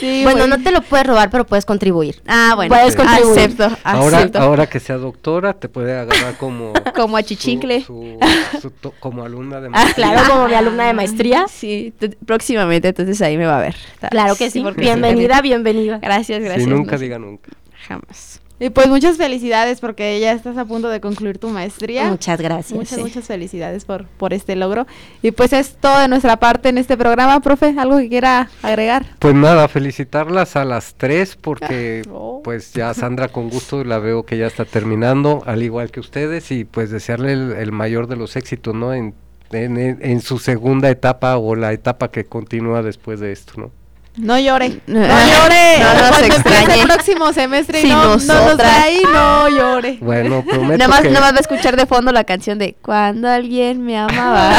Sí, 0.00 0.22
bueno, 0.24 0.46
no 0.46 0.62
te 0.62 0.70
lo 0.70 0.80
puedes 0.82 1.06
robar, 1.06 1.30
pero 1.30 1.44
puedes 1.46 1.64
contribuir. 1.66 2.22
ah, 2.26 2.52
bueno, 2.56 2.74
Puedes 2.74 2.96
contribuir. 2.96 3.38
acepto, 3.38 3.68
Ahora, 3.84 4.18
acepto. 4.18 4.38
ahora 4.38 4.66
que 4.66 4.80
sea 4.80 4.96
doctora, 4.96 5.52
te 5.54 5.68
puede 5.68 5.96
agarrar 5.98 6.36
como... 6.38 6.72
Como 6.94 7.18
su- 7.20 8.18
su 8.62 8.70
to- 8.70 8.94
como 9.00 9.24
alumna 9.24 9.60
de 9.60 9.68
Ah, 9.68 9.70
maestría. 9.70 10.12
Claro, 10.12 10.30
como 10.32 10.48
mi 10.48 10.54
alumna 10.54 10.86
de 10.86 10.92
maestría. 10.94 11.46
Sí, 11.48 11.92
próximamente, 12.24 12.88
entonces 12.88 13.20
ahí 13.20 13.36
me 13.36 13.46
va 13.46 13.58
a 13.58 13.60
ver. 13.60 13.74
Claro 14.10 14.36
que 14.36 14.50
sí. 14.50 14.64
bienvenida, 14.76 15.40
bienvenida. 15.42 15.98
Gracias, 15.98 16.40
gracias. 16.40 16.64
Sí, 16.64 16.70
nunca 16.70 16.92
no 16.92 16.98
diga 16.98 17.18
nunca. 17.18 17.50
Jamás. 17.88 18.40
Y 18.60 18.70
pues 18.70 18.86
muchas 18.88 19.16
felicidades 19.16 19.80
porque 19.80 20.18
ya 20.20 20.32
estás 20.32 20.56
a 20.56 20.64
punto 20.64 20.88
de 20.88 21.00
concluir 21.00 21.38
tu 21.38 21.48
maestría. 21.48 22.08
Muchas 22.10 22.40
gracias. 22.40 22.72
Muchas, 22.78 22.96
sí. 22.96 23.00
muchas 23.02 23.24
felicidades 23.26 23.84
por, 23.84 24.06
por 24.06 24.32
este 24.32 24.54
logro. 24.56 24.86
Y 25.22 25.32
pues 25.32 25.52
es 25.52 25.74
todo 25.76 25.98
de 25.98 26.08
nuestra 26.08 26.38
parte 26.38 26.68
en 26.68 26.78
este 26.78 26.96
programa, 26.96 27.40
profe. 27.40 27.74
¿Algo 27.76 27.98
que 27.98 28.08
quiera 28.08 28.48
agregar? 28.62 29.06
Pues 29.18 29.34
nada, 29.34 29.66
felicitarlas 29.68 30.56
a 30.56 30.64
las 30.64 30.94
tres 30.94 31.36
porque 31.36 32.02
Oh. 32.10 32.40
pues 32.44 32.72
ya 32.72 32.94
Sandra 32.94 33.28
con 33.28 33.50
gusto 33.50 33.82
la 33.84 33.98
veo 33.98 34.24
que 34.24 34.38
ya 34.38 34.46
está 34.46 34.64
terminando, 34.64 35.42
al 35.46 35.62
igual 35.62 35.90
que 35.90 36.00
ustedes, 36.00 36.50
y 36.52 36.64
pues 36.64 36.90
desearle 36.90 37.32
el, 37.32 37.52
el 37.52 37.72
mayor 37.72 38.06
de 38.06 38.16
los 38.16 38.36
éxitos, 38.36 38.74
¿no? 38.74 38.94
En, 38.94 39.14
en, 39.50 39.76
en- 39.78 39.98
en 40.00 40.20
su 40.20 40.38
segunda 40.38 40.90
etapa 40.90 41.36
o 41.38 41.54
la 41.56 41.72
etapa 41.72 42.10
que 42.10 42.24
continúa 42.24 42.82
después 42.82 43.20
de 43.20 43.32
esto, 43.32 43.54
¿no? 43.56 43.70
No 44.16 44.38
llore. 44.38 44.80
No 44.86 45.00
No 45.06 45.06
llore. 45.08 45.78
nos 45.80 45.92
Cuando 45.94 46.16
empiece 46.18 46.36
extrañe. 46.36 46.80
el 46.82 46.86
próximo 46.88 47.32
semestre 47.32 47.78
y 47.80 47.82
Si 47.82 47.88
no, 47.88 47.96
no 48.04 48.08
nos 48.12 48.24
nosotras- 48.26 48.72
ahí, 48.84 49.02
no 49.12 49.48
llore. 49.48 49.98
Bueno, 50.00 50.44
prometo 50.48 50.78
Nada 50.78 50.88
más, 50.88 51.00
que... 51.02 51.08
nada 51.10 51.20
más 51.20 51.32
va 51.34 51.38
a 51.38 51.40
escuchar 51.40 51.76
de 51.76 51.86
fondo 51.86 52.12
la 52.12 52.24
canción 52.24 52.58
de 52.58 52.74
Cuando 52.80 53.28
alguien 53.28 53.84
me 53.84 53.98
amaba. 53.98 54.52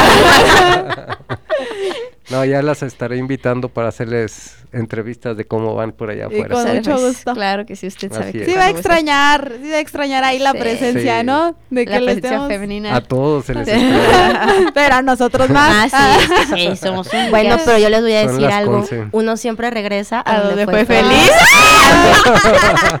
No, 2.30 2.44
ya 2.44 2.60
las 2.62 2.82
estaré 2.82 3.16
invitando 3.18 3.68
para 3.68 3.88
hacerles 3.88 4.56
entrevistas 4.72 5.36
de 5.36 5.44
cómo 5.46 5.74
van 5.74 5.92
por 5.92 6.10
allá 6.10 6.24
Y 6.30 6.34
afuera. 6.34 6.48
con 6.54 6.62
Sale, 6.64 6.80
mucho 6.80 6.98
gusto. 6.98 7.32
Claro 7.34 7.64
que 7.64 7.76
sí, 7.76 7.86
usted 7.86 8.12
sabe 8.12 8.32
que. 8.32 8.44
Sí 8.44 8.52
va 8.54 8.64
a 8.64 8.70
extrañar, 8.70 9.52
sí 9.62 9.70
va 9.70 9.76
a 9.76 9.80
extrañar 9.80 10.24
ahí 10.24 10.38
la 10.38 10.52
Sí. 10.52 10.58
presencia, 10.58 11.20
Sí. 11.20 11.26
¿no? 11.26 11.56
De 11.70 11.84
la 11.84 11.90
que 11.98 12.04
presencia 12.04 12.28
estemos... 12.30 12.48
femenina. 12.48 12.96
A 12.96 13.00
todos 13.00 13.46
se 13.46 13.54
les 13.54 13.68
extraña. 13.68 14.70
Pero 14.74 14.94
a 14.96 15.02
nosotros 15.02 15.48
más. 15.50 15.92
Ah, 15.94 16.18
sí, 16.20 16.32
es 16.32 16.48
que 16.50 16.70
sí, 16.70 16.76
somos 16.84 17.08
un 17.12 17.30
Bueno, 17.30 17.56
pero 17.64 17.78
yo 17.78 17.88
les 17.88 18.00
voy 18.02 18.12
a 18.14 18.26
decir 18.26 18.46
algo. 18.46 18.84
Uno 19.12 19.36
siempre 19.36 19.70
regresa 19.70 20.20
a, 20.20 20.34
A 20.36 20.40
donde, 20.40 20.64
donde 20.66 20.84
fue 20.84 20.96
feliz. 20.96 21.10
feliz. 21.12 21.30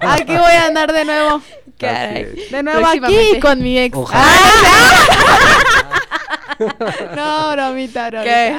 Aquí 0.00 0.32
voy 0.32 0.52
a 0.52 0.66
andar 0.66 0.92
de 0.92 1.04
nuevo. 1.04 1.42
Caray. 1.78 2.26
De 2.50 2.62
nuevo 2.62 2.86
aquí 2.86 3.38
con 3.40 3.60
mi 3.62 3.78
ex. 3.78 3.94
Ojalá. 3.96 4.24
No, 7.16 7.52
bromita, 7.52 8.10
bromita. 8.10 8.22
¿Qué? 8.24 8.56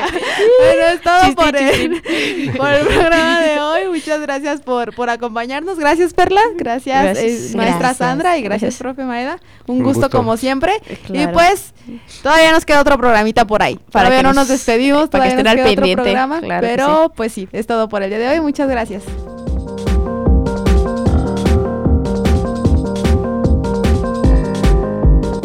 Bueno, 0.59 0.85
es 0.93 1.01
todo 1.01 1.19
Chistín, 1.21 1.35
por 1.35 1.55
el, 1.55 2.51
por 2.57 2.69
el 2.73 2.85
programa 2.87 3.41
de 3.41 3.59
hoy. 3.59 3.87
Muchas 3.87 4.21
gracias 4.21 4.61
por, 4.61 4.93
por 4.95 5.09
acompañarnos. 5.09 5.77
Gracias, 5.79 6.13
Perla. 6.13 6.41
Gracias, 6.55 7.03
Gracias. 7.03 7.25
eh, 7.53 7.57
maestra 7.57 7.79
Gracias. 7.79 7.97
Sandra. 7.97 8.37
Y 8.37 8.41
gracias, 8.41 8.61
Gracias. 8.61 8.79
profe 8.81 9.03
Maeda. 9.03 9.39
Un, 9.67 9.77
Un 9.77 9.83
gusto, 9.83 10.01
gusto. 10.01 10.17
como 10.17 10.37
siempre. 10.37 10.73
Y 10.89 10.95
Claro. 11.13 11.33
pues, 11.33 11.73
todavía 12.23 12.51
nos 12.51 12.65
queda 12.65 12.81
otro 12.81 12.97
programita 12.97 13.45
por 13.45 13.61
ahí. 13.63 13.75
Para 13.91 14.05
todavía 14.09 14.19
que 14.19 14.23
no 14.23 14.29
nos 14.29 14.35
nos- 14.37 14.47
despedimos. 14.49 15.09
para 15.09 15.25
que 15.25 15.29
Todavía 15.31 15.37
estén 15.37 15.43
nos 15.43 15.51
al 15.51 15.55
queda 15.57 15.63
otro 15.65 15.75
pendiente, 15.81 16.03
programa. 16.03 16.39
claro 16.41 16.61
que 16.61 16.67
pero, 16.67 17.13
pues 17.15 17.31
sí, 17.33 17.47
es 17.51 17.67
todo 17.67 17.89
por 17.89 18.03
el 18.03 18.09
día 18.09 18.19
de 18.19 18.29
hoy. 18.29 18.41
Muchas 18.41 18.69
gracias. 18.69 19.03